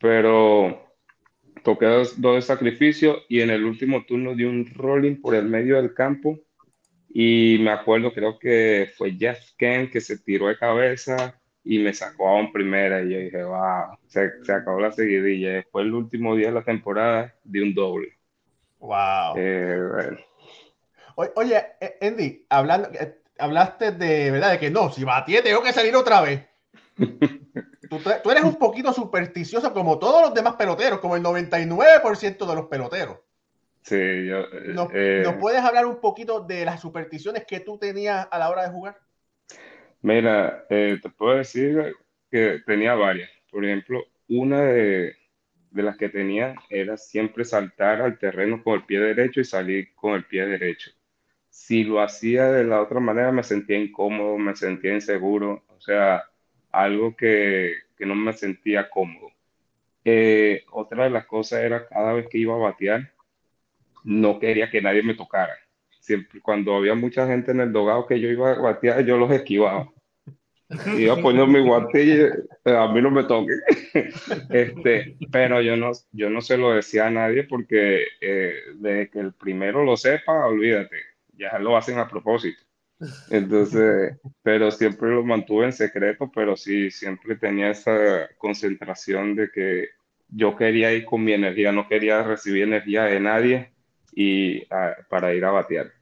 [0.00, 0.90] pero
[1.62, 5.76] toqué dos, de sacrificio y en el último turno di un rolling por el medio
[5.76, 6.38] del campo
[7.08, 11.92] y me acuerdo, creo que fue Jeff Kent que se tiró de cabeza y me
[11.92, 15.54] sacó a un primera y yo dije, wow, se, se acabó la seguidilla.
[15.54, 18.16] Después el último día de la temporada di un doble.
[18.78, 19.34] Wow.
[19.36, 20.16] Eh,
[21.34, 24.52] oye, eh, Andy, hablando, eh, hablaste de, ¿verdad?
[24.52, 26.46] De que no, si batí tengo que salir otra vez.
[27.98, 32.66] tú, eres un poquito supersticioso como todos los demás peloteros, como el 99% de los
[32.66, 33.18] peloteros.
[33.82, 34.44] Sí, yo.
[34.92, 38.62] Eh, ¿Nos, puedes hablar un poquito de las supersticiones que tú tenías a la hora
[38.62, 38.98] de jugar?
[40.02, 41.96] Mira, eh, te puedo decir
[42.30, 43.30] que tenía varias.
[43.50, 45.16] Por ejemplo, una de,
[45.70, 49.94] de, las que tenía era siempre saltar al terreno con el pie derecho y salir
[49.94, 50.90] con el pie derecho.
[51.48, 55.64] Si lo hacía de la otra manera, me sentía incómodo, me sentía inseguro.
[55.68, 56.22] O sea,
[56.72, 59.30] algo que, que no me sentía cómodo.
[60.04, 63.12] Eh, otra de las cosas era cada vez que iba a batear,
[64.04, 65.54] no quería que nadie me tocara.
[66.00, 69.30] Siempre, cuando había mucha gente en el dogado que yo iba a batear, yo los
[69.30, 69.90] esquivaba.
[70.96, 72.30] Iba poniendo mi guante y eh,
[72.64, 73.54] a mí no me toque.
[74.50, 79.18] este, pero yo no, yo no se lo decía a nadie porque eh, de que
[79.18, 80.96] el primero lo sepa, olvídate,
[81.32, 82.62] ya lo hacen a propósito.
[83.30, 89.88] Entonces, pero siempre lo mantuve en secreto, pero sí, siempre tenía esa concentración de que
[90.28, 93.72] yo quería ir con mi energía, no quería recibir energía de nadie
[94.12, 95.92] y ah, para ir a batear.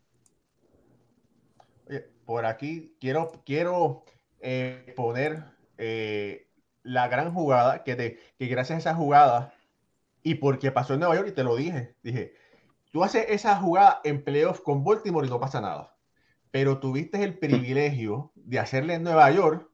[2.24, 4.04] Por aquí quiero, quiero
[4.40, 5.44] eh, poner
[5.78, 6.48] eh,
[6.82, 9.54] la gran jugada que, de, que gracias a esa jugada
[10.22, 12.34] y porque pasó en Nueva York y te lo dije, dije,
[12.90, 15.97] tú haces esa jugada en playoff con Baltimore y no pasa nada
[16.50, 19.68] pero tuviste el privilegio de hacerle en Nueva York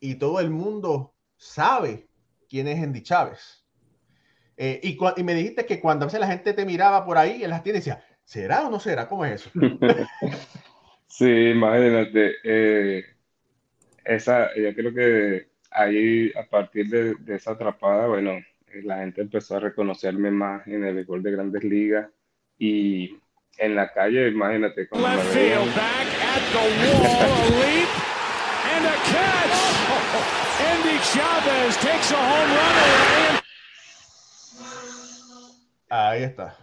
[0.00, 2.08] y todo el mundo sabe
[2.48, 3.64] quién es Andy Chávez.
[4.56, 7.42] Eh, y, y, me dijiste que cuando a veces la gente te miraba por ahí
[7.42, 9.08] en las tiendas decía, ¿será o no será?
[9.08, 9.50] ¿Cómo es eso?
[11.08, 12.34] sí, imagínate.
[12.44, 13.04] Eh,
[14.04, 18.38] esa, yo creo que ahí, a partir de, de, esa atrapada, bueno,
[18.82, 22.10] la gente empezó a reconocerme más en el béisbol de grandes ligas
[22.58, 23.18] y
[23.60, 25.60] en la calle, imagínate cómo me veían.
[35.90, 36.56] Ahí está.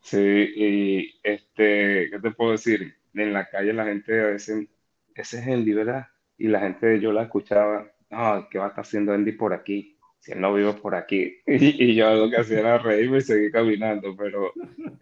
[0.00, 2.96] Sí, y este, ¿qué te puedo decir?
[3.14, 4.68] En la calle la gente a veces,
[5.14, 6.06] ese es Andy, ¿verdad?
[6.38, 9.91] Y la gente, yo la escuchaba, no, ¿qué va a estar haciendo Andy por aquí?
[10.22, 11.34] Si él no vive por aquí.
[11.46, 14.52] Y, yo lo que hacía era reírme y seguir caminando, pero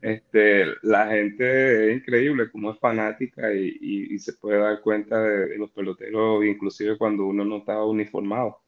[0.01, 5.59] este, la gente es increíble, como es fanática y, y, se puede dar cuenta de,
[5.59, 8.61] los peloteros, inclusive cuando uno no estaba uniformado.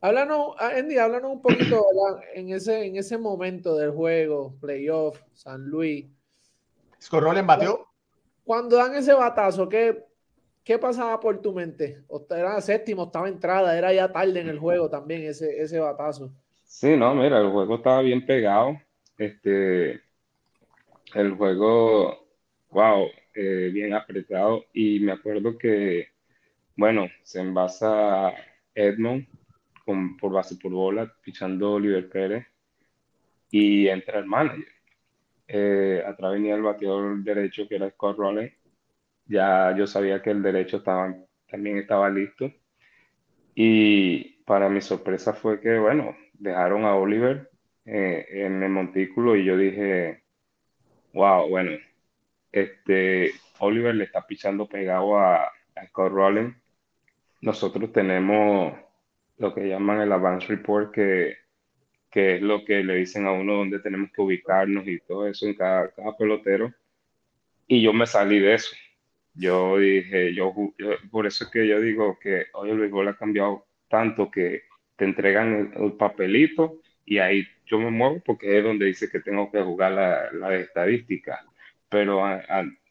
[0.00, 1.86] Háblanos, ah, Andy, háblanos un poquito
[2.34, 6.06] en ese, en ese momento del juego, playoff, San Luis.
[7.12, 7.86] en batió?
[8.42, 10.04] Cuando dan ese batazo, ¿qué,
[10.64, 12.02] ¿qué pasaba por tu mente?
[12.30, 16.32] era séptimo, estaba entrada, era ya tarde en el juego también ese, ese batazo.
[16.64, 18.80] Sí, no, mira, el juego estaba bien pegado.
[19.16, 20.00] Este,
[21.14, 22.26] el juego,
[22.70, 24.64] wow, eh, bien apretado.
[24.72, 26.08] Y me acuerdo que,
[26.76, 28.32] bueno, se envasa
[28.74, 29.26] Edmond
[30.18, 32.46] por base por bola, pichando Oliver Pérez,
[33.50, 34.66] y entra el manager.
[35.46, 38.52] Eh, atrás venía el bateador derecho, que era Scott Rowley.
[39.26, 41.14] Ya yo sabía que el derecho estaba,
[41.48, 42.52] también estaba listo.
[43.54, 47.50] Y para mi sorpresa fue que, bueno, dejaron a Oliver
[47.84, 50.24] eh, en el montículo y yo dije,
[51.12, 51.72] wow, bueno,
[52.52, 56.12] este, Oliver le está pichando pegado a, a Scott.
[57.40, 58.74] Nosotros tenemos
[59.38, 61.36] lo que llaman el advance report, que,
[62.10, 65.46] que es lo que le dicen a uno dónde tenemos que ubicarnos y todo eso
[65.46, 66.72] en cada, cada pelotero.
[67.66, 68.74] Y yo me salí de eso.
[69.34, 70.54] Yo dije, yo,
[71.10, 74.62] por eso es que yo digo que hoy el béisbol ha cambiado tanto que
[74.96, 79.50] te entregan el, papelito y ahí yo me muevo porque es donde dice que tengo
[79.50, 81.44] que jugar la, la estadística.
[81.88, 82.22] Pero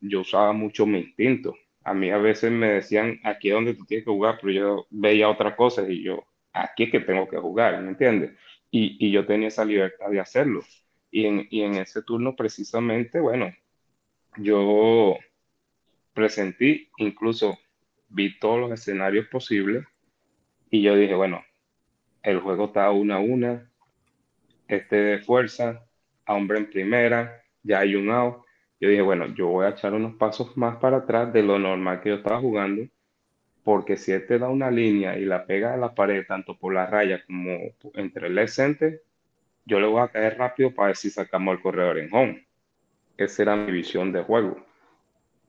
[0.01, 1.55] yo usaba mucho mi instinto.
[1.83, 4.87] A mí a veces me decían, aquí es donde tú tienes que jugar, pero yo
[4.89, 8.31] veía otra cosa y yo, aquí es que tengo que jugar, ¿me entiendes?
[8.71, 10.61] Y, y, yo tenía esa libertad de hacerlo.
[11.11, 13.53] Y en, y en ese turno precisamente, bueno,
[14.37, 15.17] yo
[16.13, 17.57] presentí, incluso
[18.09, 19.85] vi todos los escenarios posibles
[20.69, 21.43] y yo dije, bueno,
[22.21, 23.69] el juego está una a una,
[24.67, 25.85] este de fuerza,
[26.25, 28.43] a hombre en primera, ya hay un out.
[28.79, 32.01] Yo dije, bueno, yo voy a echar unos pasos más para atrás de lo normal
[32.01, 32.87] que yo estaba jugando
[33.63, 36.73] porque si él te da una línea y la pega a la pared, tanto por
[36.73, 37.57] la raya como
[37.93, 39.01] entre el center,
[39.65, 42.45] yo le voy a caer rápido para ver si sacamos el corredor en home.
[43.17, 44.65] Esa era mi visión de juego.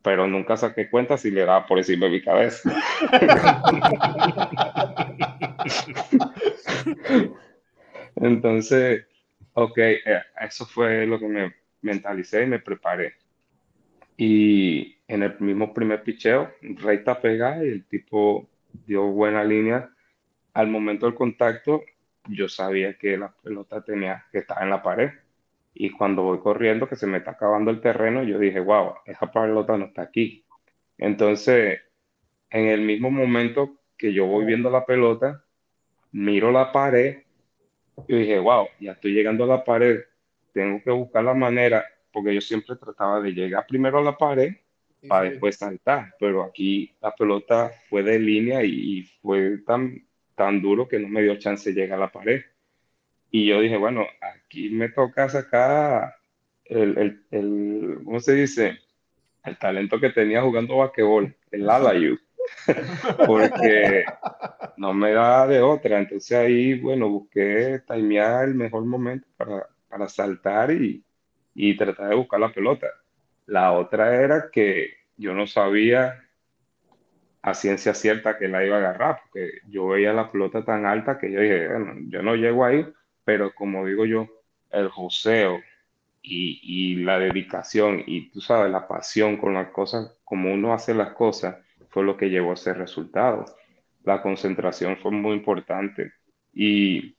[0.04, 2.70] Pero nunca saqué cuenta si le daba por encima de mi cabeza.
[8.16, 9.06] Entonces,
[9.54, 13.14] ok, eh, eso fue lo que me mentalicé y me preparé.
[14.18, 18.46] Y en el mismo primer picheo, recta pegada y el tipo
[18.86, 19.88] dio buena línea.
[20.52, 21.82] Al momento del contacto,
[22.28, 25.10] yo sabía que la pelota tenía que estar en la pared.
[25.74, 29.30] Y cuando voy corriendo, que se me está acabando el terreno, yo dije, wow, esa
[29.30, 30.44] pelota no está aquí.
[30.96, 31.80] Entonces,
[32.50, 35.44] en el mismo momento que yo voy viendo la pelota,
[36.12, 37.18] miro la pared
[38.06, 40.00] y dije, wow, ya estoy llegando a la pared,
[40.52, 44.54] tengo que buscar la manera porque yo siempre trataba de llegar primero a la pared
[45.08, 50.02] para después saltar, pero aquí la pelota fue de línea y, fue tan,
[50.34, 52.42] tan duro que no me dio chance de llegar a la pared.
[53.36, 56.14] Y yo dije, bueno, aquí me toca sacar
[56.66, 58.78] el, el, el ¿cómo se dice?
[59.42, 61.66] El talento que tenía jugando basquetbol, el
[62.00, 62.16] you
[63.26, 64.04] porque
[64.76, 65.98] no me da de otra.
[65.98, 71.04] Entonces ahí, bueno, busqué timear el mejor momento para, para saltar y,
[71.56, 72.86] y tratar de buscar la pelota.
[73.46, 76.22] La otra era que yo no sabía
[77.42, 81.18] a ciencia cierta que la iba a agarrar, porque yo veía la pelota tan alta
[81.18, 82.86] que yo dije, bueno, yo no llego ahí,
[83.24, 84.28] pero como digo yo,
[84.70, 85.60] el joseo
[86.22, 90.94] y, y la dedicación y tú sabes, la pasión con las cosas, como uno hace
[90.94, 91.56] las cosas,
[91.90, 93.44] fue lo que llevó a ese resultado.
[94.04, 96.12] La concentración fue muy importante
[96.52, 97.16] y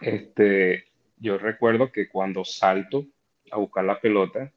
[0.00, 0.84] este,
[1.18, 3.06] yo recuerdo que cuando salto,
[3.52, 4.50] a buscar la pelota.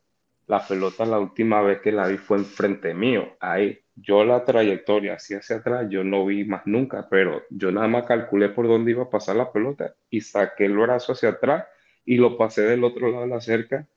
[0.47, 3.35] La pelota la última vez que la vi fue enfrente mío.
[3.39, 7.87] Ahí yo la trayectoria así hacia atrás, yo no vi más nunca, pero yo nada
[7.87, 11.65] más calculé por dónde iba a pasar la pelota y saqué el brazo hacia atrás
[12.05, 13.87] y lo pasé del otro lado de la cerca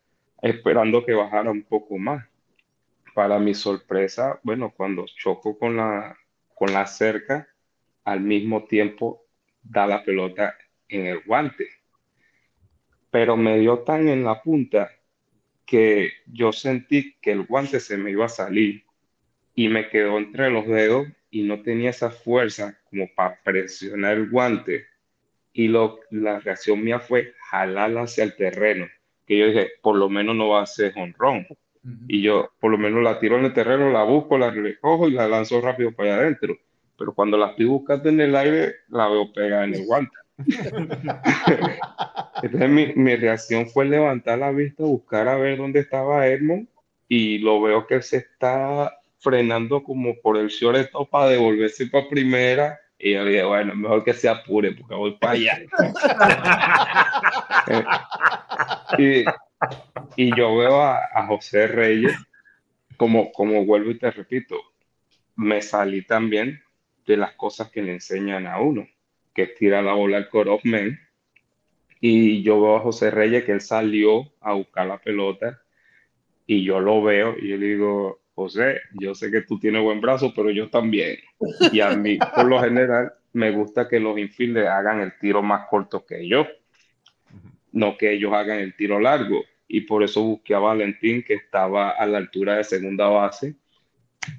[0.40, 2.26] esperando que bajara un poco más.
[3.14, 6.16] Para mi sorpresa, bueno, cuando choco con la,
[6.54, 7.48] con la cerca,
[8.04, 9.24] al mismo tiempo
[9.62, 10.56] da la pelota
[10.88, 11.78] en el guante
[13.10, 14.90] pero me dio tan en la punta
[15.68, 18.84] que yo sentí que el guante se me iba a salir
[19.54, 24.30] y me quedó entre los dedos y no tenía esa fuerza como para presionar el
[24.30, 24.86] guante.
[25.52, 28.86] Y lo, la reacción mía fue jalarla hacia el terreno,
[29.26, 31.46] que yo dije, por lo menos no va a ser honrón.
[32.06, 35.12] Y yo, por lo menos la tiro en el terreno, la busco, la recojo y
[35.12, 36.56] la lanzo rápido para allá adentro.
[36.96, 40.16] Pero cuando la estoy buscando en el aire, la veo pegada en el guante.
[42.42, 46.68] Entonces mi, mi, reacción fue levantar la vista, buscar a ver dónde estaba Edmond
[47.08, 52.78] y lo veo que se está frenando como por el shortstop para devolverse para primera
[52.98, 55.60] y yo dije, bueno, mejor que se apure porque voy para allá.
[58.98, 59.24] y,
[60.16, 62.16] y, yo veo a, a, José Reyes,
[62.96, 64.56] como, como vuelvo y te repito,
[65.36, 66.60] me salí también
[67.06, 68.88] de las cosas que le enseñan a uno,
[69.32, 70.98] que es tirar la bola al core of men.
[72.00, 75.60] Y yo veo a José Reyes que él salió a buscar la pelota
[76.46, 80.00] y yo lo veo y yo le digo, José, yo sé que tú tienes buen
[80.00, 81.18] brazo, pero yo también.
[81.72, 85.66] Y a mí, por lo general, me gusta que los infielders hagan el tiro más
[85.68, 86.46] corto que yo,
[87.72, 89.42] no que ellos hagan el tiro largo.
[89.66, 93.56] Y por eso busqué a Valentín, que estaba a la altura de segunda base,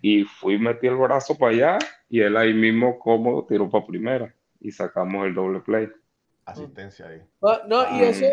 [0.02, 1.80] y fui, metí el brazo para allá,
[2.10, 5.90] y él ahí mismo cómodo tiró para primera, y sacamos el doble play.
[6.50, 7.22] Asistencia ahí.
[7.42, 8.26] No, no y eso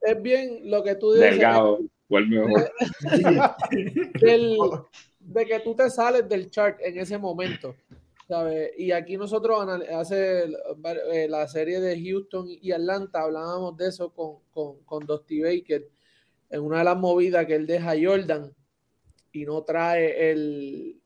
[0.00, 1.30] es bien lo que tú dices.
[1.30, 2.70] Delgado mejor?
[5.20, 7.74] de que tú te sales del chart en ese momento.
[8.28, 8.72] ¿sabes?
[8.78, 14.38] Y aquí nosotros hace eh, la serie de Houston y Atlanta hablábamos de eso con,
[14.50, 15.88] con, con Dusty Baker
[16.50, 18.52] en una de las movidas que él deja a Jordan
[19.32, 21.00] y no trae el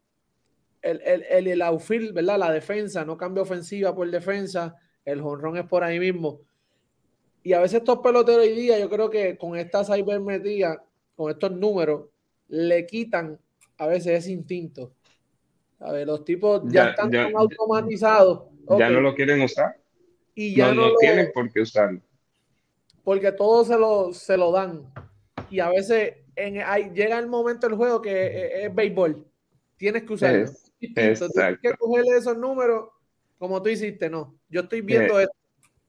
[0.81, 2.39] el, el, el, el outfield, ¿verdad?
[2.39, 6.43] La defensa, no cambia ofensiva por defensa, el jonrón es por ahí mismo.
[7.49, 10.83] Y a veces estos peloteros hoy día, yo creo que con esta cybermetría
[11.16, 12.11] con estos números,
[12.49, 13.41] le quitan
[13.79, 14.93] a veces ese instinto.
[15.81, 18.51] A ver, los tipos ya, están automatizados.
[18.79, 19.81] Ya no lo quieren usar.
[20.35, 22.03] Y ya no, no, tienen por qué usarlo.
[23.03, 24.85] Porque todos se lo, se lo dan.
[25.49, 29.27] Y a veces en, hay, llega el momento del juego que es, béisbol.
[29.79, 30.51] Tienes que usarlo.
[30.79, 31.20] tienes
[31.62, 32.91] que cogerle esos números
[33.39, 34.11] como tú hiciste.
[34.11, 35.39] No, yo estoy viendo eh, esto.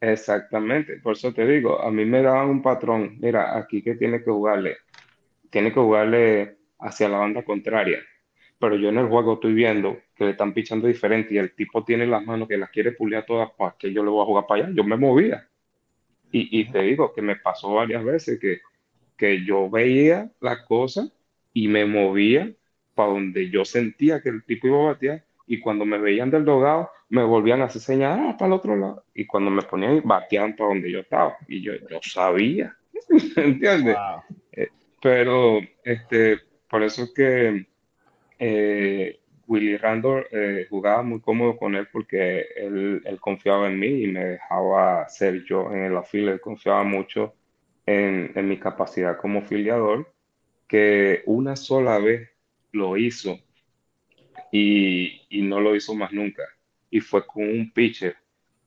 [0.02, 4.20] Exactamente, por eso te digo, a mí me daban un patrón, mira, aquí que tiene
[4.24, 4.78] que jugarle
[5.52, 8.00] tiene que jugarle hacia la banda contraria.
[8.60, 11.86] Pero yo en el juego estoy viendo que le están pichando diferente y el tipo
[11.86, 14.46] tiene las manos que las quiere pulir todas para que yo le voy a jugar
[14.48, 14.74] para allá.
[14.76, 15.48] Yo me movía.
[16.32, 18.60] Y, y te digo que me pasó varias veces que,
[19.18, 21.10] que yo veía la cosa
[21.54, 22.52] y me movía
[22.96, 26.46] para donde yo sentía que el tipo iba a batear y cuando me veían del
[26.46, 30.02] dogado me volvían a hacer señal ah, para el otro lado y cuando me ponían
[30.04, 32.76] bateaban para donde yo estaba y yo, yo sabía,
[33.36, 33.98] ¿entiendes?
[35.02, 37.66] Pero este, por eso es que
[38.38, 44.04] eh, Willy Randall eh, jugaba muy cómodo con él porque él, él, confiaba en mí
[44.04, 46.34] y me dejaba ser yo en el afiliado.
[46.34, 47.34] Él confiaba mucho
[47.86, 50.14] en, en, mi capacidad como filiador,
[50.68, 52.30] que una sola vez
[52.72, 53.40] lo hizo
[54.52, 56.44] y, y no lo hizo más nunca.
[56.90, 58.16] Y fue con un pitcher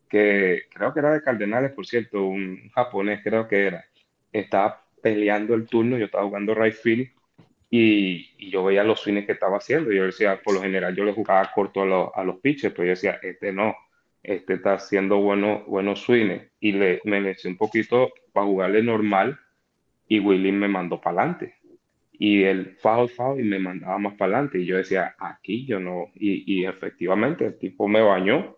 [0.08, 3.84] que creo que era de Cardenales, por cierto, un japonés creo que era.
[4.30, 7.08] Estaba peleando el turno, yo estaba jugando right field
[7.70, 9.90] y, yo veía los swings que estaba haciendo.
[9.90, 12.90] Yo decía, por lo general, yo le jugaba corto a, a los pitchers, pero yo
[12.90, 13.74] decía, este no,
[14.22, 16.42] este está haciendo buenos buenos swings.
[16.60, 19.38] Y le, me le un poquito para jugarle normal
[20.06, 21.54] y Willy me mandó para adelante.
[22.24, 24.60] Y el foul, foul, y me mandaba más para adelante.
[24.60, 26.06] Y yo decía, aquí yo no.
[26.14, 28.56] Y, y efectivamente, el tipo me bañó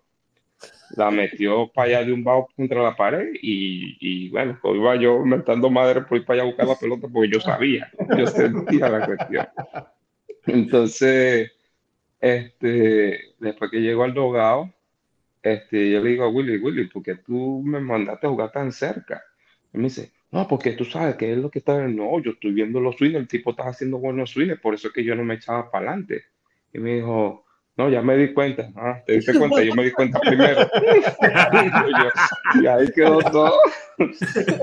[0.96, 4.96] la metió para allá de un bajo contra la pared y, y bueno, pues iba
[4.96, 8.26] yo mentando madre por ir para allá a buscar la pelota porque yo sabía, yo
[8.26, 9.46] sentía la cuestión.
[10.46, 11.50] Entonces,
[12.20, 14.70] este, después que llegó al dogado,
[15.42, 18.72] este, yo le digo a Willy, Willy, ¿por qué tú me mandaste a jugar tan
[18.72, 19.22] cerca?
[19.72, 22.50] Y me dice, no, porque tú sabes que es lo que está, no, yo estoy
[22.50, 25.22] viendo los swings, el tipo está haciendo buenos swings, por eso es que yo no
[25.22, 26.24] me echaba para adelante.
[26.72, 27.44] Y me dijo,
[27.76, 28.68] no, ya me di cuenta.
[28.74, 30.68] Ah, te diste cuenta, yo me di cuenta primero.
[32.60, 33.52] y ahí quedó todo.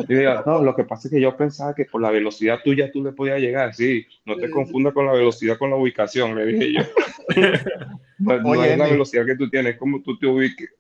[0.09, 2.91] Y digo, no, lo que pasa es que yo pensaba que por la velocidad tuya
[2.91, 3.73] tú le podías llegar.
[3.73, 6.81] Sí, no te confundas con la velocidad con la ubicación, le dije yo.
[8.19, 10.71] no, es la velocidad que tú tienes, como tú te ubiques.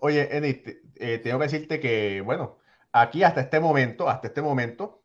[0.00, 0.60] Oye, Eni,
[0.96, 2.58] eh, tengo que decirte que, bueno,
[2.92, 5.02] aquí hasta este momento, hasta este momento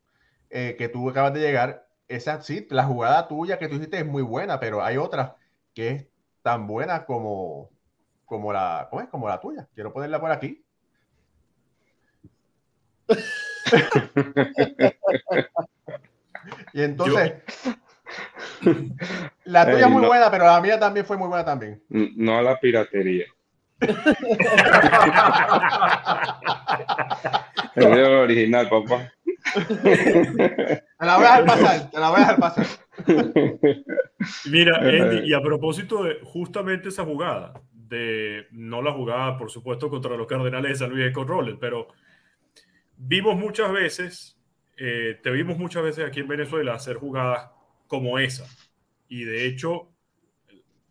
[0.50, 4.06] eh, que tú acabas de llegar, esa sí, la jugada tuya que tú hiciste es
[4.06, 5.32] muy buena, pero hay otras
[5.74, 6.06] que es
[6.42, 7.72] tan buena como,
[8.26, 9.10] como, la, ¿cómo es?
[9.10, 9.68] como la tuya.
[9.74, 10.64] Quiero ponerla por aquí.
[16.74, 17.34] y entonces,
[19.46, 21.84] la tuya es muy buena, pero la mía también fue muy buena también.
[21.90, 23.26] No a la piratería.
[27.76, 29.12] es original, papá.
[29.54, 32.66] Te la voy a dejar pasar, te la voy a dejar pasar.
[34.50, 39.90] Mira, Andy, y a propósito de justamente esa jugada, de no la jugada, por supuesto,
[39.90, 41.88] contra los Cardenales de San Luis con Rollins, pero
[42.98, 44.38] vimos muchas veces,
[44.78, 47.50] eh, te vimos muchas veces aquí en Venezuela hacer jugadas
[47.88, 48.46] como esa.
[49.08, 49.90] Y de hecho,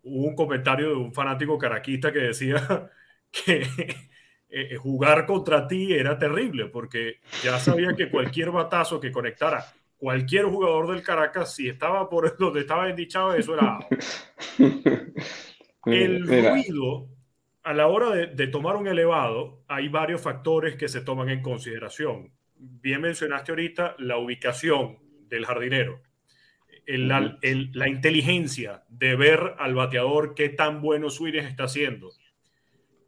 [0.07, 2.91] hubo un comentario de un fanático caraquista que decía
[3.31, 3.67] que
[4.49, 9.67] eh, jugar contra ti era terrible, porque ya sabía que cualquier batazo que conectara
[9.97, 13.79] cualquier jugador del Caracas, si estaba por donde estaba indichado, eso era.
[15.85, 17.09] El ruido,
[17.63, 21.43] a la hora de, de, tomar un elevado, hay varios factores que se toman en
[21.43, 22.33] consideración.
[22.57, 26.03] Bien mencionaste ahorita la ubicación del jardinero,
[26.87, 32.11] el, la, el, la, inteligencia de ver al bateador qué tan bueno swings está haciendo.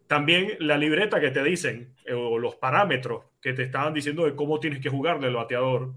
[0.06, 4.34] También la libreta que te dicen, eh, o los parámetros que te estaban diciendo de
[4.34, 5.94] cómo tienes que jugarle al bateador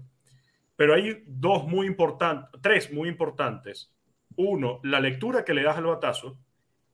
[0.76, 3.92] pero hay dos muy importantes, tres muy importantes.
[4.36, 6.38] Uno, la lectura que le das al batazo.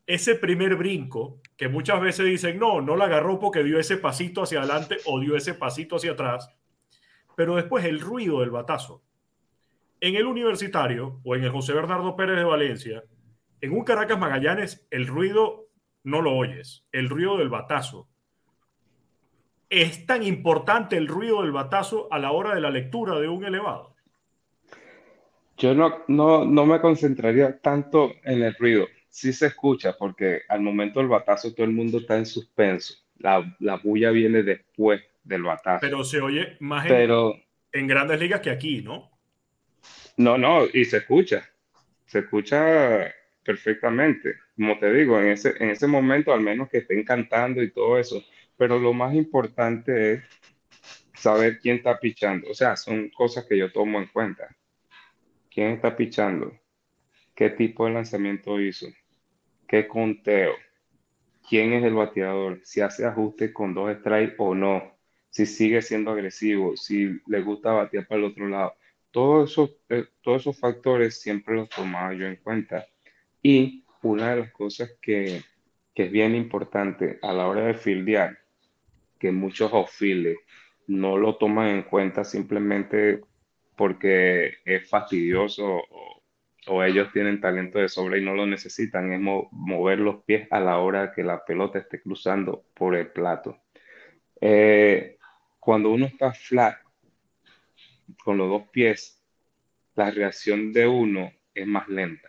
[0.06, 4.42] Ese primer brinco, que muchas veces dicen, no, no la agarró porque dio ese pasito
[4.42, 6.50] hacia adelante o dio ese pasito hacia atrás.
[7.34, 9.02] Pero después el ruido del batazo.
[10.00, 13.02] En el universitario o en el José Bernardo Pérez de Valencia,
[13.60, 15.68] en un Caracas Magallanes, el ruido
[16.04, 18.08] no lo oyes, el ruido del batazo
[19.70, 23.44] ¿Es tan importante el ruido del batazo a la hora de la lectura de un
[23.44, 23.94] elevado?
[25.58, 28.86] Yo no, no, no me concentraría tanto en el ruido.
[29.10, 32.94] Sí se escucha porque al momento del batazo todo el mundo está en suspenso.
[33.18, 35.80] La, la bulla viene después del batazo.
[35.82, 37.34] Pero se oye más Pero,
[37.72, 39.10] en, grandes ligas que aquí, ¿no?
[40.18, 41.48] No, no, y se escucha.
[42.06, 43.14] Se escucha
[43.44, 44.34] perfectamente.
[44.56, 47.98] Como te digo, en ese, en ese momento, al menos que estén cantando y todo
[47.98, 48.22] eso,
[48.56, 50.24] pero lo más importante es
[51.14, 52.50] saber quién está pichando.
[52.50, 54.48] O sea, son cosas que yo tomo en cuenta.
[55.50, 56.52] ¿Quién está pichando?
[57.36, 58.88] ¿Qué tipo de lanzamiento hizo?
[59.68, 60.54] ¿Qué conteo?
[61.48, 62.60] ¿Quién es el bateador?
[62.64, 64.98] Si hace ajuste con dos strikes o no.
[65.30, 66.76] Si sigue siendo agresivo.
[66.76, 68.74] Si le gusta batear para el otro lado.
[69.10, 72.86] Todos esos, eh, todos esos factores siempre los tomaba yo en cuenta.
[73.42, 75.42] Y una de las cosas que,
[75.94, 78.38] que es bien importante a la hora de fildear
[79.18, 80.38] que muchos outfielders
[80.86, 83.20] no lo toman en cuenta simplemente
[83.76, 86.22] porque es fastidioso o,
[86.66, 90.60] o, ellos tienen talento de sobra y no lo necesitan, es mover los pies a
[90.60, 93.58] la hora que la pelota esté cruzando por el plato.
[94.40, 95.18] Eh,
[95.58, 96.78] cuando uno está flat
[98.24, 99.22] con los dos pies,
[99.94, 102.28] la reacción de uno es más lenta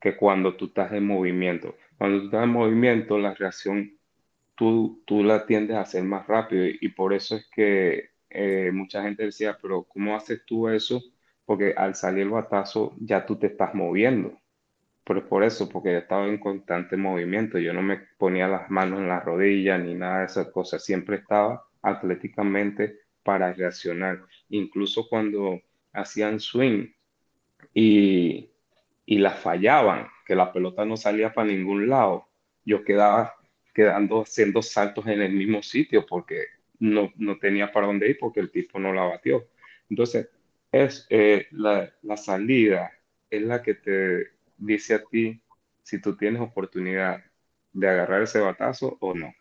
[0.00, 1.76] que cuando tú estás en movimiento.
[1.98, 3.98] Cuando tú estás en movimiento, la reacción
[4.54, 9.24] tú, la tiendes a hacer más rápido y, por eso es que eh, mucha gente
[9.24, 11.02] decía, pero ¿cómo haces tú eso?
[11.44, 14.38] Porque al salir el batazo ya tú te estás moviendo.
[15.04, 17.58] Pero por eso, porque estaba en constante movimiento.
[17.58, 20.84] Yo no me ponía las manos en las rodillas ni nada de esas cosas.
[20.84, 24.24] Siempre estaba atléticamente para reaccionar.
[24.48, 25.60] Incluso cuando
[25.92, 26.88] hacían swing
[27.74, 28.50] y,
[29.06, 32.28] y la fallaban, que la pelota no salía para ningún lado,
[32.64, 33.34] yo quedaba
[33.74, 36.46] quedando haciendo saltos en el mismo sitio porque
[36.78, 39.48] no, no tenía para dónde ir porque el tipo no la batió.
[39.88, 40.28] Entonces,
[40.72, 42.92] es eh, la, la salida
[43.28, 45.42] es la que te dice a ti
[45.82, 47.24] si tú tienes oportunidad
[47.72, 49.32] de agarrar ese batazo o no.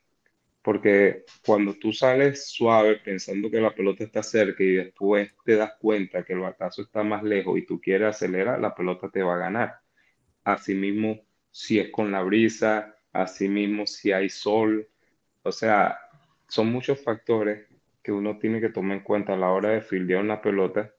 [0.62, 5.74] Porque cuando tú sales suave pensando que la pelota está cerca y después te das
[5.80, 9.36] cuenta que el batazo está más lejos y tú quieres acelerar, la pelota te va
[9.36, 9.80] a ganar.
[10.44, 11.22] Asimismo,
[11.52, 14.88] si es con la brisa, Asimismo, si hay sol,
[15.42, 15.98] o sea,
[16.48, 17.68] son muchos factores
[18.04, 20.94] que uno tiene que tomar en cuenta a la hora de fildear una pelota,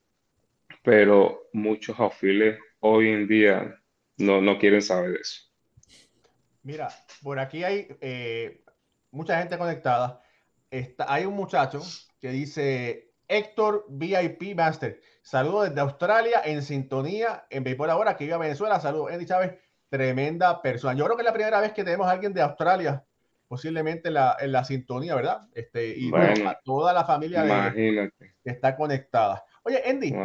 [0.83, 3.81] pero muchos outfielders hoy en día
[4.17, 5.41] no, no quieren saber eso.
[6.63, 6.89] Mira,
[7.23, 8.61] por aquí hay eh,
[9.11, 10.21] mucha gente conectada.
[10.69, 11.81] Está, hay un muchacho
[12.19, 14.99] que dice Héctor VIP Master.
[15.21, 18.79] Saludos desde Australia en sintonía en Béisbol ahora que vive a Venezuela.
[18.79, 19.53] Saludos, Andy Chávez
[19.91, 20.93] tremenda persona.
[20.93, 23.03] Yo creo que es la primera vez que tenemos a alguien de Australia,
[23.47, 25.41] posiblemente en la, en la sintonía, ¿verdad?
[25.53, 28.11] Este, y bueno, toda la familia de,
[28.45, 29.43] está conectada.
[29.63, 30.15] Oye, Andy,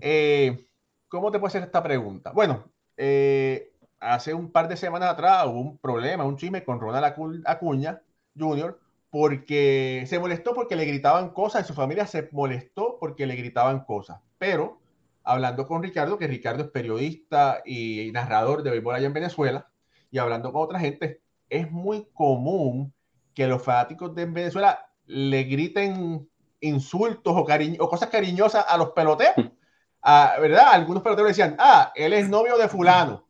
[0.00, 0.66] eh,
[1.08, 2.32] ¿cómo te puedo hacer esta pregunta?
[2.32, 3.72] Bueno, eh,
[4.04, 8.02] hace un par de semanas atrás hubo un problema, un chisme con Ronald Acuña
[8.38, 8.78] Jr.,
[9.10, 13.84] porque se molestó porque le gritaban cosas y su familia se molestó porque le gritaban
[13.84, 14.20] cosas.
[14.38, 14.80] Pero
[15.22, 19.68] hablando con Ricardo, que Ricardo es periodista y narrador de béisbol allá en Venezuela,
[20.10, 22.92] y hablando con otra gente, es muy común
[23.34, 26.28] que los fanáticos de Venezuela le griten
[26.60, 27.46] insultos o,
[27.78, 29.50] o cosas cariñosas a los peloteros.
[30.06, 30.66] Ah, ¿Verdad?
[30.70, 33.23] Algunos peloteros decían, ah, él es novio de fulano.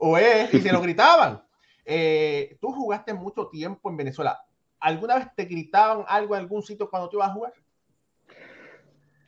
[0.00, 1.42] O es, y se lo gritaban.
[1.84, 4.40] Eh, tú jugaste mucho tiempo en Venezuela.
[4.80, 7.52] ¿Alguna vez te gritaban algo en algún sitio cuando tú ibas a jugar?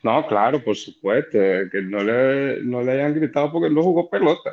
[0.02, 4.50] No, claro, por supuesto, que no le, no le hayan gritado porque no jugó pelota.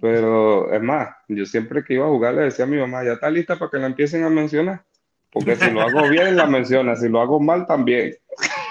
[0.00, 3.12] Pero es más, yo siempre que iba a jugar le decía a mi mamá, ya
[3.12, 4.84] está lista para que la empiecen a mencionar.
[5.30, 8.14] Porque si lo hago bien, la menciona, si lo hago mal, también.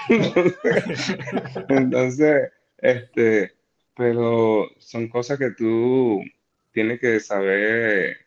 [1.68, 3.52] Entonces, este,
[3.96, 6.22] pero son cosas que tú
[6.72, 8.18] tienes que saber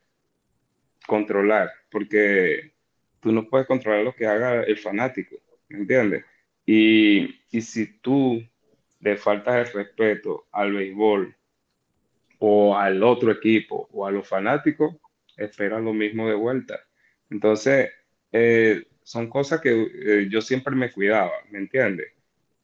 [1.05, 2.73] controlar, porque
[3.19, 5.35] tú no puedes controlar lo que haga el fanático,
[5.69, 6.25] ¿me entiendes?
[6.65, 8.43] Y, y si tú
[9.01, 11.35] le faltas el respeto al béisbol
[12.39, 14.95] o al otro equipo o a los fanáticos,
[15.37, 16.79] espera lo mismo de vuelta.
[17.29, 17.91] Entonces,
[18.31, 22.07] eh, son cosas que eh, yo siempre me cuidaba, ¿me entiendes?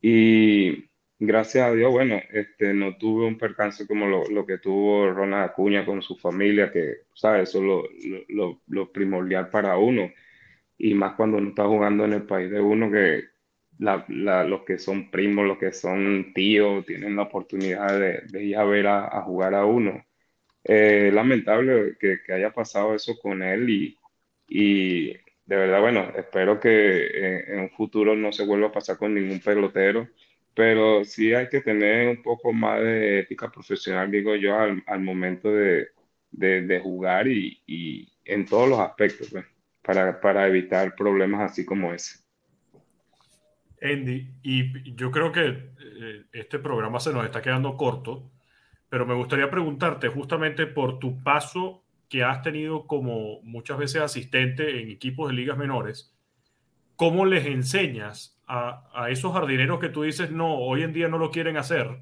[0.01, 0.89] Y
[1.21, 5.51] gracias a Dios, bueno, este, no tuve un percance como lo, lo que tuvo Ronald
[5.51, 7.49] Acuña con su familia, que, ¿sabes?
[7.49, 7.83] Eso es lo,
[8.29, 10.11] lo, lo, primordial para uno.
[10.77, 13.25] Y más cuando uno está jugando en el país de uno, que
[13.79, 18.43] la, la, los que son primos, los que son tíos, tienen la oportunidad de, de
[18.43, 20.03] ir a ver a, a jugar a uno.
[20.63, 23.97] Eh, lamentable que, que, haya pasado eso con él y,
[24.47, 28.97] y de verdad, bueno, espero que en, en un futuro no se vuelva a pasar
[28.97, 30.07] con ningún pelotero
[30.53, 35.01] pero sí hay que tener un poco más de ética profesional, digo yo, al, al
[35.01, 35.89] momento de,
[36.31, 39.45] de, jugar y, y, en todos los aspectos, pues,
[39.81, 42.19] para, para evitar problemas así como ese.
[43.81, 48.29] Andy, y yo creo que eh, este programa se nos está quedando corto,
[48.89, 54.81] pero me gustaría preguntarte justamente por tu paso que has tenido como muchas veces asistente
[54.81, 56.13] en equipos de ligas menores,
[56.97, 61.31] ¿cómo les enseñas a, esos jardineros que tú dices, no, hoy en día no lo
[61.31, 62.01] quieren hacer,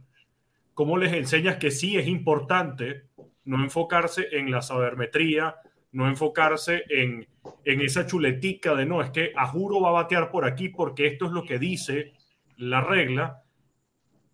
[0.73, 3.03] ¿cómo les enseñas que sí es importante
[3.45, 5.55] no enfocarse en la sabermetría,
[5.91, 7.27] no enfocarse en,
[7.65, 11.05] en esa chuletica de no, es que a juro va a batear por aquí porque
[11.07, 12.13] esto es lo que dice
[12.57, 13.43] la regla,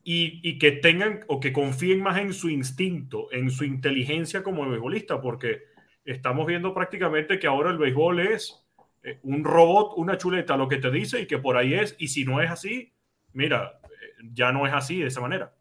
[0.07, 4.69] y, y, que tengan o que confíen más en su instinto, en su inteligencia como
[4.69, 5.63] beisbolista, porque
[6.05, 8.64] estamos viendo prácticamente que ahora el béisbol es
[9.05, 12.07] eh, un robot, una chuleta, lo que te dice y que por ahí es, y
[12.07, 12.91] si no es así,
[13.33, 15.53] mira, eh, ya no es así de esa manera.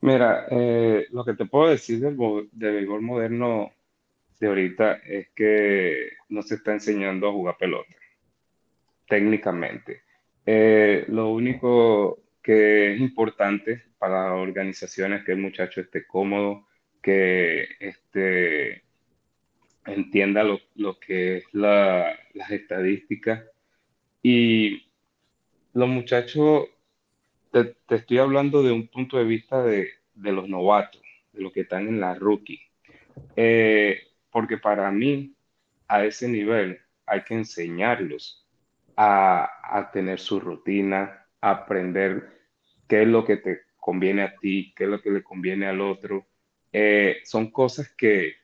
[0.00, 2.16] Mira, eh, lo que te puedo decir del,
[2.52, 3.72] del béisbol moderno
[4.38, 7.96] de ahorita es que no se está enseñando a jugar pelota,
[9.08, 10.02] técnicamente.
[11.08, 16.68] Lo único que es importante para organizaciones es que el muchacho esté cómodo,
[17.02, 18.84] que esté
[19.86, 23.44] entienda lo, lo que es la, las estadísticas.
[24.22, 24.90] Y
[25.72, 26.68] los muchachos,
[27.52, 31.02] te, te, estoy hablando de un punto de vista de, de los novatos,
[31.32, 32.60] de los que están en la rookie.
[33.36, 34.00] Eh,
[34.30, 35.34] porque para mí,
[35.86, 38.46] a ese nivel, hay que enseñarlos
[38.96, 42.38] a, a tener su rutina, a aprender
[42.88, 45.80] qué es lo que te conviene a ti, qué es lo que le conviene al
[45.80, 46.26] otro.
[46.72, 48.34] Eh, son cosas que,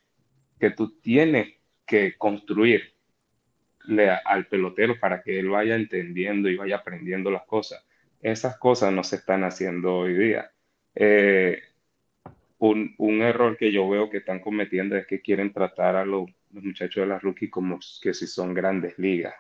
[0.70, 1.55] tú tienes
[1.86, 2.95] que construir
[4.24, 7.85] al pelotero para que él vaya entendiendo y vaya aprendiendo las cosas.
[8.23, 10.51] Esas cosas no se están haciendo hoy día.
[10.95, 11.61] Eh,
[12.59, 16.31] un, un, error que yo veo que están cometiendo es que quieren tratar a los,
[16.51, 19.35] los muchachos de la rookie como que si son grandes ligas.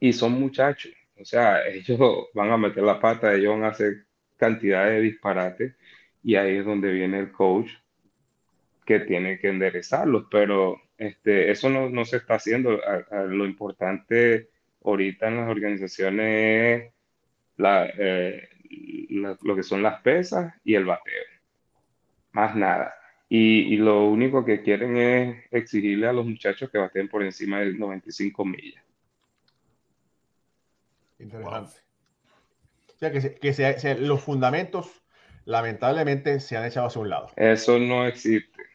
[0.00, 0.92] Y son muchachos.
[1.16, 1.98] O sea, ellos
[2.34, 4.06] van a meter la pata, ellos van a hacer
[4.36, 5.74] cantidad de disparates
[6.22, 7.70] y ahí es donde viene el coach
[8.88, 12.80] que tiene que enderezarlos, pero este, eso no, no se está haciendo.
[12.82, 14.48] A, a lo importante
[14.82, 16.92] ahorita en las organizaciones es
[17.58, 18.48] la, eh,
[19.10, 21.22] la, lo que son las pesas y el bateo.
[22.32, 22.94] Más nada.
[23.28, 27.60] Y, y, lo único que quieren es exigirle a los muchachos que baten por encima
[27.60, 28.82] de 95 millas.
[31.18, 31.74] Interesante.
[31.74, 32.94] Wow.
[32.94, 35.02] O sea, que, se, que se, se, los fundamentos
[35.44, 37.28] lamentablemente se han echado hacia un lado.
[37.36, 38.67] Eso no existe.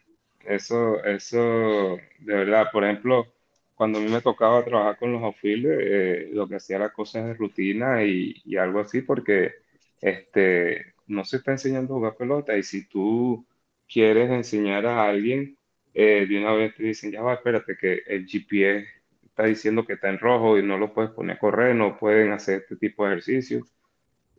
[0.44, 3.34] Eso, eso, de verdad, por ejemplo,
[3.76, 7.26] cuando a mí me tocaba trabajar con los outfielders, eh, lo que hacía era cosas
[7.26, 9.54] de rutina y, y, algo así, porque
[10.02, 13.46] este, no se está enseñando a jugar pelota y si tú
[13.88, 15.58] quieres enseñar a alguien,
[15.94, 18.88] eh, de una vez te dicen, ya va, espérate, que el GPS
[19.26, 22.32] está diciendo que está en rojo y no lo puedes poner a correr, no pueden
[22.32, 23.64] hacer este tipo de ejercicios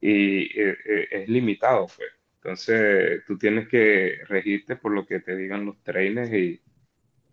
[0.00, 2.10] y eh, eh, es limitado, pues.
[2.44, 6.60] Entonces, tú tienes que regirte por lo que te digan los trainers y,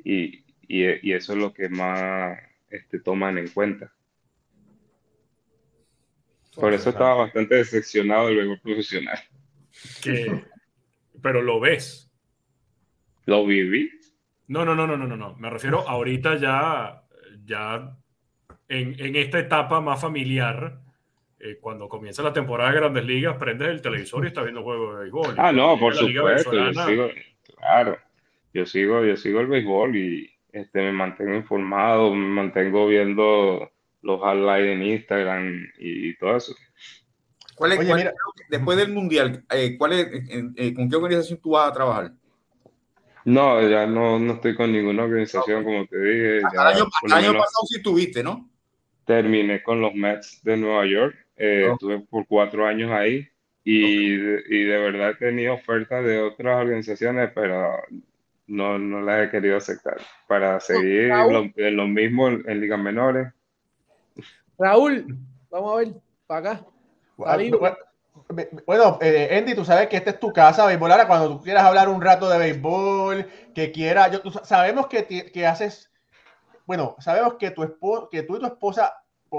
[0.06, 2.40] y, y, y eso es lo que más
[2.70, 3.92] este, toman en cuenta.
[6.56, 9.20] Por eso estaba bastante decepcionado del béisbol profesional.
[10.02, 10.46] Que,
[11.22, 12.10] pero lo ves.
[13.26, 13.92] Lo viví.
[14.48, 15.36] No, no, no, no, no, no, no.
[15.36, 17.04] Me refiero ahorita ya,
[17.44, 17.98] ya
[18.70, 20.80] en, en esta etapa más familiar,
[21.44, 24.96] eh, cuando comienza la temporada de Grandes Ligas, prendes el televisor y estás viendo juegos
[24.96, 25.36] de béisbol.
[25.38, 26.54] Ah, no, por supuesto.
[26.54, 27.10] Yo sigo,
[27.58, 27.98] claro,
[28.54, 33.72] yo sigo, yo sigo el béisbol y este, me mantengo informado, me mantengo viendo
[34.04, 36.56] los highlights en Instagram y todo eso.
[37.56, 38.14] ¿Cuál es, Oye, cuál- mira.
[38.50, 42.12] después del mundial, eh, ¿cuál es, eh, eh, ¿con qué organización tú vas a trabajar?
[43.26, 46.38] No, ya no, no estoy con ninguna organización, como te dije.
[46.44, 48.48] Hasta ya el año, hasta menos pasado sí tuviste, ¿no?
[49.06, 51.16] terminé con los Mets de Nueva York.
[51.44, 51.74] Eh, Oh.
[51.74, 53.28] Estuve por cuatro años ahí
[53.64, 57.72] y, de- y de verdad he tenido ofertas de otras organizaciones, pero
[58.48, 59.98] no, no las he querido aceptar.
[60.28, 61.34] Para seguir Raúl.
[61.56, 63.28] lo, en lo mismo en, en ligas menores.
[64.58, 65.18] Raúl,
[65.50, 65.88] vamos a ver,
[66.28, 66.66] para acá.
[68.66, 70.92] Bueno, eh, Andy, tú sabes que esta es tu casa, béisbol.
[70.92, 75.06] Ahora, cuando tú quieras hablar un rato de béisbol, que quieras, yo, tú sabemos que,
[75.32, 75.92] que haces,
[76.66, 78.94] bueno, sabemos que tu esposo, que tú y tu esposa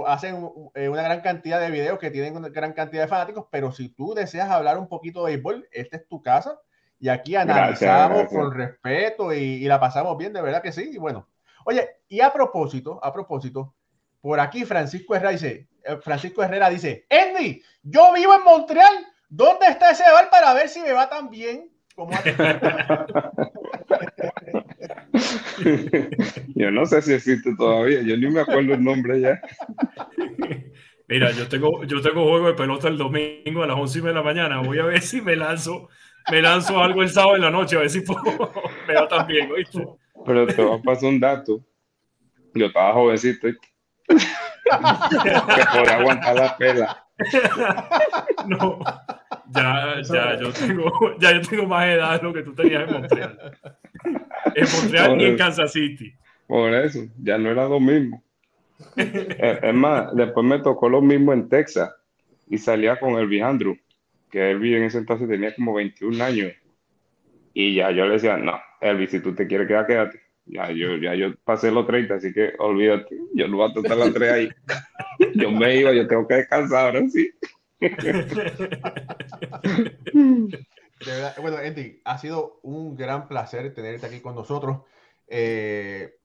[0.07, 3.73] hacen eh, una gran cantidad de videos que tienen una gran cantidad de fanáticos, pero
[3.73, 6.59] si tú deseas hablar un poquito de béisbol, esta es tu casa
[6.99, 8.41] y aquí analizamos gracias.
[8.41, 10.91] con respeto y, y la pasamos bien, de verdad que sí.
[10.93, 11.29] Y bueno,
[11.65, 13.75] oye, y a propósito, a propósito,
[14.21, 19.67] por aquí Francisco Herrera dice, eh, Francisco Herrera dice, Andy, yo vivo en Montreal, ¿dónde
[19.67, 22.13] está ese bar para ver si me va tan bien como?
[26.55, 29.41] Yo no sé si existe todavía, yo ni me acuerdo el nombre ya.
[31.09, 34.15] Mira, yo tengo, yo tengo juego de pelota el domingo a las 11 y media
[34.15, 34.63] de la mañana.
[34.63, 35.91] Voy a ver si me lanzo,
[36.31, 38.23] me lanzo algo el sábado en la noche, a ver si puedo,
[38.89, 39.87] me va tan bien, ¿oíste?
[40.25, 41.61] Pero te voy a pasar un dato.
[42.55, 43.69] Yo estaba jovencito y que
[45.73, 47.07] podía aguantar la pela.
[48.47, 48.79] No,
[49.55, 52.93] ya, ya, yo tengo, ya yo tengo más edad de lo que tú tenías en
[52.93, 53.59] Montreal.
[54.05, 56.13] En Montreal y en Kansas City.
[56.47, 58.23] Por eso, ya no era lo mismo.
[58.97, 61.91] Eh, Es más, después me tocó lo mismo en Texas
[62.49, 63.77] y salía con Elvis Andrew,
[64.31, 66.53] que Elvis en ese entonces tenía como 21 años.
[67.55, 70.21] Y ya yo le decía, no, Elvis, si tú te quieres quedar, quédate.
[70.45, 73.99] Ya yo, ya yo pasé los 30, así que olvídate, yo no voy a tratar
[73.99, 74.49] las 3 ahí.
[75.35, 77.31] Yo me iba, yo tengo que descansar ahora sí.
[81.05, 84.83] De verdad, bueno, Andy, ha sido un gran placer tenerte aquí con nosotros.
[85.27, 86.17] Eh,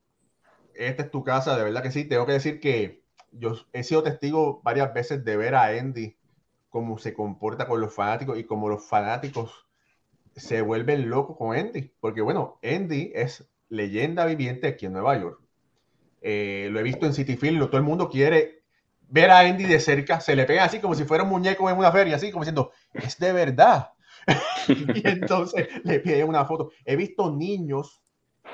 [0.75, 2.05] esta es tu casa, de verdad que sí.
[2.05, 6.15] Tengo que decir que yo he sido testigo varias veces de ver a Andy
[6.69, 9.65] cómo se comporta con los fanáticos y cómo los fanáticos
[10.35, 11.93] se vuelven locos con Andy.
[11.99, 15.41] Porque bueno, Andy es leyenda viviente aquí en Nueva York.
[16.21, 18.63] Eh, lo he visto en City Field, todo el mundo quiere
[19.09, 21.77] ver a Andy de cerca, se le pega así como si fuera un muñeco en
[21.77, 23.91] una feria, así como diciendo, es de verdad.
[24.67, 26.71] y entonces le piden una foto.
[26.85, 28.01] He visto niños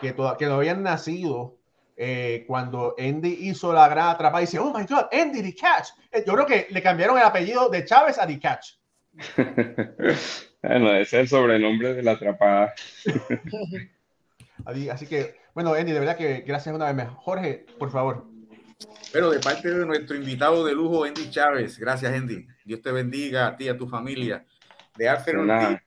[0.02, 1.58] que, toda- que no habían nacido
[1.95, 5.90] eh, cuando Andy hizo la gran atrapada y dice, oh my God, Andy the Catch.
[6.12, 8.74] Eh, Yo creo que le cambiaron el apellido de Chávez a the Catch.
[10.62, 12.74] Bueno, ese es el sobrenombre de la atrapada.
[14.66, 17.10] Así, así que, bueno, Andy, de verdad que gracias una vez más.
[17.18, 18.26] Jorge, por favor.
[19.12, 21.78] Pero de parte de nuestro invitado de lujo, Andy Chávez.
[21.78, 22.45] Gracias, Andy.
[22.64, 24.45] Dios te bendiga a ti y a tu familia.
[24.95, 25.40] De Alfred.
[25.40, 25.80] Ortiz,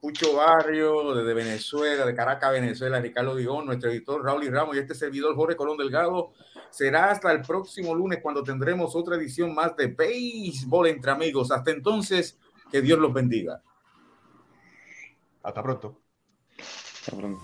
[0.00, 4.80] Pucho Barrio, desde Venezuela, de Caracas, Venezuela, Ricardo Digón, nuestro editor Raúl y Ramos y
[4.80, 6.32] este servidor Jorge Colón Delgado.
[6.70, 11.52] Será hasta el próximo lunes cuando tendremos otra edición más de Béisbol entre amigos.
[11.52, 12.36] Hasta entonces,
[12.72, 13.62] que Dios los bendiga.
[15.42, 16.00] Hasta pronto.
[17.06, 17.38] Cabrón.